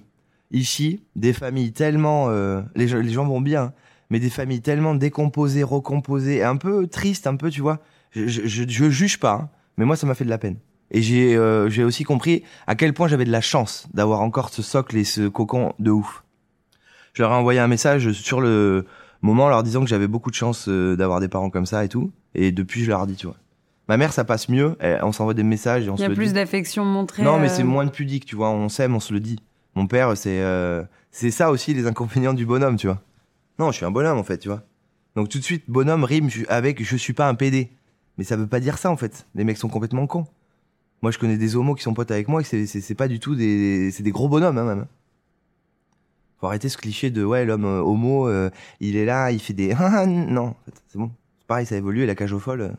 ici 0.51 1.03
des 1.15 1.33
familles 1.33 1.73
tellement, 1.73 2.29
euh, 2.29 2.61
les, 2.75 2.87
gens- 2.87 2.99
les 2.99 3.11
gens 3.11 3.25
vont 3.25 3.41
bien, 3.41 3.63
hein, 3.63 3.73
mais 4.09 4.19
des 4.19 4.29
familles 4.29 4.61
tellement 4.61 4.95
décomposées, 4.95 5.63
recomposées, 5.63 6.41
un 6.41 6.55
peu 6.55 6.87
tristes, 6.87 7.27
un 7.27 7.35
peu, 7.35 7.49
tu 7.51 7.61
vois. 7.61 7.79
Je, 8.11 8.27
je, 8.27 8.47
je, 8.47 8.63
je 8.67 8.89
juge 8.89 9.19
pas, 9.19 9.33
hein, 9.33 9.49
mais 9.77 9.85
moi 9.85 9.95
ça 9.97 10.07
m'a 10.07 10.15
fait 10.15 10.23
de 10.25 10.29
la 10.29 10.37
peine. 10.37 10.57
Et 10.91 11.01
j'ai 11.01 11.35
euh, 11.35 11.69
j'ai 11.69 11.83
aussi 11.83 12.03
compris 12.03 12.43
à 12.65 12.75
quel 12.75 12.93
point 12.93 13.07
j'avais 13.07 13.25
de 13.25 13.31
la 13.31 13.41
chance 13.41 13.87
d'avoir 13.93 14.21
encore 14.21 14.49
ce 14.49 14.61
socle 14.61 14.95
et 14.97 15.03
ce 15.03 15.27
cocon 15.27 15.73
de 15.79 15.91
ouf. 15.91 16.23
Je 17.13 17.23
leur 17.23 17.31
ai 17.31 17.35
envoyé 17.35 17.59
un 17.59 17.67
message 17.67 18.11
sur 18.13 18.39
le 18.39 18.85
moment 19.21 19.49
leur 19.49 19.63
disant 19.63 19.81
que 19.81 19.87
j'avais 19.87 20.07
beaucoup 20.07 20.29
de 20.29 20.35
chance 20.35 20.69
euh, 20.69 20.95
d'avoir 20.95 21.19
des 21.19 21.27
parents 21.27 21.49
comme 21.49 21.65
ça 21.65 21.83
et 21.83 21.89
tout. 21.89 22.11
Et 22.35 22.51
depuis, 22.51 22.83
je 22.83 22.89
leur 22.89 23.07
dis, 23.07 23.15
tu 23.15 23.25
vois. 23.25 23.37
Ma 23.87 23.97
mère, 23.97 24.13
ça 24.13 24.23
passe 24.23 24.49
mieux. 24.49 24.75
Elle- 24.79 24.99
on 25.03 25.11
s'envoie 25.11 25.33
des 25.33 25.43
messages 25.43 25.85
et 25.85 25.89
on 25.89 25.95
Il 25.95 25.99
y 25.99 26.01
se 26.01 26.05
a 26.05 26.09
le 26.09 26.15
plus 26.15 26.27
dit. 26.27 26.33
d'affection 26.33 26.83
montrée. 26.85 27.23
Non, 27.23 27.37
mais 27.39 27.49
euh, 27.49 27.53
c'est 27.53 27.63
moins 27.63 27.85
de 27.85 27.91
pudique, 27.91 28.25
tu 28.25 28.35
vois. 28.35 28.49
On 28.49 28.67
s'aime, 28.69 28.95
on 28.95 28.99
se 28.99 29.13
le 29.13 29.19
dit. 29.19 29.39
Mon 29.75 29.87
père, 29.87 30.15
c'est 30.17 30.41
euh, 30.41 30.83
c'est 31.11 31.31
ça 31.31 31.51
aussi 31.51 31.73
les 31.73 31.85
inconvénients 31.85 32.33
du 32.33 32.45
bonhomme, 32.45 32.77
tu 32.77 32.87
vois. 32.87 33.01
Non, 33.59 33.71
je 33.71 33.77
suis 33.77 33.85
un 33.85 33.91
bonhomme 33.91 34.17
en 34.17 34.23
fait, 34.23 34.37
tu 34.39 34.47
vois. 34.49 34.63
Donc 35.15 35.29
tout 35.29 35.37
de 35.37 35.43
suite, 35.43 35.63
bonhomme 35.67 36.03
rime 36.03 36.29
avec 36.49 36.83
je 36.83 36.95
suis 36.97 37.13
pas 37.13 37.27
un 37.29 37.35
PD. 37.35 37.69
Mais 38.17 38.23
ça 38.23 38.37
veut 38.37 38.47
pas 38.47 38.59
dire 38.61 38.77
ça 38.77 38.89
en 38.91 38.97
fait. 38.97 39.27
Les 39.35 39.43
mecs 39.43 39.57
sont 39.57 39.67
complètement 39.69 40.07
cons. 40.07 40.25
Moi, 41.01 41.11
je 41.11 41.19
connais 41.19 41.37
des 41.37 41.55
homos 41.57 41.75
qui 41.75 41.83
sont 41.83 41.93
potes 41.93 42.09
avec 42.11 42.27
moi 42.29 42.41
et 42.41 42.43
c'est- 42.45 42.65
c'est 42.65 42.81
c'est 42.81 42.95
pas 42.95 43.07
du 43.09 43.19
tout 43.19 43.35
des 43.35 43.91
c'est 43.91 44.03
des 44.03 44.11
gros 44.11 44.29
bonhommes 44.29 44.57
hein, 44.57 44.63
même. 44.63 44.85
Faut 46.39 46.47
arrêter 46.47 46.69
ce 46.69 46.77
cliché 46.77 47.11
de 47.11 47.23
ouais 47.23 47.45
l'homme 47.45 47.65
euh, 47.65 47.79
homo, 47.81 48.29
il 48.79 48.95
est 48.95 49.05
là, 49.05 49.31
il 49.31 49.39
fait 49.39 49.53
des 49.53 49.73
non, 50.07 50.47
en 50.47 50.55
fait, 50.65 50.73
c'est 50.87 50.97
bon. 50.97 51.11
C'est 51.39 51.47
pareil, 51.47 51.65
ça 51.65 51.75
évolue 51.75 52.03
et 52.03 52.05
la 52.05 52.15
cage 52.15 52.33
aux 52.33 52.39
folles, 52.39 52.73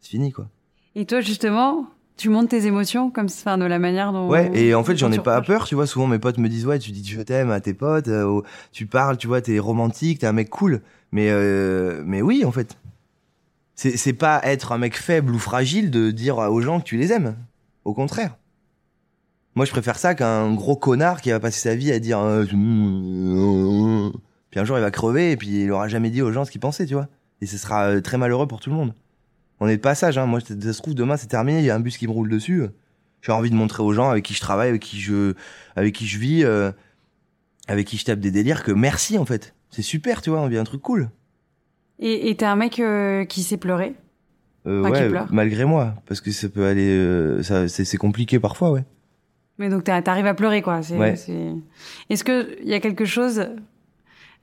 c'est 0.00 0.10
fini 0.10 0.32
quoi. 0.32 0.48
Et 0.96 1.06
toi, 1.06 1.20
justement, 1.20 1.86
tu 2.16 2.28
montes 2.28 2.50
tes 2.50 2.66
émotions 2.66 3.10
comme 3.10 3.26
enfin, 3.26 3.56
de 3.58 3.64
la 3.64 3.78
manière 3.78 4.12
dont. 4.12 4.28
Ouais, 4.28 4.50
et 4.54 4.74
en 4.74 4.84
fait, 4.84 4.96
j'en 4.96 5.10
ai 5.10 5.18
pas 5.18 5.40
peur, 5.40 5.66
tu 5.66 5.74
vois. 5.74 5.86
Souvent, 5.86 6.06
mes 6.06 6.18
potes 6.18 6.38
me 6.38 6.48
disent, 6.48 6.66
ouais, 6.66 6.78
tu 6.78 6.90
dis 6.90 7.02
je 7.06 7.20
t'aime 7.22 7.50
à 7.50 7.60
tes 7.60 7.74
potes, 7.74 8.08
euh, 8.08 8.24
ou 8.24 8.42
tu 8.72 8.86
parles, 8.86 9.16
tu 9.16 9.26
vois, 9.26 9.40
t'es 9.40 9.58
romantique, 9.58 10.18
t'es 10.18 10.26
un 10.26 10.32
mec 10.32 10.50
cool. 10.50 10.82
Mais, 11.12 11.28
euh, 11.30 12.02
mais 12.04 12.22
oui, 12.22 12.44
en 12.44 12.52
fait. 12.52 12.76
C'est, 13.74 13.96
c'est 13.96 14.12
pas 14.12 14.42
être 14.44 14.72
un 14.72 14.78
mec 14.78 14.94
faible 14.94 15.32
ou 15.34 15.38
fragile 15.38 15.90
de 15.90 16.10
dire 16.10 16.36
aux 16.36 16.60
gens 16.60 16.80
que 16.80 16.84
tu 16.84 16.98
les 16.98 17.12
aimes. 17.12 17.36
Au 17.86 17.94
contraire. 17.94 18.36
Moi, 19.54 19.64
je 19.64 19.70
préfère 19.70 19.98
ça 19.98 20.14
qu'un 20.14 20.52
gros 20.52 20.76
connard 20.76 21.22
qui 21.22 21.30
va 21.30 21.40
passer 21.40 21.60
sa 21.60 21.74
vie 21.74 21.90
à 21.90 21.98
dire, 21.98 22.18
euh, 22.20 22.44
puis 24.50 24.60
un 24.60 24.64
jour 24.64 24.76
il 24.76 24.82
va 24.82 24.90
crever 24.90 25.32
et 25.32 25.36
puis 25.38 25.62
il 25.64 25.70
aura 25.72 25.88
jamais 25.88 26.10
dit 26.10 26.20
aux 26.20 26.30
gens 26.30 26.44
ce 26.44 26.50
qu'il 26.50 26.60
pensait, 26.60 26.84
tu 26.84 26.92
vois. 26.92 27.08
Et 27.40 27.46
ce 27.46 27.56
sera 27.56 28.02
très 28.02 28.18
malheureux 28.18 28.46
pour 28.46 28.60
tout 28.60 28.68
le 28.68 28.76
monde. 28.76 28.92
On 29.60 29.68
est 29.68 29.76
de 29.76 29.82
passage, 29.82 30.16
hein. 30.18 30.26
Moi, 30.26 30.40
ça 30.40 30.72
se 30.72 30.78
trouve, 30.80 30.94
demain, 30.94 31.16
c'est 31.16 31.26
terminé, 31.26 31.58
il 31.60 31.64
y 31.64 31.70
a 31.70 31.74
un 31.74 31.80
bus 31.80 31.96
qui 31.98 32.06
me 32.06 32.12
roule 32.12 32.28
dessus. 32.28 32.64
J'ai 33.22 33.32
envie 33.32 33.50
de 33.50 33.54
montrer 33.54 33.82
aux 33.82 33.92
gens 33.92 34.08
avec 34.10 34.24
qui 34.24 34.32
je 34.34 34.40
travaille, 34.40 34.70
avec 34.70 34.82
qui 34.82 34.98
je, 35.00 35.34
avec 35.76 35.94
qui 35.94 36.06
je 36.06 36.18
vis, 36.18 36.44
euh, 36.44 36.72
avec 37.68 37.86
qui 37.86 37.98
je 37.98 38.04
tape 38.06 38.20
des 38.20 38.30
délires 38.30 38.64
que 38.64 38.72
merci, 38.72 39.18
en 39.18 39.26
fait. 39.26 39.54
C'est 39.70 39.82
super, 39.82 40.22
tu 40.22 40.30
vois, 40.30 40.40
on 40.40 40.48
vit 40.48 40.56
un 40.58 40.64
truc 40.64 40.80
cool. 40.80 41.10
Et 42.02 42.34
t'es 42.34 42.46
un 42.46 42.56
mec 42.56 42.80
euh, 42.80 43.26
qui 43.26 43.42
sait 43.42 43.58
pleurer? 43.58 43.94
Euh, 44.66 44.82
Enfin, 44.84 44.90
ouais, 45.10 45.20
malgré 45.30 45.66
moi. 45.66 45.94
Parce 46.06 46.22
que 46.22 46.30
ça 46.30 46.48
peut 46.48 46.64
aller, 46.66 46.88
euh, 46.88 47.42
ça, 47.42 47.68
c'est, 47.68 47.96
compliqué 47.98 48.38
parfois, 48.40 48.70
ouais. 48.70 48.84
Mais 49.58 49.68
donc 49.68 49.84
t'arrives 49.84 50.26
à 50.26 50.32
pleurer, 50.32 50.62
quoi. 50.62 50.82
C'est, 50.82 50.96
Ouais. 50.96 51.16
c'est- 51.16 51.52
Est-ce 52.08 52.24
que 52.24 52.56
il 52.62 52.68
y 52.68 52.74
a 52.74 52.80
quelque 52.80 53.04
chose, 53.04 53.46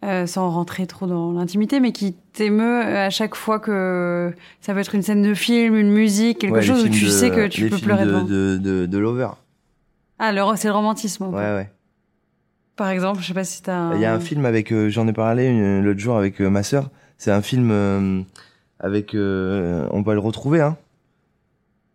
euh, 0.04 0.26
sans 0.28 0.50
rentrer 0.52 0.86
trop 0.88 1.08
dans 1.08 1.32
l'intimité, 1.32 1.80
mais 1.80 1.92
qui 1.92 2.14
t'émeut 2.34 2.86
euh, 2.86 3.08
à 3.08 3.10
chaque 3.10 3.36
fois 3.36 3.60
que 3.60 4.34
ça 4.62 4.74
peut 4.74 4.80
être 4.80 4.94
une 4.96 5.02
scène 5.02 5.22
de 5.24 5.34
film, 5.34 5.76
une 5.76 5.90
musique, 5.92 6.40
quelque 6.40 6.54
Ouais, 6.54 6.62
chose 6.62 6.84
où 6.86 6.90
tu 6.90 7.06
de- 7.06 7.10
sais 7.10 7.32
que 7.32 7.48
tu 7.48 7.64
les 7.64 7.70
peux 7.70 7.78
films 7.78 7.88
pleurer 7.88 8.06
de, 8.06 8.12
devant. 8.12 8.24
de, 8.24 8.58
de, 8.62 8.86
de 8.86 8.98
Lover. 8.98 9.30
Ah, 10.20 10.32
le, 10.32 10.42
c'est 10.56 10.68
le 10.68 10.74
romantisme. 10.74 11.26
Ouais, 11.26 11.34
ouais. 11.56 11.72
Par 12.76 12.90
exemple, 12.90 13.22
je 13.22 13.28
sais 13.28 13.34
pas 13.34 13.44
si 13.44 13.62
t'as. 13.64 13.76
Un... 13.76 13.96
Il 13.96 14.02
y 14.02 14.06
a 14.06 14.14
un 14.14 14.20
film 14.20 14.46
avec, 14.46 14.72
euh, 14.72 14.90
j'en 14.90 15.08
ai 15.08 15.14
parlé 15.14 15.48
une- 15.48 15.84
l'autre 15.84 16.00
jour 16.00 16.16
avec 16.18 16.40
euh, 16.42 16.50
ma 16.50 16.62
sœur. 16.64 16.90
C'est 17.18 17.32
un 17.32 17.42
film 17.42 18.26
avec, 18.80 19.16
on 19.16 20.02
va 20.06 20.14
le 20.14 20.20
retrouver, 20.20 20.62
hein. 20.62 20.78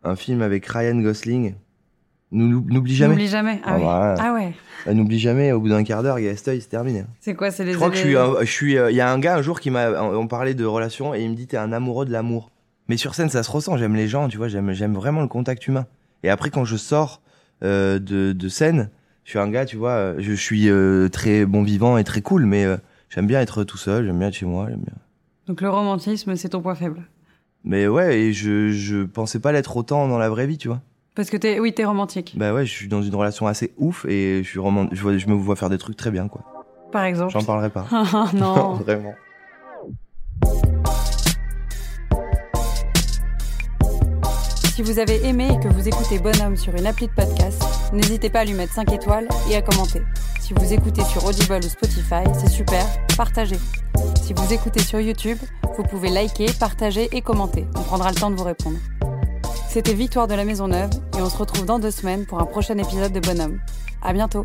Un 0.03 0.17
film 0.17 0.43
avec 0.43 0.67
Ryan 0.67 0.97
Gosling. 1.01 1.55
N'oublie 2.33 2.95
jamais. 2.95 3.15
N'oublie 3.15 3.29
jamais. 3.29 3.61
Ah, 3.63 3.69
Ah, 3.71 3.77
oui. 3.77 3.83
voilà. 3.83 4.15
ah 4.19 4.35
ouais. 4.35 4.53
Euh, 4.89 4.95
N'oublie 4.95 5.19
jamais. 5.19 5.53
Au 5.53 5.61
bout 5.61 5.69
d'un 5.69 5.85
quart 5.85 6.03
d'heure, 6.03 6.19
il 6.19 6.25
y 6.25 6.29
a 6.29 6.37
cet 6.37 6.49
œil, 6.49 6.61
c'est 6.61 6.69
terminé. 6.69 7.05
C'est 7.21 7.35
quoi 7.35 7.51
C'est 7.51 7.65
les. 7.65 7.73
Je 7.73 7.77
crois 7.77 7.91
que 7.91 7.97
je 7.97 8.01
suis, 8.01 8.17
suis, 8.47 8.79
euh, 8.79 8.91
il 8.91 8.97
y 8.97 9.01
a 9.01 9.13
un 9.13 9.19
gars 9.19 9.37
un 9.37 9.43
jour 9.43 9.61
qui 9.61 9.71
m'a, 9.71 10.03
on 10.03 10.27
parlait 10.27 10.55
de 10.55 10.65
relations 10.65 11.15
et 11.15 11.23
il 11.23 11.31
me 11.31 11.35
dit 11.37 11.47
t'es 11.47 11.57
un 11.59 11.73
amoureux 11.73 12.07
de 12.07 12.11
l'amour. 12.13 12.51
Mais 12.89 12.97
sur 12.97 13.15
scène, 13.15 13.29
ça 13.29 13.43
se 13.43 13.51
ressent. 13.51 13.77
J'aime 13.77 13.95
les 13.95 14.09
gens, 14.09 14.29
tu 14.29 14.39
vois. 14.39 14.49
J'aime, 14.49 14.73
j'aime 14.73 14.95
vraiment 14.95 15.21
le 15.21 15.29
contact 15.29 15.67
humain. 15.69 15.87
Et 16.25 16.31
après, 16.31 16.51
quand 16.51 16.65
je 16.65 16.77
sors 16.77 17.21
euh, 17.63 17.99
de, 17.99 18.33
de 18.33 18.49
scène, 18.49 18.91
je 19.25 19.31
suis 19.31 19.39
un 19.39 19.49
gars, 19.51 19.67
tu 19.67 19.77
vois. 19.77 19.91
euh, 19.93 20.15
Je 20.19 20.33
suis 20.33 20.69
euh, 20.69 21.09
très 21.09 21.45
bon 21.47 21.63
vivant 21.63 21.97
et 21.99 22.05
très 22.05 22.23
cool, 22.23 22.47
mais 22.47 22.65
euh, 22.65 22.77
j'aime 23.11 23.27
bien 23.27 23.41
être 23.41 23.63
tout 23.65 23.77
seul. 23.79 24.07
J'aime 24.07 24.19
bien 24.19 24.29
être 24.29 24.35
chez 24.35 24.47
moi. 24.47 24.67
J'aime 24.69 24.81
bien. 24.81 24.95
Donc 25.47 25.61
le 25.61 25.69
romantisme, 25.69 26.35
c'est 26.37 26.49
ton 26.51 26.61
point 26.63 26.75
faible. 26.75 27.03
Mais 27.65 27.87
ouais, 27.87 28.19
et 28.19 28.33
je, 28.33 28.71
je 28.71 29.05
pensais 29.05 29.39
pas 29.39 29.53
l'être 29.53 29.77
autant 29.77 30.09
dans 30.09 30.19
la 30.19 30.29
vraie 30.29 30.47
vie, 30.49 30.59
tu 30.59 30.67
vois. 30.69 30.81
Parce 31.15 31.29
que 31.29 31.37
t'es, 31.37 31.61
oui, 31.61 31.75
t'es 31.75 31.85
romantique. 31.85 32.35
Bah 32.37 32.55
ouais, 32.55 32.65
je 32.65 32.71
suis 32.73 32.89
dans 32.89 33.03
une 33.03 33.15
relation 33.15 33.47
assez 33.47 33.75
ouf 33.77 34.07
et 34.07 34.43
je 34.43 34.49
suis 34.49 34.59
roman- 34.59 34.89
je, 34.93 35.03
vois- 35.03 35.19
je 35.19 35.27
me 35.27 35.35
vois 35.35 35.57
faire 35.57 35.69
des 35.69 35.79
trucs 35.79 35.97
très 35.97 36.11
bien, 36.11 36.29
quoi. 36.29 36.43
Par 36.91 37.05
exemple. 37.05 37.33
J'en 37.33 37.43
parlerai 37.45 37.71
pas. 37.71 37.87
Ah, 37.91 38.31
non. 38.35 38.75
vraiment. 38.75 39.15
Si 44.75 44.83
vous 44.83 44.99
avez 44.99 45.25
aimé 45.27 45.49
et 45.53 45.61
que 45.61 45.69
vous 45.69 45.87
écoutez 45.87 46.19
Bonhomme 46.19 46.57
sur 46.57 46.75
une 46.75 46.87
appli 46.87 47.07
de 47.07 47.13
podcast, 47.13 47.63
n'hésitez 47.93 48.31
pas 48.31 48.41
à 48.41 48.45
lui 48.45 48.55
mettre 48.55 48.73
5 48.73 48.91
étoiles 48.93 49.29
et 49.51 49.57
à 49.57 49.63
commenter. 49.63 50.01
Si 50.41 50.55
vous 50.55 50.73
écoutez 50.73 51.05
sur 51.05 51.25
Audible 51.27 51.59
ou 51.63 51.69
Spotify, 51.69 52.25
c'est 52.39 52.49
super, 52.49 52.85
partagez. 53.17 53.59
Si 54.23 54.33
vous 54.33 54.53
écoutez 54.53 54.81
sur 54.81 54.99
YouTube, 55.01 55.39
vous 55.77 55.83
pouvez 55.83 56.09
liker, 56.09 56.47
partager 56.59 57.09
et 57.13 57.21
commenter. 57.21 57.67
On 57.77 57.83
prendra 57.83 58.09
le 58.11 58.15
temps 58.17 58.31
de 58.31 58.37
vous 58.37 58.45
répondre. 58.45 58.79
C'était 59.73 59.95
Victoire 59.95 60.29
de 60.29 60.35
la 60.35 60.45
Maison 60.45 60.69
Neuve 60.69 60.91
et 61.17 61.23
on 61.23 61.31
se 61.31 61.37
retrouve 61.39 61.65
dans 61.65 61.79
deux 61.79 61.91
semaines 61.91 62.27
pour 62.27 62.39
un 62.39 62.45
prochain 62.45 62.77
épisode 62.77 63.11
de 63.11 63.21
Bonhomme. 63.21 63.59
À 64.03 64.13
bientôt. 64.13 64.45